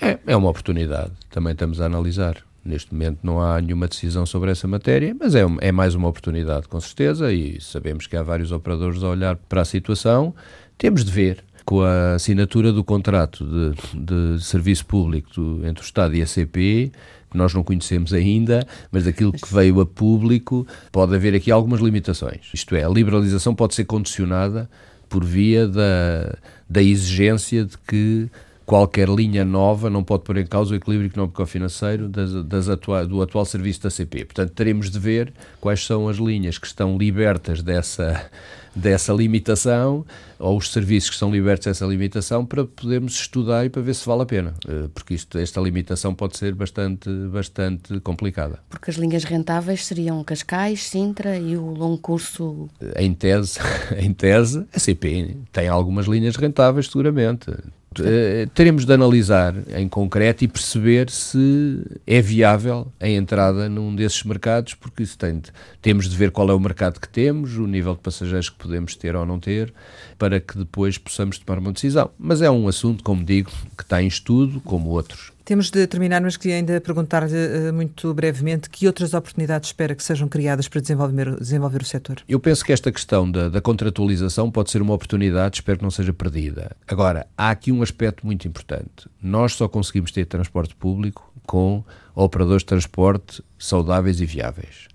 É, 0.01 0.19
é 0.27 0.37
uma 0.37 0.51
oportunidade, 0.51 1.13
também 1.31 1.53
estamos 1.53 1.81
a 1.81 1.87
analisar. 1.87 2.43
Neste 2.65 2.93
momento 2.93 3.19
não 3.23 3.41
há 3.41 3.61
nenhuma 3.61 3.89
decisão 3.89 4.25
sobre 4.25 4.51
essa 4.51 4.69
matéria, 4.69 5.17
mas 5.19 5.35
é, 5.35 5.43
é 5.61 5.73
mais 5.73 5.95
uma 5.95 6.09
oportunidade, 6.09 6.69
com 6.69 6.81
certeza, 6.81 7.33
e 7.33 7.61
sabemos 7.61 8.07
que 8.07 8.17
há 8.17 8.23
vários 8.23 8.53
operadores 8.53 9.03
a 9.03 9.09
olhar 9.09 9.37
para 9.37 9.63
a 9.63 9.65
situação. 9.65 10.33
Temos 10.79 11.05
de 11.05 11.11
ver, 11.11 11.45
com 11.65 11.83
a 11.83 12.15
assinatura 12.15 12.73
do 12.73 12.85
contrato 12.85 13.45
de, 13.45 14.35
de 14.35 14.45
serviço 14.45 14.87
público 14.87 15.29
do, 15.35 15.67
entre 15.67 15.83
o 15.83 15.87
Estado 15.87 16.15
e 16.15 16.23
a 16.23 16.27
CP, 16.27 16.93
que 17.31 17.37
nós 17.37 17.55
não 17.55 17.65
conhecemos 17.65 18.13
ainda, 18.13 18.67
mas 18.91 19.05
daquilo 19.05 19.33
que 19.33 19.53
veio 19.53 19.81
a 19.81 19.87
público, 19.87 20.67
pode 20.93 21.15
haver 21.15 21.35
aqui 21.35 21.51
algumas 21.51 21.81
limitações. 21.81 22.51
Isto 22.53 22.77
é, 22.77 22.85
a 22.85 22.89
liberalização 22.89 23.55
pode 23.55 23.75
ser 23.75 23.87
condicionada 23.87 24.69
por 25.09 25.25
via 25.25 25.67
da, 25.67 26.37
da 26.69 26.83
exigência 26.83 27.65
de 27.65 27.77
que 27.79 28.31
qualquer 28.73 29.07
linha 29.07 29.45
nova 29.45 29.91
não 29.91 30.03
pode 30.03 30.25
pôr 30.25 30.39
em 30.39 30.47
causa 30.47 30.73
o 30.73 30.75
equilíbrio 30.75 31.07
económico-financeiro 31.11 32.09
das, 32.09 32.33
das 32.43 32.71
atua 32.71 33.07
do 33.07 33.21
atual 33.21 33.45
serviço 33.45 33.83
da 33.83 33.91
CP. 33.91 34.25
Portanto, 34.25 34.51
teremos 34.55 34.91
de 34.91 34.99
ver 34.99 35.31
quais 35.61 35.85
são 35.85 36.09
as 36.09 36.17
linhas 36.17 36.57
que 36.57 36.67
estão 36.67 36.97
libertas 36.97 37.63
dessa, 37.63 38.31
dessa 38.75 39.13
limitação 39.13 40.07
ou 40.39 40.57
os 40.57 40.73
serviços 40.73 41.11
que 41.11 41.17
estão 41.17 41.31
libertos 41.31 41.67
dessa 41.67 41.85
limitação 41.85 42.47
para 42.47 42.65
podermos 42.65 43.13
estudar 43.13 43.67
e 43.67 43.69
para 43.69 43.83
ver 43.83 43.95
se 43.95 44.07
vale 44.07 44.23
a 44.23 44.27
pena, 44.27 44.55
eh, 44.67 44.89
porque 44.95 45.13
isto, 45.13 45.37
esta 45.37 45.61
limitação 45.61 46.15
pode 46.15 46.39
ser 46.39 46.55
bastante, 46.55 47.11
bastante 47.31 48.01
complicada. 48.01 48.59
Porque 48.71 48.91
as 48.91 48.97
linhas 48.97 49.25
rentáveis 49.25 49.85
seriam 49.85 50.25
Cascais, 50.25 50.85
Sintra 50.85 51.37
e 51.37 51.59
o 51.59 51.67
longo 51.67 51.99
curso... 51.99 52.71
Em 52.97 53.13
tese, 53.13 53.59
em 54.01 54.15
tese, 54.15 54.67
a 54.73 54.79
CP 54.79 55.37
tem 55.53 55.69
algumas 55.69 56.07
linhas 56.07 56.37
rentáveis, 56.37 56.87
seguramente 56.87 57.53
Uh, 58.01 58.49
teremos 58.55 58.85
de 58.85 58.93
analisar 58.93 59.55
em 59.77 59.89
concreto 59.89 60.45
e 60.45 60.49
perceber 60.49 61.11
se 61.11 61.83
é 62.07 62.21
viável 62.21 62.91
a 63.01 63.09
entrada 63.09 63.69
num 63.69 63.95
desses 63.95 64.23
mercados, 64.23 64.75
porque 64.75 65.03
isso 65.03 65.19
tem 65.19 65.41
de, 65.41 65.51
temos 65.81 66.09
de 66.09 66.17
ver 66.17 66.31
qual 66.31 66.49
é 66.49 66.55
o 66.55 66.61
mercado 66.61 67.01
que 67.01 67.09
temos, 67.09 67.57
o 67.57 67.67
nível 67.67 67.95
de 67.95 68.01
passageiros 68.01 68.49
que 68.49 68.57
podemos 68.57 68.95
ter 68.95 69.17
ou 69.17 69.27
não 69.27 69.39
ter, 69.39 69.73
para 70.19 70.41
que 70.41 70.57
depois 70.57 70.99
possamos 70.99 71.39
tomar 71.39 71.59
uma 71.59 71.73
decisão. 71.73 72.11
Mas 72.19 72.41
é 72.41 72.51
um 72.51 72.69
assunto, 72.69 73.03
como 73.03 73.25
digo, 73.25 73.51
que 73.77 73.83
está 73.83 74.03
em 74.03 74.07
estudo, 74.07 74.61
como 74.61 74.91
outros. 74.91 75.32
Temos 75.45 75.71
de 75.71 75.87
terminar, 75.89 76.21
mas 76.21 76.37
queria 76.37 76.57
ainda 76.57 76.81
perguntar-lhe 76.81 77.35
uh, 77.35 77.73
muito 77.73 78.15
brevemente 78.15 78.71
que 78.71 78.87
outras 78.87 79.13
oportunidades 79.13 79.71
espera 79.71 79.95
que 79.95 80.03
sejam 80.03 80.29
criadas 80.29 80.69
para 80.69 80.81
desenvolver, 80.81 81.37
desenvolver 81.37 81.83
o 81.83 81.85
setor? 81.85 82.23
Eu 82.29 82.39
penso 82.39 82.65
que 82.65 82.73
esta 82.73 82.93
questão 82.93 83.29
da, 83.29 83.49
da 83.49 83.61
contratualização 83.61 84.51
pode 84.51 84.71
ser 84.71 84.81
uma 84.81 84.95
oportunidade, 84.95 85.57
espero 85.57 85.79
que 85.79 85.85
não 85.85 85.91
seja 85.91 86.13
perdida. 86.13 86.77
Agora, 86.87 87.27
há 87.37 87.51
aqui 87.51 87.73
um 87.73 87.83
aspecto 87.83 88.25
muito 88.25 88.47
importante. 88.47 89.09
Nós 89.21 89.55
só 89.55 89.67
conseguimos 89.67 90.13
ter 90.13 90.27
transporte 90.27 90.77
público 90.77 91.33
com 91.45 91.83
operadores 92.15 92.63
de 92.63 92.67
transporte 92.67 93.43
saudáveis 93.59 94.21
e 94.21 94.27
viáveis. 94.27 94.87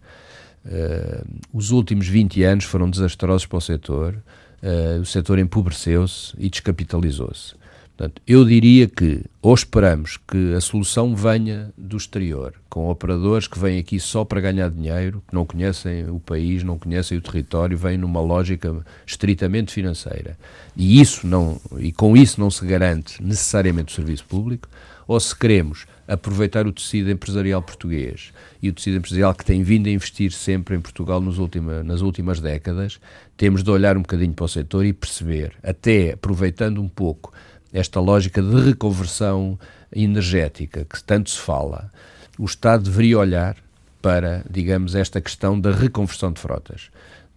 Uh, 0.66 1.26
os 1.52 1.72
últimos 1.72 2.08
20 2.08 2.44
anos 2.44 2.64
foram 2.64 2.90
desastrosos 2.90 3.46
para 3.46 3.58
o 3.58 3.62
setor. 3.62 4.16
Uh, 4.64 5.02
o 5.02 5.06
setor 5.06 5.40
empobreceu-se 5.40 6.34
e 6.38 6.50
descapitalizou-se. 6.50 7.54
Portanto, 7.98 8.22
eu 8.28 8.46
diria 8.46 8.88
que 8.88 9.24
ou 9.42 9.56
esperamos 9.56 10.18
que 10.18 10.54
a 10.54 10.62
solução 10.62 11.16
venha 11.16 11.74
do 11.76 11.98
exterior, 11.98 12.54
com 12.70 12.92
operadores 12.92 13.48
que 13.48 13.58
vêm 13.58 13.80
aqui 13.80 14.00
só 14.00 14.24
para 14.24 14.40
ganhar 14.40 14.70
dinheiro, 14.70 15.24
que 15.28 15.34
não 15.34 15.48
conhecem 15.48 16.08
o 16.08 16.20
país, 16.20 16.62
não 16.64 16.78
conhecem 16.78 17.18
o 17.18 17.22
território, 17.22 17.76
vêm 17.76 17.98
numa 17.98 18.22
lógica 18.22 18.86
estritamente 19.04 19.74
financeira. 19.74 20.38
E 20.76 21.02
isso 21.02 21.26
não 21.26 21.60
e 21.80 21.92
com 21.92 22.16
isso 22.16 22.40
não 22.40 22.52
se 22.52 22.64
garante 22.68 23.24
necessariamente 23.24 23.92
o 23.92 23.96
serviço 23.96 24.26
público, 24.26 24.70
ou 25.08 25.20
se 25.20 25.36
queremos 25.36 25.88
aproveitar 26.08 26.68
o 26.68 26.72
tecido 26.72 27.10
empresarial 27.10 27.64
português 27.64 28.32
e 28.62 28.70
o 28.70 28.74
tecido 28.74 28.98
empresarial 28.98 29.34
que 29.34 29.46
tem 29.46 29.64
vindo 29.64 29.88
a 29.88 29.92
investir 29.92 30.32
sempre 30.32 30.76
em 30.76 30.82
Portugal 30.82 31.20
nos 31.20 31.40
última, 31.40 31.82
nas 31.84 32.02
últimas 32.02 32.40
décadas, 32.40 33.00
temos 33.36 33.64
de 33.64 33.72
olhar 33.72 33.98
um 33.98 34.02
bocadinho 34.02 34.34
para 34.34 34.46
o 34.46 34.50
setor 34.50 34.86
e 34.86 34.94
perceber, 34.94 35.54
até 35.64 36.14
aproveitando 36.14 36.80
um 36.80 36.88
pouco 36.88 37.34
esta 37.74 38.00
lógica 38.00 38.42
de 38.42 38.62
reconversão 38.62 39.60
energética 39.94 40.86
que 40.86 41.04
tanto 41.04 41.30
se 41.30 41.40
fala, 41.40 41.92
o 42.38 42.46
Estado 42.46 42.84
deveria 42.84 43.20
olhar 43.20 43.58
para, 44.02 44.44
digamos, 44.50 44.96
esta 44.96 45.20
questão 45.20 45.60
da 45.60 45.72
reconversão 45.72 46.32
de 46.32 46.40
frotas. 46.40 46.90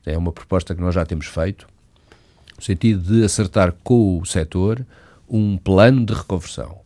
É 0.05 0.17
uma 0.17 0.33
proposta 0.33 0.75
que 0.75 0.81
nós 0.81 0.95
já 0.95 1.05
temos 1.05 1.27
feito, 1.27 1.67
no 2.57 2.63
sentido 2.63 3.03
de 3.03 3.25
acertar 3.25 3.73
com 3.83 4.19
o 4.19 4.27
setor 4.27 4.85
um 5.29 5.57
plano 5.57 6.05
de 6.05 6.13
reconversão. 6.13 6.79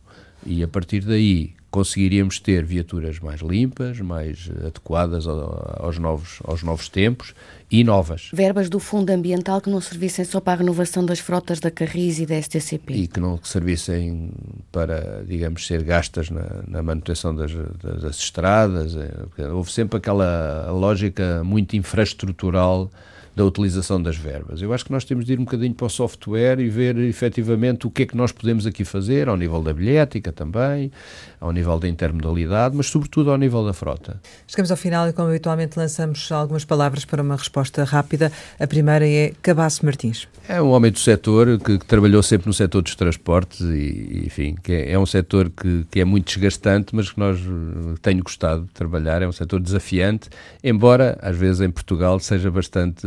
E 0.45 0.63
a 0.63 0.67
partir 0.67 1.01
daí 1.01 1.53
conseguiríamos 1.75 2.39
ter 2.39 2.63
viaturas 2.63 3.19
mais 3.19 3.41
limpas, 3.41 3.99
mais 3.99 4.49
adequadas 4.63 5.27
aos 5.27 5.97
novos, 5.97 6.39
aos 6.45 6.63
novos 6.63 6.87
tempos 6.87 7.33
e 7.69 7.83
novas. 7.83 8.29
Verbas 8.31 8.69
do 8.69 8.79
Fundo 8.79 9.09
Ambiental 9.09 9.59
que 9.59 9.69
não 9.69 9.81
servissem 9.81 10.23
só 10.23 10.39
para 10.39 10.53
a 10.53 10.55
renovação 10.57 11.05
das 11.05 11.19
frotas 11.19 11.59
da 11.59 11.69
Carris 11.69 12.19
e 12.19 12.25
da 12.25 12.41
STCP. 12.41 12.93
E 12.93 13.07
que 13.07 13.19
não 13.19 13.37
servissem 13.43 14.31
para, 14.71 15.25
digamos, 15.27 15.67
ser 15.67 15.83
gastas 15.83 16.29
na, 16.29 16.63
na 16.65 16.81
manutenção 16.81 17.35
das, 17.35 17.51
das, 17.51 18.01
das 18.03 18.17
estradas. 18.19 18.95
É, 19.37 19.49
houve 19.49 19.69
sempre 19.69 19.97
aquela 19.97 20.71
lógica 20.71 21.43
muito 21.43 21.75
infraestrutural 21.75 22.89
da 23.35 23.43
utilização 23.43 24.01
das 24.01 24.15
verbas. 24.15 24.61
Eu 24.61 24.73
acho 24.73 24.85
que 24.85 24.91
nós 24.91 25.03
temos 25.03 25.25
de 25.25 25.33
ir 25.33 25.39
um 25.39 25.43
bocadinho 25.43 25.73
para 25.73 25.87
o 25.87 25.89
software 25.89 26.59
e 26.59 26.69
ver 26.69 26.97
efetivamente 26.97 27.85
o 27.85 27.91
que 27.91 28.03
é 28.03 28.05
que 28.05 28.15
nós 28.15 28.31
podemos 28.31 28.65
aqui 28.65 28.85
fazer, 28.85 29.27
ao 29.27 29.35
nível 29.35 29.61
da 29.61 29.73
bilhética 29.73 30.31
também, 30.31 30.91
ao 31.39 31.51
nível 31.51 31.77
da 31.77 31.87
intermodalidade, 31.87 32.75
mas 32.75 32.87
sobretudo 32.87 33.31
ao 33.31 33.37
nível 33.37 33.65
da 33.65 33.73
frota. 33.73 34.21
Chegamos 34.47 34.71
ao 34.71 34.77
final 34.77 35.09
e, 35.09 35.13
como 35.13 35.27
habitualmente, 35.27 35.77
lançamos 35.77 36.31
algumas 36.31 36.63
palavras 36.63 37.03
para 37.03 37.21
uma 37.21 37.35
resposta 37.35 37.83
rápida. 37.83 38.31
A 38.57 38.65
primeira 38.65 39.07
é 39.07 39.33
Cabasso 39.41 39.85
Martins. 39.85 40.27
É 40.47 40.61
um 40.61 40.69
homem 40.69 40.91
do 40.91 40.99
setor 40.99 41.59
que, 41.59 41.77
que 41.79 41.85
trabalhou 41.85 42.23
sempre 42.23 42.47
no 42.47 42.53
setor 42.53 42.83
dos 42.83 42.95
transportes 42.95 43.59
e, 43.61 44.23
enfim, 44.25 44.55
que 44.63 44.71
é, 44.71 44.91
é 44.91 44.99
um 44.99 45.05
setor 45.05 45.49
que, 45.49 45.85
que 45.91 45.99
é 45.99 46.05
muito 46.05 46.27
desgastante, 46.27 46.95
mas 46.95 47.11
que 47.11 47.19
nós 47.19 47.37
eh, 47.39 47.95
tenho 48.01 48.23
gostado 48.23 48.63
de 48.63 48.69
trabalhar. 48.69 49.21
É 49.21 49.27
um 49.27 49.31
setor 49.31 49.59
desafiante, 49.59 50.29
embora 50.63 51.17
às 51.21 51.35
vezes 51.35 51.61
em 51.61 51.69
Portugal 51.69 52.19
seja 52.19 52.49
bastante 52.49 53.05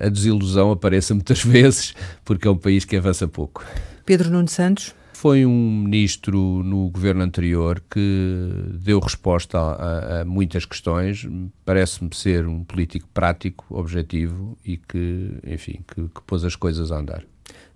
a 0.00 0.08
desilusão 0.08 0.70
apareça 0.72 1.14
muitas 1.14 1.42
vezes, 1.44 1.94
porque 2.24 2.48
é 2.48 2.50
um 2.50 2.56
país 2.56 2.84
que 2.84 2.96
avança 2.96 3.28
pouco. 3.28 3.64
Pedro 4.04 4.30
Nuno 4.30 4.48
Santos 4.48 4.94
foi 5.20 5.44
um 5.44 5.82
ministro 5.82 6.62
no 6.64 6.88
governo 6.88 7.22
anterior 7.22 7.82
que 7.90 8.40
deu 8.82 8.98
resposta 8.98 9.58
a, 9.58 9.72
a, 9.72 10.20
a 10.22 10.24
muitas 10.24 10.64
questões. 10.64 11.28
Parece-me 11.62 12.08
ser 12.14 12.46
um 12.46 12.64
político 12.64 13.06
prático, 13.12 13.66
objetivo 13.68 14.56
e 14.64 14.78
que, 14.78 15.32
enfim, 15.46 15.80
que, 15.86 16.08
que, 16.08 16.22
pôs 16.26 16.42
as 16.42 16.56
coisas 16.56 16.90
a 16.90 16.96
andar. 16.96 17.22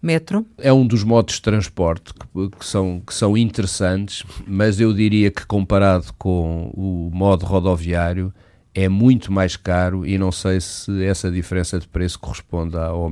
Metro? 0.00 0.46
É 0.56 0.72
um 0.72 0.86
dos 0.86 1.04
modos 1.04 1.34
de 1.34 1.42
transporte 1.42 2.14
que, 2.14 2.58
que, 2.58 2.64
são, 2.64 3.02
que 3.06 3.12
são 3.12 3.36
interessantes, 3.36 4.24
mas 4.46 4.80
eu 4.80 4.94
diria 4.94 5.30
que 5.30 5.44
comparado 5.44 6.14
com 6.16 6.70
o 6.72 7.10
modo 7.12 7.44
rodoviário, 7.44 8.32
é 8.74 8.88
muito 8.88 9.32
mais 9.32 9.56
caro 9.56 10.04
e 10.04 10.18
não 10.18 10.32
sei 10.32 10.60
se 10.60 11.04
essa 11.04 11.30
diferença 11.30 11.78
de 11.78 11.86
preço 11.86 12.18
corresponde 12.18 12.76
ao, 12.76 13.10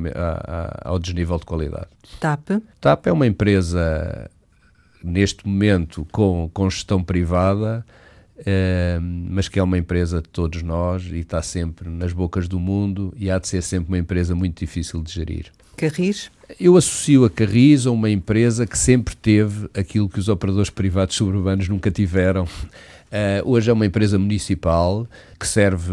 ao 0.83 0.99
desnível 0.99 1.39
de 1.39 1.47
qualidade. 1.47 1.87
TAP? 2.19 2.63
TAP 2.81 3.07
é 3.07 3.13
uma 3.13 3.27
empresa, 3.27 4.29
neste 5.03 5.47
momento, 5.47 6.07
com, 6.11 6.51
com 6.53 6.69
gestão 6.69 7.03
privada, 7.03 7.87
eh, 8.45 8.99
mas 9.01 9.49
que 9.49 9.61
é 9.61 9.63
uma 9.63 9.79
empresa 9.79 10.21
de 10.21 10.29
todos 10.29 10.63
nós 10.63 11.05
e 11.05 11.19
está 11.19 11.41
sempre 11.41 11.89
nas 11.89 12.13
bocas 12.13 12.49
do 12.49 12.59
mundo 12.59 13.15
e 13.17 13.31
há 13.31 13.39
de 13.39 13.47
ser 13.47 13.63
sempre 13.63 13.89
uma 13.89 13.99
empresa 13.99 14.35
muito 14.35 14.59
difícil 14.59 15.01
de 15.01 15.13
gerir. 15.13 15.53
Carris? 15.77 16.31
Eu 16.61 16.77
associo 16.77 17.25
a 17.25 17.31
Carris 17.31 17.87
a 17.87 17.91
uma 17.91 18.11
empresa 18.11 18.67
que 18.67 18.77
sempre 18.77 19.15
teve 19.17 19.71
aquilo 19.75 20.09
que 20.09 20.19
os 20.19 20.29
operadores 20.29 20.71
privados 20.71 21.15
suburbanos 21.15 21.69
nunca 21.69 21.91
tiveram, 21.91 22.47
Uh, 23.13 23.47
hoje 23.47 23.69
é 23.69 23.73
uma 23.75 23.85
empresa 23.85 24.19
municipal 24.19 25.07
que 25.39 25.47
serve, 25.47 25.93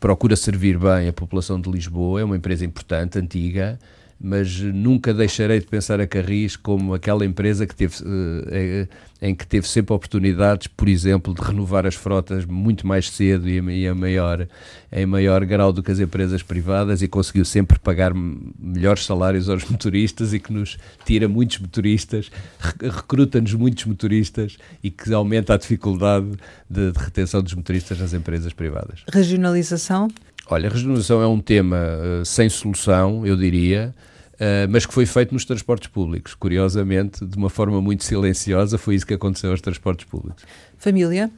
procura 0.00 0.34
servir 0.34 0.78
bem 0.78 1.06
a 1.06 1.12
população 1.12 1.60
de 1.60 1.70
Lisboa, 1.70 2.22
é 2.22 2.24
uma 2.24 2.34
empresa 2.34 2.64
importante, 2.64 3.18
antiga, 3.18 3.78
mas 4.22 4.60
nunca 4.60 5.14
deixarei 5.14 5.60
de 5.60 5.66
pensar 5.66 5.98
a 5.98 6.06
Carris 6.06 6.54
como 6.54 6.92
aquela 6.92 7.24
empresa 7.24 7.66
que 7.66 7.74
teve, 7.74 7.94
eh, 8.04 8.86
eh, 9.22 9.28
em 9.28 9.34
que 9.34 9.46
teve 9.46 9.66
sempre 9.66 9.94
oportunidades, 9.94 10.66
por 10.66 10.88
exemplo, 10.88 11.32
de 11.32 11.40
renovar 11.40 11.86
as 11.86 11.94
frotas 11.94 12.44
muito 12.44 12.86
mais 12.86 13.08
cedo 13.08 13.48
e 13.48 13.88
a 13.88 13.94
maior, 13.94 14.46
em 14.92 15.06
maior 15.06 15.42
grau 15.46 15.72
do 15.72 15.82
que 15.82 15.90
as 15.90 15.98
empresas 15.98 16.42
privadas 16.42 17.00
e 17.00 17.08
conseguiu 17.08 17.46
sempre 17.46 17.78
pagar 17.78 18.12
melhores 18.14 19.06
salários 19.06 19.48
aos 19.48 19.64
motoristas 19.64 20.34
e 20.34 20.38
que 20.38 20.52
nos 20.52 20.76
tira 21.06 21.26
muitos 21.26 21.58
motoristas, 21.58 22.30
recruta-nos 22.78 23.54
muitos 23.54 23.86
motoristas 23.86 24.58
e 24.82 24.90
que 24.90 25.14
aumenta 25.14 25.54
a 25.54 25.56
dificuldade 25.56 26.26
de, 26.68 26.92
de 26.92 26.98
retenção 26.98 27.42
dos 27.42 27.54
motoristas 27.54 27.98
nas 27.98 28.12
empresas 28.12 28.52
privadas. 28.52 29.00
Regionalização? 29.10 30.08
Olha, 30.46 30.68
a 30.68 30.72
regionalização 30.72 31.22
é 31.22 31.26
um 31.26 31.40
tema 31.40 31.78
uh, 31.78 32.24
sem 32.24 32.50
solução, 32.50 33.24
eu 33.24 33.34
diria. 33.34 33.94
Uh, 34.40 34.64
mas 34.70 34.86
que 34.86 34.94
foi 34.94 35.04
feito 35.04 35.34
nos 35.34 35.44
transportes 35.44 35.88
públicos. 35.88 36.34
Curiosamente, 36.34 37.26
de 37.26 37.36
uma 37.36 37.50
forma 37.50 37.78
muito 37.82 38.04
silenciosa, 38.04 38.78
foi 38.78 38.94
isso 38.94 39.06
que 39.06 39.12
aconteceu 39.12 39.50
aos 39.50 39.60
transportes 39.60 40.06
públicos. 40.06 40.44
Família? 40.78 41.30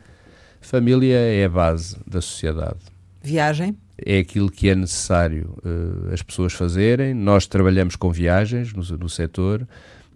Família 0.61 1.17
é 1.17 1.45
a 1.45 1.49
base 1.49 1.97
da 2.07 2.21
sociedade. 2.21 2.79
Viagem? 3.21 3.77
É 3.99 4.19
aquilo 4.19 4.49
que 4.49 4.69
é 4.69 4.75
necessário 4.77 5.53
uh, 5.65 6.13
as 6.13 6.23
pessoas 6.23 6.53
fazerem. 6.53 7.13
Nós 7.13 7.47
trabalhamos 7.47 7.97
com 7.97 8.13
viagens 8.13 8.73
no, 8.73 8.83
no 8.97 9.09
setor 9.09 9.67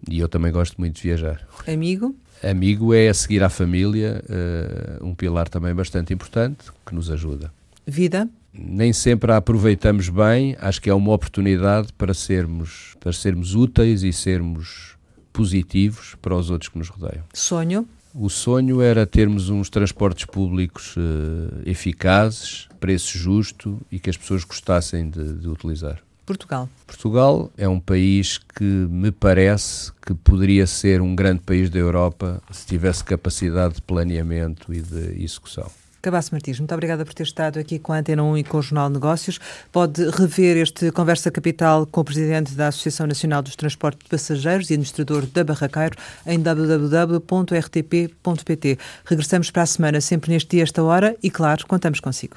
e 0.09 0.21
eu 0.21 0.29
também 0.29 0.53
gosto 0.53 0.77
muito 0.79 0.95
de 0.95 1.03
viajar. 1.03 1.47
Amigo? 1.67 2.15
Amigo 2.43 2.95
é 2.95 3.09
a 3.09 3.15
seguir 3.15 3.43
à 3.43 3.49
família, 3.49 4.23
uh, 5.01 5.05
um 5.05 5.15
pilar 5.15 5.49
também 5.49 5.75
bastante 5.75 6.15
importante 6.15 6.67
que 6.85 6.95
nos 6.95 7.11
ajuda. 7.11 7.53
Vida? 7.87 8.29
Nem 8.59 8.93
sempre 8.93 9.33
a 9.33 9.37
aproveitamos 9.37 10.09
bem, 10.09 10.57
acho 10.61 10.81
que 10.81 10.91
é 10.91 10.95
uma 10.95 11.13
oportunidade 11.13 11.93
para 11.93 12.15
sermos, 12.15 12.95
para 13.01 13.13
sermos 13.13 13.55
úteis 13.55 14.03
e 14.03 14.13
sermos 14.13 14.97
positivos 15.33 16.17
para 16.23 16.35
os 16.35 16.51
outros 16.51 16.71
que 16.71 16.79
nos 16.79 16.89
rodeiam. 16.89 17.25
Sonho? 17.33 17.87
O 18.15 18.31
sonho 18.31 18.81
era 18.81 19.07
termos 19.07 19.51
uns 19.51 19.69
transportes 19.69 20.25
públicos 20.25 20.97
uh, 20.97 21.01
eficazes, 21.67 22.67
preço 22.81 23.19
justo 23.19 23.79
e 23.93 23.99
que 23.99 24.09
as 24.09 24.17
pessoas 24.17 24.43
gostassem 24.43 25.11
de, 25.11 25.35
de 25.35 25.49
utilizar. 25.49 26.01
Portugal. 26.25 26.69
Portugal 26.87 27.51
é 27.57 27.69
um 27.69 27.79
país 27.79 28.39
que 28.39 28.65
me 28.65 29.13
parece 29.13 29.93
que 30.05 30.13
poderia 30.13 30.67
ser 30.67 31.01
um 31.01 31.15
grande 31.15 31.41
país 31.41 31.71
da 31.71 31.79
Europa 31.79 32.43
se 32.51 32.67
tivesse 32.67 33.05
capacidade 33.05 33.75
de 33.75 33.83
planeamento 33.83 34.73
e 34.75 34.81
de 34.81 35.23
execução. 35.23 35.71
Cabasso 36.07 36.31
Martins, 36.31 36.61
muito 36.61 36.73
obrigada 36.73 37.05
por 37.05 37.13
ter 37.13 37.25
estado 37.25 37.59
aqui 37.59 37.81
com 37.81 37.93
a 37.93 37.99
Antena 37.99 38.23
1 38.23 38.39
e 38.39 38.45
com 38.45 38.59
o 38.59 38.63
Jornal 38.63 38.89
Negócios. 38.89 39.41
Pode 39.73 40.09
rever 40.09 40.57
este 40.57 40.93
Conversa 40.93 41.33
Capital 41.33 41.85
com 41.85 42.01
o 42.01 42.05
Presidente 42.05 42.55
da 42.55 42.69
Associação 42.69 43.09
Nacional 43.09 43.43
dos 43.43 43.57
Transportes 43.57 44.05
de 44.05 44.11
Passageiros 44.11 44.71
e 44.71 44.75
administrador 44.75 45.27
da 45.27 45.43
Barraqueiro 45.43 45.97
em 46.25 46.39
www.rtp.pt. 46.39 47.19
Regressamos 49.05 49.51
para 49.51 49.63
a 49.63 49.67
semana, 49.67 50.01
sempre 50.01 50.31
neste 50.31 50.51
dia, 50.51 50.63
esta 50.63 50.81
hora, 50.81 51.17
e 51.21 51.29
claro, 51.29 51.67
contamos 51.67 51.99
consigo. 51.99 52.37